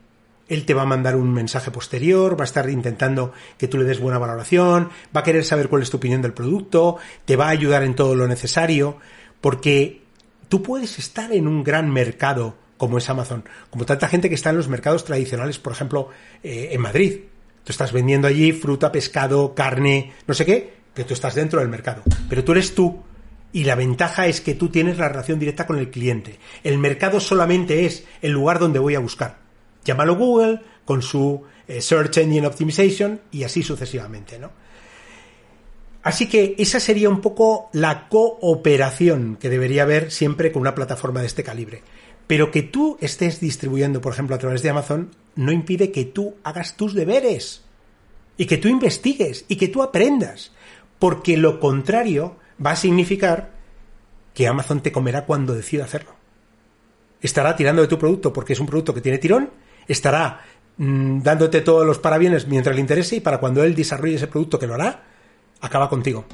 él 0.52 0.66
te 0.66 0.74
va 0.74 0.82
a 0.82 0.86
mandar 0.86 1.16
un 1.16 1.32
mensaje 1.32 1.70
posterior, 1.70 2.38
va 2.38 2.44
a 2.44 2.44
estar 2.44 2.68
intentando 2.68 3.32
que 3.56 3.68
tú 3.68 3.78
le 3.78 3.84
des 3.84 4.00
buena 4.00 4.18
valoración, 4.18 4.90
va 5.16 5.20
a 5.20 5.24
querer 5.24 5.44
saber 5.44 5.68
cuál 5.68 5.82
es 5.82 5.90
tu 5.90 5.96
opinión 5.96 6.20
del 6.20 6.34
producto, 6.34 6.98
te 7.24 7.36
va 7.36 7.46
a 7.46 7.50
ayudar 7.50 7.82
en 7.84 7.94
todo 7.94 8.14
lo 8.14 8.28
necesario, 8.28 8.98
porque 9.40 10.02
tú 10.48 10.62
puedes 10.62 10.98
estar 10.98 11.32
en 11.32 11.48
un 11.48 11.64
gran 11.64 11.90
mercado 11.90 12.56
como 12.76 12.98
es 12.98 13.08
Amazon, 13.08 13.44
como 13.70 13.86
tanta 13.86 14.08
gente 14.08 14.28
que 14.28 14.34
está 14.34 14.50
en 14.50 14.56
los 14.56 14.68
mercados 14.68 15.04
tradicionales, 15.04 15.58
por 15.58 15.72
ejemplo, 15.72 16.08
eh, 16.42 16.70
en 16.72 16.80
Madrid. 16.80 17.20
Tú 17.64 17.70
estás 17.70 17.92
vendiendo 17.92 18.26
allí 18.26 18.52
fruta, 18.52 18.90
pescado, 18.90 19.54
carne, 19.54 20.12
no 20.26 20.34
sé 20.34 20.44
qué, 20.44 20.74
que 20.92 21.04
tú 21.04 21.14
estás 21.14 21.36
dentro 21.36 21.60
del 21.60 21.68
mercado. 21.68 22.02
Pero 22.28 22.42
tú 22.42 22.52
eres 22.52 22.74
tú. 22.74 23.02
Y 23.52 23.64
la 23.64 23.76
ventaja 23.76 24.26
es 24.26 24.40
que 24.40 24.54
tú 24.54 24.68
tienes 24.68 24.98
la 24.98 25.08
relación 25.08 25.38
directa 25.38 25.66
con 25.66 25.78
el 25.78 25.90
cliente. 25.90 26.40
El 26.64 26.78
mercado 26.78 27.20
solamente 27.20 27.86
es 27.86 28.04
el 28.20 28.32
lugar 28.32 28.58
donde 28.58 28.80
voy 28.80 28.96
a 28.96 28.98
buscar. 28.98 29.41
Llámalo 29.84 30.16
Google 30.16 30.60
con 30.84 31.02
su 31.02 31.42
eh, 31.66 31.80
Search 31.80 32.18
Engine 32.18 32.46
Optimization 32.46 33.20
y 33.30 33.44
así 33.44 33.62
sucesivamente, 33.62 34.38
¿no? 34.38 34.50
Así 36.02 36.28
que 36.28 36.56
esa 36.58 36.80
sería 36.80 37.08
un 37.08 37.20
poco 37.20 37.70
la 37.72 38.08
cooperación 38.08 39.36
que 39.36 39.48
debería 39.48 39.84
haber 39.84 40.10
siempre 40.10 40.50
con 40.50 40.62
una 40.62 40.74
plataforma 40.74 41.20
de 41.20 41.26
este 41.26 41.44
calibre. 41.44 41.82
Pero 42.26 42.50
que 42.50 42.62
tú 42.62 42.98
estés 43.00 43.40
distribuyendo, 43.40 44.00
por 44.00 44.12
ejemplo, 44.12 44.34
a 44.34 44.38
través 44.38 44.62
de 44.62 44.70
Amazon, 44.70 45.10
no 45.36 45.52
impide 45.52 45.92
que 45.92 46.04
tú 46.04 46.34
hagas 46.42 46.76
tus 46.76 46.94
deberes 46.94 47.62
y 48.36 48.46
que 48.46 48.58
tú 48.58 48.68
investigues 48.68 49.44
y 49.48 49.56
que 49.56 49.68
tú 49.68 49.82
aprendas, 49.82 50.52
porque 50.98 51.36
lo 51.36 51.60
contrario 51.60 52.36
va 52.64 52.72
a 52.72 52.76
significar 52.76 53.52
que 54.34 54.48
Amazon 54.48 54.82
te 54.82 54.92
comerá 54.92 55.24
cuando 55.24 55.54
decida 55.54 55.84
hacerlo. 55.84 56.14
Estará 57.20 57.54
tirando 57.54 57.82
de 57.82 57.88
tu 57.88 57.98
producto 57.98 58.32
porque 58.32 58.54
es 58.54 58.60
un 58.60 58.66
producto 58.66 58.94
que 58.94 59.00
tiene 59.00 59.18
tirón, 59.18 59.50
estará 59.92 60.40
mm, 60.76 61.20
dándote 61.20 61.60
todos 61.60 61.86
los 61.86 61.98
parabienes 61.98 62.46
mientras 62.46 62.74
le 62.74 62.80
interese 62.80 63.16
y 63.16 63.20
para 63.20 63.38
cuando 63.38 63.62
él 63.64 63.74
desarrolle 63.74 64.16
ese 64.16 64.26
producto 64.26 64.58
que 64.58 64.66
lo 64.66 64.74
hará, 64.74 65.04
acaba 65.60 65.88
contigo. 65.88 66.24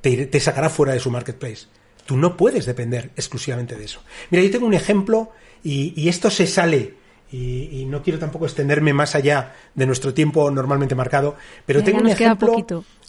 Te, 0.00 0.26
te 0.26 0.40
sacará 0.40 0.70
fuera 0.70 0.92
de 0.92 1.00
su 1.00 1.10
marketplace. 1.10 1.66
Tú 2.06 2.16
no 2.16 2.36
puedes 2.36 2.64
depender 2.64 3.10
exclusivamente 3.16 3.76
de 3.76 3.84
eso. 3.84 4.02
Mira, 4.30 4.42
yo 4.42 4.50
tengo 4.50 4.66
un 4.66 4.74
ejemplo 4.74 5.32
y, 5.62 6.08
esto 6.08 6.30
se 6.30 6.46
sale 6.46 6.94
y, 7.30 7.84
no 7.86 8.02
quiero 8.02 8.18
tampoco 8.18 8.46
extenderme 8.46 8.92
más 8.92 9.14
allá 9.14 9.54
de 9.74 9.86
nuestro 9.86 10.14
tiempo 10.14 10.50
normalmente 10.50 10.94
marcado, 10.94 11.36
pero 11.66 11.82
tengo 11.82 11.98
un 11.98 12.08
ejemplo. 12.08 12.54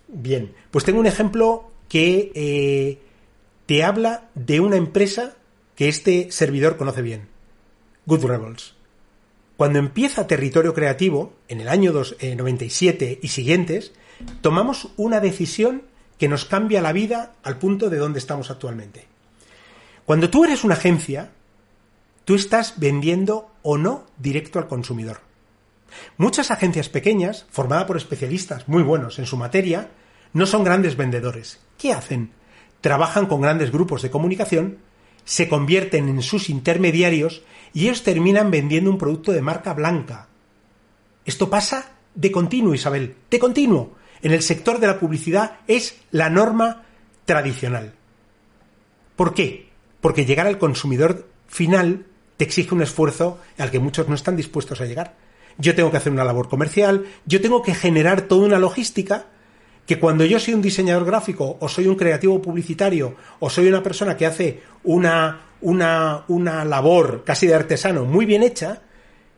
Bien, 0.08 0.52
pues 0.72 0.84
tengo 0.84 1.00
un 1.00 1.06
ejemplo 1.06 1.72
que 1.88 2.32
eh, 2.36 3.00
te 3.66 3.84
habla 3.84 4.30
de 4.36 4.60
una 4.60 4.76
empresa 4.76 5.36
que 5.76 5.88
este 5.88 6.32
servidor 6.32 6.76
conoce 6.76 7.02
bien. 7.02 7.28
Good 8.06 8.26
Rebels. 8.26 8.76
Cuando 9.60 9.80
empieza 9.80 10.26
Territorio 10.26 10.74
Creativo, 10.74 11.34
en 11.50 11.60
el 11.60 11.68
año 11.68 11.92
97 11.92 13.06
eh, 13.06 13.20
y 13.22 13.28
siguientes, 13.28 13.92
tomamos 14.40 14.94
una 14.96 15.20
decisión 15.20 15.82
que 16.18 16.30
nos 16.30 16.46
cambia 16.46 16.82
la 16.82 16.94
vida 16.94 17.34
al 17.44 17.58
punto 17.58 17.90
de 17.90 17.98
donde 17.98 18.20
estamos 18.20 18.52
actualmente. 18.52 19.06
Cuando 20.06 20.30
tú 20.30 20.46
eres 20.46 20.64
una 20.64 20.76
agencia, 20.76 21.32
tú 22.24 22.36
estás 22.36 22.76
vendiendo 22.78 23.52
o 23.62 23.78
no 23.78 24.06
directo 24.18 24.60
al 24.60 24.70
consumidor. 24.70 25.20
Muchas 26.16 26.52
agencias 26.52 26.88
pequeñas, 26.88 27.46
formadas 27.50 27.84
por 27.84 27.98
especialistas 27.98 28.66
muy 28.70 28.82
buenos 28.82 29.20
en 29.20 29.26
su 29.26 29.36
materia, 29.36 29.90
no 30.32 30.46
son 30.46 30.64
grandes 30.64 30.96
vendedores. 30.96 31.60
¿Qué 31.78 31.92
hacen? 31.92 32.32
Trabajan 32.80 33.26
con 33.26 33.42
grandes 33.42 33.74
grupos 33.74 34.04
de 34.04 34.10
comunicación, 34.10 34.78
se 35.26 35.50
convierten 35.50 36.08
en 36.08 36.22
sus 36.22 36.50
intermediarios 36.50 37.44
y 37.74 37.86
ellos 37.86 38.04
terminan 38.04 38.52
vendiendo 38.52 38.90
un 38.90 38.98
producto 38.98 39.32
de 39.32 39.42
marca 39.42 39.74
blanca. 39.74 40.28
Esto 41.26 41.50
pasa 41.50 41.92
de 42.16 42.32
continuo, 42.32 42.74
Isabel, 42.74 43.16
de 43.30 43.40
continuo 43.40 44.00
en 44.22 44.34
el 44.34 44.42
sector 44.42 44.80
de 44.80 44.88
la 44.88 45.00
publicidad 45.00 45.60
es 45.68 45.98
la 46.12 46.30
norma 46.30 46.84
tradicional. 47.26 47.94
¿Por 49.16 49.34
qué? 49.34 49.70
Porque 50.02 50.26
llegar 50.26 50.48
al 50.48 50.58
consumidor 50.58 51.28
final 51.48 52.06
te 52.38 52.46
exige 52.46 52.74
un 52.74 52.82
esfuerzo 52.82 53.40
al 53.58 53.72
que 53.72 53.80
muchos 53.80 54.08
no 54.08 54.16
están 54.16 54.36
dispuestos 54.36 54.82
a 54.82 54.86
llegar. 54.86 55.16
Yo 55.58 55.76
tengo 55.76 55.92
que 55.92 55.98
hacer 55.98 56.12
una 56.12 56.24
labor 56.24 56.48
comercial, 56.48 57.06
yo 57.26 57.42
tengo 57.42 57.62
que 57.62 57.76
generar 57.76 58.24
toda 58.24 58.46
una 58.46 58.60
logística 58.60 59.26
que 59.86 60.00
cuando 60.00 60.24
yo 60.24 60.40
soy 60.40 60.54
un 60.54 60.62
diseñador 60.62 61.06
gráfico 61.06 61.58
o 61.60 61.68
soy 61.68 61.88
un 61.88 61.96
creativo 61.96 62.42
publicitario 62.42 63.16
o 63.40 63.50
soy 63.50 63.68
una 63.68 63.84
persona 63.84 64.16
que 64.16 64.26
hace 64.26 64.62
una, 64.84 65.49
una, 65.62 66.26
una 66.28 66.66
labor 66.66 67.24
casi 67.26 67.48
de 67.48 67.56
artesano 67.56 68.06
muy 68.06 68.26
bien 68.26 68.44
hecha, 68.44 68.82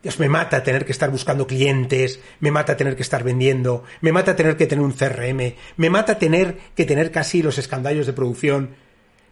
Dios, 0.02 0.18
me 0.18 0.28
mata 0.28 0.64
tener 0.64 0.84
que 0.84 0.90
estar 0.90 1.10
buscando 1.10 1.46
clientes, 1.46 2.18
me 2.40 2.50
mata 2.50 2.76
tener 2.76 2.96
que 2.96 3.02
estar 3.02 3.22
vendiendo, 3.22 3.84
me 4.00 4.10
mata 4.10 4.34
tener 4.34 4.56
que 4.56 4.66
tener 4.66 4.84
un 4.84 4.92
CRM, 4.92 5.54
me 5.76 5.90
mata 5.90 6.18
tener 6.18 6.58
que 6.74 6.84
tener 6.84 7.12
casi 7.12 7.40
los 7.40 7.56
escandallos 7.58 8.06
de 8.06 8.12
producción. 8.12 8.70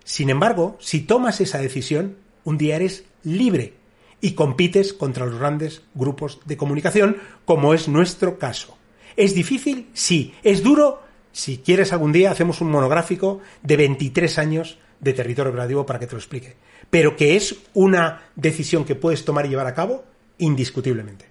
Sin 0.05 0.31
embargo, 0.31 0.77
si 0.79 1.01
tomas 1.01 1.41
esa 1.41 1.59
decisión, 1.59 2.17
un 2.45 2.57
día 2.57 2.77
eres 2.77 3.05
libre 3.25 3.75
y 4.21 4.33
compites 4.33 4.93
contra 4.93 5.27
los 5.27 5.41
grandes 5.41 5.83
grupos 5.95 6.41
de 6.45 6.57
comunicación, 6.57 7.17
como 7.45 7.75
es 7.75 7.89
nuestro 7.89 8.39
caso. 8.39 8.79
¿Es 9.17 9.35
difícil? 9.35 9.89
Sí. 9.93 10.35
¿Es 10.45 10.63
duro? 10.63 11.03
Si 11.33 11.59
quieres 11.59 11.93
algún 11.93 12.13
día 12.13 12.31
hacemos 12.31 12.61
un 12.61 12.71
monográfico 12.71 13.41
de 13.63 13.77
23 13.77 14.39
años 14.39 14.79
de 15.01 15.13
territorio 15.15 15.53
creativo 15.53 15.85
para 15.85 15.99
que 15.99 16.07
te 16.07 16.13
lo 16.13 16.19
explique. 16.19 16.57
Pero 16.91 17.17
que 17.17 17.37
es 17.37 17.57
una 17.73 18.23
decisión 18.37 18.85
que 18.85 18.95
puedes 18.95 19.25
tomar 19.25 19.47
y 19.47 19.51
llevar 19.51 19.67
a 19.67 19.75
cabo, 19.75 20.05
indiscutiblemente. 20.39 21.27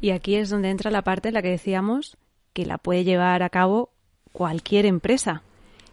Y 0.00 0.10
aquí 0.10 0.36
es 0.36 0.50
donde 0.50 0.70
entra 0.70 0.90
la 0.90 1.02
parte 1.02 1.28
en 1.28 1.34
la 1.34 1.42
que 1.42 1.50
decíamos 1.50 2.16
que 2.52 2.66
la 2.66 2.78
puede 2.78 3.04
llevar 3.04 3.42
a 3.42 3.50
cabo 3.50 3.90
cualquier 4.32 4.86
empresa. 4.86 5.42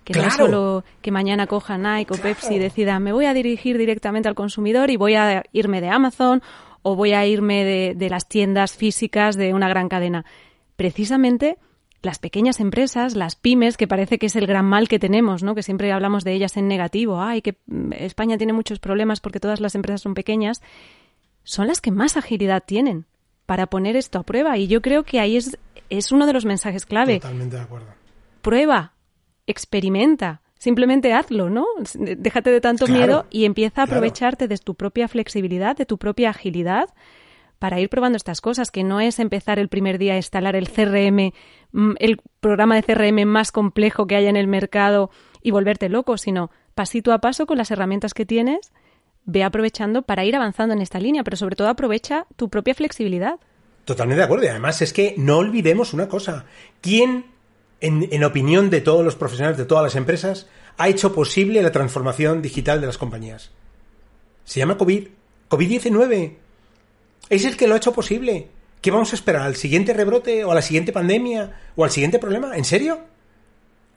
Que 0.03 0.13
no 0.13 0.27
es 0.27 0.35
solo 0.35 0.83
que 1.01 1.11
mañana 1.11 1.47
coja 1.47 1.79
Nike 1.79 2.13
o 2.13 2.17
Pepsi 2.17 2.55
y 2.55 2.59
decida 2.59 2.99
me 2.99 3.11
voy 3.11 3.25
a 3.25 3.33
dirigir 3.33 3.79
directamente 3.79 4.29
al 4.29 4.35
consumidor 4.35 4.91
y 4.91 4.97
voy 4.97 5.15
a 5.15 5.43
irme 5.51 5.81
de 5.81 5.89
Amazon 5.89 6.43
o 6.83 6.95
voy 6.95 7.13
a 7.13 7.25
irme 7.25 7.63
de, 7.63 7.95
de 7.95 8.09
las 8.11 8.27
tiendas 8.27 8.75
físicas 8.75 9.35
de 9.35 9.55
una 9.55 9.67
gran 9.67 9.89
cadena. 9.89 10.23
Precisamente 10.75 11.57
las 12.05 12.19
pequeñas 12.19 12.59
empresas, 12.59 13.15
las 13.15 13.35
pymes, 13.35 13.75
que 13.75 13.87
parece 13.87 14.17
que 14.17 14.27
es 14.27 14.35
el 14.35 14.47
gran 14.47 14.65
mal 14.65 14.87
que 14.87 14.99
tenemos, 14.99 15.43
¿no? 15.43 15.55
Que 15.55 15.63
siempre 15.63 15.91
hablamos 15.91 16.23
de 16.23 16.33
ellas 16.33 16.55
en 16.55 16.67
negativo. 16.67 17.21
Ay, 17.21 17.41
que 17.41 17.57
España 17.91 18.37
tiene 18.37 18.53
muchos 18.53 18.79
problemas 18.79 19.19
porque 19.19 19.39
todas 19.39 19.59
las 19.59 19.75
empresas 19.75 20.01
son 20.01 20.13
pequeñas 20.13 20.61
son 21.45 21.67
las 21.67 21.79
que 21.79 21.91
más 21.91 22.17
agilidad 22.17 22.63
tienen 22.65 23.05
para 23.45 23.67
poner 23.67 23.95
esto 23.95 24.19
a 24.19 24.23
prueba. 24.23 24.57
Y 24.57 24.67
yo 24.67 24.81
creo 24.81 25.03
que 25.03 25.19
ahí 25.19 25.37
es, 25.37 25.57
es 25.89 26.11
uno 26.11 26.25
de 26.25 26.33
los 26.33 26.43
mensajes 26.43 26.85
clave. 26.85 27.19
Totalmente 27.19 27.55
de 27.55 27.61
acuerdo. 27.61 27.87
Prueba, 28.41 28.93
experimenta, 29.47 30.41
simplemente 30.57 31.13
hazlo, 31.13 31.49
¿no? 31.49 31.65
Déjate 31.93 32.49
de 32.49 32.61
tanto 32.61 32.87
miedo 32.87 33.27
y 33.29 33.45
empieza 33.45 33.81
a 33.81 33.85
aprovecharte 33.85 34.47
de 34.47 34.57
tu 34.57 34.75
propia 34.75 35.07
flexibilidad, 35.07 35.77
de 35.77 35.85
tu 35.85 35.97
propia 35.97 36.31
agilidad 36.31 36.89
para 37.59 37.79
ir 37.79 37.89
probando 37.89 38.17
estas 38.17 38.41
cosas, 38.41 38.71
que 38.71 38.83
no 38.83 38.99
es 38.99 39.19
empezar 39.19 39.59
el 39.59 39.69
primer 39.69 39.97
día 39.97 40.13
a 40.13 40.17
instalar 40.17 40.55
el 40.55 40.69
CRM, 40.69 41.33
mm, 41.71 41.93
el 41.99 42.21
programa 42.39 42.75
de 42.75 42.83
CRM 42.83 43.25
más 43.25 43.51
complejo 43.51 44.07
que 44.07 44.15
haya 44.15 44.29
en 44.29 44.37
el 44.37 44.47
mercado 44.47 45.09
y 45.41 45.51
volverte 45.51 45.89
loco, 45.89 46.17
sino 46.17 46.51
pasito 46.73 47.13
a 47.13 47.19
paso 47.19 47.45
con 47.45 47.57
las 47.57 47.71
herramientas 47.71 48.13
que 48.13 48.25
tienes 48.25 48.71
ve 49.25 49.43
aprovechando 49.43 50.03
para 50.03 50.23
ir 50.23 50.35
avanzando 50.35 50.73
en 50.73 50.81
esta 50.81 50.99
línea, 50.99 51.23
pero 51.23 51.37
sobre 51.37 51.55
todo 51.55 51.67
aprovecha 51.67 52.27
tu 52.35 52.49
propia 52.49 52.75
flexibilidad. 52.75 53.39
Totalmente 53.83 54.19
de 54.19 54.25
acuerdo. 54.25 54.45
Y 54.45 54.49
además 54.49 54.81
es 54.81 54.93
que 54.93 55.15
no 55.17 55.37
olvidemos 55.37 55.93
una 55.93 56.07
cosa. 56.07 56.45
¿Quién, 56.81 57.25
en, 57.81 58.07
en, 58.11 58.23
opinión 58.23 58.69
de 58.69 58.81
todos 58.81 59.03
los 59.03 59.15
profesionales 59.15 59.57
de 59.57 59.65
todas 59.65 59.83
las 59.83 59.95
empresas, 59.95 60.47
ha 60.77 60.89
hecho 60.89 61.13
posible 61.13 61.61
la 61.61 61.71
transformación 61.71 62.41
digital 62.41 62.81
de 62.81 62.87
las 62.87 62.97
compañías? 62.97 63.51
Se 64.43 64.59
llama 64.59 64.77
COVID. 64.77 65.07
COVID-19. 65.49 66.37
Es 67.29 67.45
el 67.45 67.57
que 67.57 67.67
lo 67.67 67.73
ha 67.73 67.77
hecho 67.77 67.93
posible. 67.93 68.49
¿Qué 68.81 68.91
vamos 68.91 69.11
a 69.13 69.15
esperar? 69.15 69.41
¿Al 69.41 69.55
siguiente 69.55 69.93
rebrote 69.93 70.43
o 70.43 70.51
a 70.51 70.55
la 70.55 70.61
siguiente 70.61 70.91
pandemia 70.91 71.59
o 71.75 71.83
al 71.83 71.91
siguiente 71.91 72.19
problema? 72.19 72.55
¿En 72.55 72.65
serio? 72.65 72.99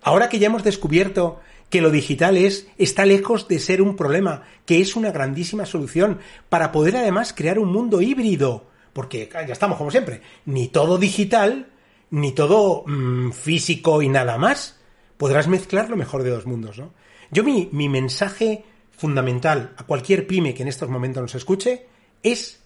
Ahora 0.02 0.28
que 0.28 0.38
ya 0.38 0.46
hemos 0.46 0.64
descubierto 0.64 1.40
que 1.70 1.82
lo 1.82 1.90
digital 1.90 2.36
es, 2.36 2.68
está 2.78 3.04
lejos 3.04 3.48
de 3.48 3.58
ser 3.58 3.82
un 3.82 3.96
problema, 3.96 4.44
que 4.64 4.80
es 4.80 4.96
una 4.96 5.10
grandísima 5.10 5.66
solución 5.66 6.18
para 6.48 6.72
poder 6.72 6.96
además 6.96 7.34
crear 7.34 7.58
un 7.58 7.70
mundo 7.70 8.00
híbrido. 8.00 8.66
Porque 8.92 9.28
ya 9.32 9.52
estamos 9.52 9.76
como 9.76 9.90
siempre, 9.90 10.22
ni 10.46 10.68
todo 10.68 10.98
digital, 10.98 11.68
ni 12.10 12.32
todo 12.32 12.84
mm, 12.86 13.32
físico 13.32 14.00
y 14.02 14.08
nada 14.08 14.38
más. 14.38 14.80
Podrás 15.18 15.48
mezclar 15.48 15.90
lo 15.90 15.96
mejor 15.96 16.22
de 16.22 16.30
dos 16.30 16.46
mundos, 16.46 16.78
¿no? 16.78 16.94
Yo 17.30 17.44
mi, 17.44 17.68
mi 17.72 17.88
mensaje 17.88 18.64
fundamental 18.96 19.74
a 19.76 19.84
cualquier 19.84 20.26
pyme 20.26 20.54
que 20.54 20.62
en 20.62 20.68
estos 20.68 20.88
momentos 20.88 21.20
nos 21.20 21.34
escuche 21.34 21.86
es 22.22 22.60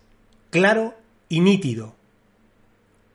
claro 0.53 0.95
y 1.29 1.41
nítido. 1.41 1.97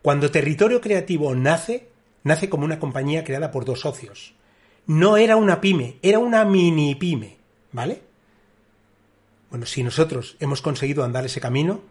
Cuando 0.02 0.32
Territorio 0.32 0.82
Creativo 0.82 1.34
nace, 1.34 1.88
nace 2.24 2.50
como 2.50 2.66
una 2.66 2.80
compañía 2.80 3.24
creada 3.24 3.52
por 3.52 3.64
dos 3.64 3.80
socios 3.80 4.36
no 4.88 5.18
era 5.18 5.36
una 5.36 5.62
pyme, 5.62 5.98
era 6.02 6.18
una 6.18 6.44
mini 6.46 6.96
pyme, 6.96 7.38
¿vale? 7.72 8.02
Bueno, 9.50 9.66
si 9.66 9.84
nosotros 9.84 10.38
hemos 10.40 10.62
conseguido 10.62 11.04
andar 11.04 11.26
ese 11.26 11.42
camino, 11.42 11.82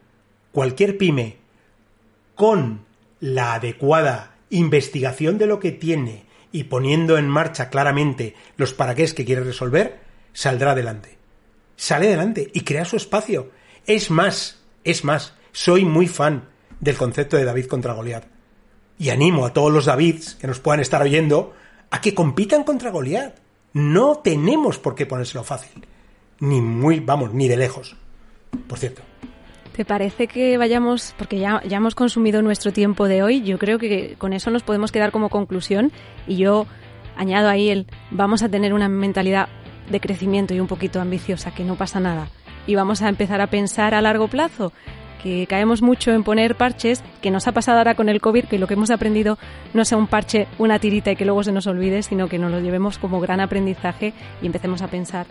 cualquier 0.51 0.99
pyme 0.99 1.37
con 2.35 2.85
la 3.21 3.55
adecuada 3.55 4.37
investigación 4.51 5.39
de 5.39 5.47
lo 5.47 5.61
que 5.61 5.73
tiene 5.73 6.25
y 6.53 6.65
poniendo 6.65 7.19
en 7.19 7.29
marcha 7.29 7.69
claramente 7.69 8.35
los 8.57 8.73
para 8.73 8.95
qué 8.95 9.07
que 9.15 9.25
quiere 9.25 9.43
resolver, 9.43 10.01
saldrá 10.33 10.73
adelante. 10.73 11.19
Sale 11.77 12.09
adelante 12.09 12.51
y 12.53 12.63
crea 12.63 12.87
su 12.87 12.97
espacio. 12.97 13.51
Es 13.87 14.11
más, 14.11 14.63
es 14.85 15.05
más, 15.05 15.35
soy 15.57 15.87
muy 15.87 16.07
fan 16.07 16.45
del 16.81 16.99
concepto 16.99 17.39
de 17.39 17.47
David 17.47 17.65
contra 17.65 17.95
Goliat. 17.95 18.25
Y 18.99 19.09
animo 19.09 19.47
a 19.47 19.55
todos 19.55 19.73
los 19.73 19.87
Davids 19.87 20.35
que 20.35 20.47
nos 20.47 20.61
puedan 20.61 20.81
estar 20.81 21.01
oyendo 21.01 21.55
a 21.91 22.03
que 22.03 22.15
compitan 22.15 22.63
contra 22.63 22.91
Goliat. 22.91 23.39
No 23.73 24.17
tenemos 24.17 24.79
por 24.79 24.95
qué 24.95 25.07
ponérselo 25.07 25.45
fácil. 25.45 25.87
Ni 26.41 26.61
muy, 26.61 27.01
vamos, 27.01 27.33
ni 27.33 27.49
de 27.49 27.57
lejos. 27.57 27.97
Por 28.69 28.79
cierto. 28.79 29.01
¿Te 29.75 29.87
parece 29.87 30.27
que 30.27 30.59
vayamos, 30.59 31.15
porque 31.17 31.39
ya, 31.39 31.63
ya 31.67 31.79
hemos 31.79 31.95
consumido 31.95 32.43
nuestro 32.43 32.71
tiempo 32.71 33.09
de 33.09 33.23
hoy, 33.23 33.43
yo 33.43 33.59
creo 33.59 33.79
que 33.79 34.15
con 34.19 34.35
eso 34.35 34.51
nos 34.51 34.63
podemos 34.63 34.93
quedar 34.93 35.11
como 35.11 35.31
conclusión 35.31 35.91
y 36.27 36.37
yo 36.37 36.67
añado 37.17 37.49
ahí 37.49 37.71
el 37.71 37.87
vamos 38.11 38.43
a 38.43 38.51
tener 38.51 38.75
una 38.75 38.91
mentalidad 38.91 39.49
de 39.91 40.01
crecimiento 40.01 40.53
y 40.53 40.61
un 40.61 40.67
poquito 40.67 41.01
ambiciosa, 41.01 41.55
que 41.55 41.65
no 41.65 41.77
pasa 41.77 41.99
nada. 41.99 42.29
Y 42.67 42.75
vamos 42.75 43.01
a 43.01 43.09
empezar 43.09 43.41
a 43.41 43.47
pensar 43.47 43.95
a 43.95 44.03
largo 44.03 44.29
plazo 44.29 44.73
que 45.23 45.47
caemos 45.47 45.83
mucho 45.83 46.13
en 46.13 46.23
poner 46.23 46.57
parches, 46.57 47.03
que 47.21 47.31
nos 47.31 47.47
ha 47.49 47.53
pasado 47.53 47.79
ahora 47.79 47.95
con 47.95 48.09
el 48.09 48.21
COVID, 48.21 48.45
que 48.45 48.59
lo 48.59 48.67
que 48.67 48.75
hemos 48.75 48.91
aprendido 48.91 49.39
no 49.75 49.85
sea 49.85 49.99
un 49.99 50.07
parche, 50.07 50.47
una 50.59 50.79
tirita 50.79 51.13
y 51.13 51.17
que 51.17 51.25
luego 51.25 51.43
se 51.43 51.53
nos 51.53 51.67
olvide, 51.67 52.03
sino 52.03 52.29
que 52.29 52.39
nos 52.39 52.51
lo 52.51 52.61
llevemos 52.61 52.99
como 52.99 53.21
gran 53.21 53.41
aprendizaje 53.41 54.13
y 54.43 54.47
empecemos 54.47 54.83
a 54.83 54.89
pensar 54.89 55.27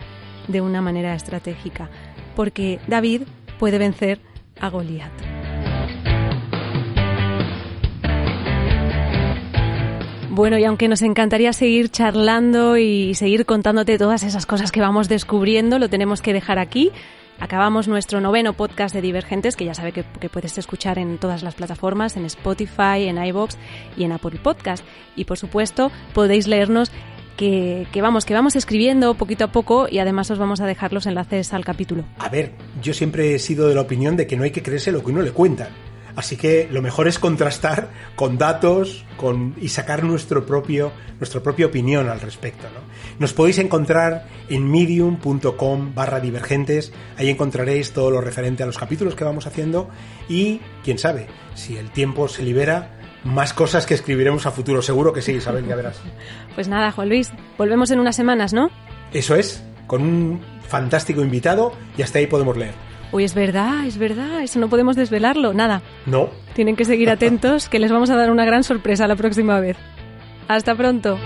de 0.48 0.60
una 0.60 0.80
manera 0.80 1.14
estratégica, 1.14 1.88
porque 2.34 2.78
David 2.86 3.22
puede 3.58 3.78
vencer 3.78 4.20
a 4.60 4.68
Goliat. 4.68 5.12
Bueno, 10.36 10.58
y 10.58 10.64
aunque 10.64 10.86
nos 10.86 11.00
encantaría 11.00 11.54
seguir 11.54 11.88
charlando 11.88 12.76
y 12.76 13.14
seguir 13.14 13.46
contándote 13.46 13.96
todas 13.96 14.22
esas 14.22 14.44
cosas 14.44 14.70
que 14.70 14.82
vamos 14.82 15.08
descubriendo, 15.08 15.78
lo 15.78 15.88
tenemos 15.88 16.20
que 16.20 16.34
dejar 16.34 16.58
aquí. 16.58 16.92
Acabamos 17.38 17.86
nuestro 17.86 18.20
noveno 18.20 18.54
podcast 18.54 18.94
de 18.94 19.02
Divergentes, 19.02 19.56
que 19.56 19.64
ya 19.64 19.74
sabe 19.74 19.92
que, 19.92 20.04
puedes 20.28 20.56
escuchar 20.56 20.98
en 20.98 21.18
todas 21.18 21.42
las 21.42 21.54
plataformas, 21.54 22.16
en 22.16 22.24
Spotify, 22.24 23.04
en 23.08 23.22
iBox 23.22 23.58
y 23.96 24.04
en 24.04 24.12
Apple 24.12 24.38
Podcast. 24.42 24.84
Y 25.16 25.24
por 25.24 25.38
supuesto, 25.38 25.92
podéis 26.14 26.46
leernos 26.46 26.90
que, 27.36 27.86
que, 27.92 28.00
vamos, 28.00 28.24
que 28.24 28.32
vamos 28.32 28.56
escribiendo 28.56 29.14
poquito 29.14 29.44
a 29.44 29.52
poco 29.52 29.86
y 29.90 29.98
además 29.98 30.30
os 30.30 30.38
vamos 30.38 30.60
a 30.60 30.66
dejar 30.66 30.92
los 30.92 31.06
enlaces 31.06 31.52
al 31.52 31.64
capítulo. 31.64 32.04
A 32.18 32.30
ver, 32.30 32.52
yo 32.82 32.94
siempre 32.94 33.34
he 33.34 33.38
sido 33.38 33.68
de 33.68 33.74
la 33.74 33.82
opinión 33.82 34.16
de 34.16 34.26
que 34.26 34.36
no 34.36 34.44
hay 34.44 34.50
que 34.50 34.62
creerse 34.62 34.90
lo 34.90 35.04
que 35.04 35.10
uno 35.10 35.20
le 35.20 35.32
cuenta. 35.32 35.68
Así 36.16 36.38
que 36.38 36.66
lo 36.70 36.80
mejor 36.80 37.08
es 37.08 37.18
contrastar 37.18 37.90
con 38.16 38.38
datos 38.38 39.04
con, 39.18 39.54
y 39.60 39.68
sacar 39.68 40.02
nuestro 40.02 40.46
propio, 40.46 40.90
nuestra 41.20 41.42
propia 41.42 41.66
opinión 41.66 42.08
al 42.08 42.20
respecto. 42.20 42.66
¿no? 42.74 42.80
Nos 43.18 43.34
podéis 43.34 43.58
encontrar 43.58 44.26
en 44.48 44.68
medium.com 44.68 45.94
barra 45.94 46.18
divergentes. 46.18 46.92
Ahí 47.18 47.28
encontraréis 47.28 47.92
todo 47.92 48.10
lo 48.10 48.22
referente 48.22 48.62
a 48.62 48.66
los 48.66 48.78
capítulos 48.78 49.14
que 49.14 49.24
vamos 49.24 49.46
haciendo 49.46 49.90
y, 50.26 50.60
quién 50.82 50.98
sabe, 50.98 51.26
si 51.54 51.76
el 51.76 51.90
tiempo 51.90 52.28
se 52.28 52.42
libera, 52.42 52.98
más 53.22 53.52
cosas 53.52 53.84
que 53.84 53.92
escribiremos 53.92 54.46
a 54.46 54.52
futuro. 54.52 54.80
Seguro 54.80 55.12
que 55.12 55.20
sí, 55.20 55.32
Isabel, 55.32 55.66
ya 55.66 55.76
verás. 55.76 56.00
Pues 56.54 56.68
nada, 56.68 56.90
Juan 56.90 57.10
Luis, 57.10 57.30
volvemos 57.58 57.90
en 57.90 58.00
unas 58.00 58.16
semanas, 58.16 58.54
¿no? 58.54 58.70
Eso 59.12 59.34
es, 59.34 59.62
con 59.86 60.00
un 60.00 60.40
fantástico 60.66 61.20
invitado 61.20 61.74
y 61.98 62.02
hasta 62.02 62.18
ahí 62.18 62.26
podemos 62.26 62.56
leer. 62.56 62.85
Uy, 63.16 63.24
es 63.24 63.34
verdad, 63.34 63.86
es 63.86 63.96
verdad, 63.96 64.42
eso 64.42 64.58
no 64.58 64.68
podemos 64.68 64.94
desvelarlo, 64.94 65.54
nada. 65.54 65.80
No. 66.04 66.28
Tienen 66.52 66.76
que 66.76 66.84
seguir 66.84 67.08
atentos, 67.08 67.66
que 67.66 67.78
les 67.78 67.90
vamos 67.90 68.10
a 68.10 68.16
dar 68.16 68.30
una 68.30 68.44
gran 68.44 68.62
sorpresa 68.62 69.06
la 69.06 69.16
próxima 69.16 69.58
vez. 69.58 69.78
Hasta 70.48 70.74
pronto. 70.74 71.18